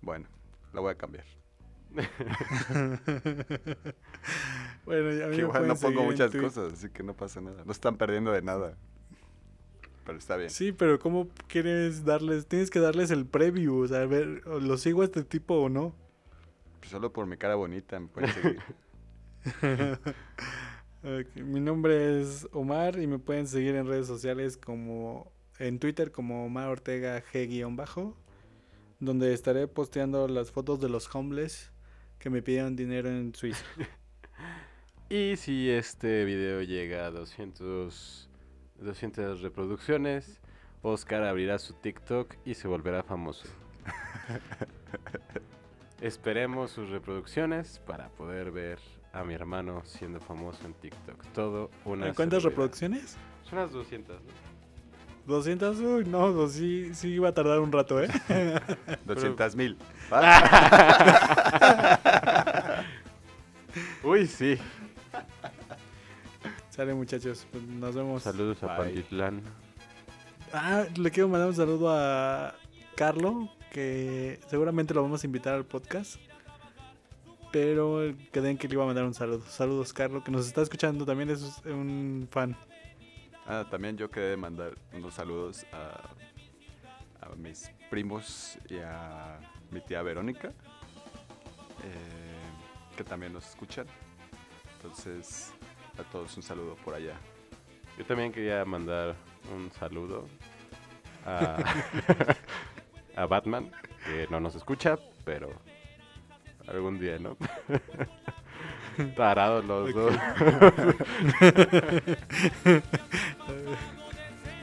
Bueno, 0.00 0.26
la 0.72 0.80
voy 0.80 0.92
a 0.92 0.94
cambiar. 0.94 1.26
Bueno, 4.86 5.12
ya 5.12 5.26
a 5.26 5.28
mí 5.28 5.36
Que 5.36 5.42
me 5.42 5.48
igual 5.48 5.68
no 5.68 5.76
pongo 5.76 6.04
muchas 6.04 6.34
cosas, 6.34 6.72
así 6.72 6.88
que 6.88 7.02
no 7.02 7.14
pasa 7.14 7.42
nada. 7.42 7.64
No 7.66 7.70
están 7.70 7.98
perdiendo 7.98 8.32
de 8.32 8.40
nada. 8.40 8.78
Pero 10.06 10.16
está 10.16 10.38
bien. 10.38 10.48
Sí, 10.48 10.72
pero 10.72 10.98
¿cómo 10.98 11.28
quieres 11.48 12.06
darles? 12.06 12.46
Tienes 12.46 12.70
que 12.70 12.80
darles 12.80 13.10
el 13.10 13.26
preview, 13.26 13.82
o 13.82 13.86
sea, 13.86 14.00
a 14.00 14.06
ver, 14.06 14.40
¿o 14.46 14.58
¿lo 14.58 14.78
sigo 14.78 15.02
a 15.02 15.04
este 15.04 15.22
tipo 15.22 15.56
o 15.56 15.68
no? 15.68 15.94
Pues 16.78 16.92
Solo 16.92 17.12
por 17.12 17.26
mi 17.26 17.36
cara 17.36 17.56
bonita 17.56 18.00
me 18.00 18.08
pueden 18.08 18.32
seguir. 18.32 18.62
Mi 21.44 21.60
nombre 21.60 22.22
es 22.22 22.48
Omar 22.52 22.98
y 22.98 23.06
me 23.06 23.18
pueden 23.18 23.46
seguir 23.46 23.74
en 23.74 23.86
redes 23.86 24.06
sociales 24.06 24.56
como 24.56 25.30
en 25.60 25.78
Twitter 25.78 26.10
como 26.10 26.46
Omar 26.46 26.68
Ortega 26.68 27.22
G-bajo, 27.22 28.16
donde 28.98 29.34
estaré 29.34 29.68
posteando 29.68 30.26
las 30.26 30.50
fotos 30.50 30.80
de 30.80 30.88
los 30.88 31.14
homeless 31.14 31.70
que 32.18 32.30
me 32.30 32.42
pidieron 32.42 32.74
dinero 32.74 33.08
en 33.08 33.34
Suiza. 33.34 33.64
Y 35.12 35.36
si 35.36 35.68
este 35.68 36.24
video 36.24 36.62
llega 36.62 37.06
a 37.06 37.10
200, 37.10 38.28
200 38.78 39.40
reproducciones, 39.40 40.40
Oscar 40.82 41.24
abrirá 41.24 41.58
su 41.58 41.74
TikTok 41.74 42.36
y 42.44 42.54
se 42.54 42.68
volverá 42.68 43.02
famoso. 43.02 43.48
Esperemos 46.00 46.70
sus 46.70 46.90
reproducciones 46.90 47.80
para 47.80 48.08
poder 48.10 48.52
ver 48.52 48.78
a 49.12 49.24
mi 49.24 49.34
hermano 49.34 49.82
siendo 49.84 50.20
famoso 50.20 50.64
en 50.64 50.74
TikTok. 50.74 51.26
Todo 51.34 51.72
una 51.84 52.14
¿Cuántas 52.14 52.44
reproducciones? 52.44 53.16
Son 53.42 53.58
unas 53.58 53.72
200, 53.72 54.22
¿no? 54.22 54.49
200, 55.30 55.80
uy, 55.80 56.04
no, 56.04 56.30
no, 56.30 56.48
sí, 56.48 56.94
sí 56.94 57.08
iba 57.08 57.30
a 57.30 57.34
tardar 57.34 57.58
un 57.60 57.72
rato, 57.72 58.02
¿eh? 58.02 58.08
200 59.06 59.56
mil. 59.56 59.78
Uy, 64.02 64.26
sí. 64.26 64.58
Sale 66.70 66.94
muchachos, 66.94 67.46
pues 67.50 67.62
nos 67.64 67.94
vemos. 67.94 68.22
Saludos 68.22 68.62
a. 68.62 68.76
Pantitlán. 68.76 69.42
Ah, 70.52 70.84
le 70.96 71.10
quiero 71.10 71.28
mandar 71.28 71.48
un 71.48 71.54
saludo 71.54 71.90
a 71.90 72.54
Carlo, 72.96 73.48
que 73.70 74.40
seguramente 74.48 74.94
lo 74.94 75.02
vamos 75.02 75.22
a 75.22 75.26
invitar 75.26 75.54
al 75.54 75.64
podcast. 75.64 76.16
Pero 77.52 78.14
quedé 78.32 78.50
en 78.50 78.58
que 78.58 78.68
le 78.68 78.74
iba 78.74 78.84
a 78.84 78.86
mandar 78.86 79.04
un 79.04 79.14
saludo. 79.14 79.42
Saludos, 79.48 79.92
Carlo, 79.92 80.22
que 80.22 80.30
nos 80.30 80.46
está 80.46 80.62
escuchando. 80.62 81.04
También 81.04 81.30
es 81.30 81.60
un 81.66 82.28
fan. 82.30 82.56
Ah, 83.46 83.64
también 83.70 83.96
yo 83.96 84.10
quedé 84.10 84.30
de 84.30 84.36
mandar 84.36 84.74
unos 84.92 85.14
saludos 85.14 85.66
a, 85.72 87.26
a 87.26 87.34
mis 87.36 87.70
primos 87.90 88.58
y 88.68 88.78
a 88.78 89.38
mi 89.70 89.80
tía 89.80 90.02
Verónica, 90.02 90.48
eh, 90.48 90.52
que 92.96 93.04
también 93.04 93.32
nos 93.32 93.48
escuchan. 93.48 93.86
Entonces, 94.76 95.52
a 95.98 96.02
todos 96.04 96.36
un 96.36 96.42
saludo 96.42 96.76
por 96.76 96.94
allá. 96.94 97.14
Yo 97.98 98.04
también 98.04 98.32
quería 98.32 98.64
mandar 98.64 99.14
un 99.52 99.70
saludo 99.72 100.26
a, 101.26 101.56
a 103.16 103.26
Batman, 103.26 103.70
que 104.04 104.26
no 104.30 104.40
nos 104.40 104.54
escucha, 104.54 104.98
pero 105.24 105.50
algún 106.66 106.98
día, 106.98 107.18
¿no? 107.18 107.36
Tarados 109.16 109.64
los 109.64 109.92
dos. 109.94 110.14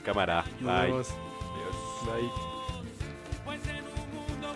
Cámara, 0.03 0.43
Nos 0.61 0.73
bye. 0.73 0.85
vemos. 0.87 1.09
Adiós. 1.53 1.75
Bye. 2.05 2.29
Pues 3.45 3.61
en 3.67 3.83
un 3.85 4.09
mundo 4.13 4.47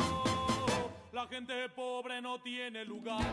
globalizado, 0.00 0.90
la 1.12 1.26
gente 1.28 1.68
pobre 1.74 2.20
no 2.20 2.40
tiene 2.42 2.84
lugar. 2.84 3.24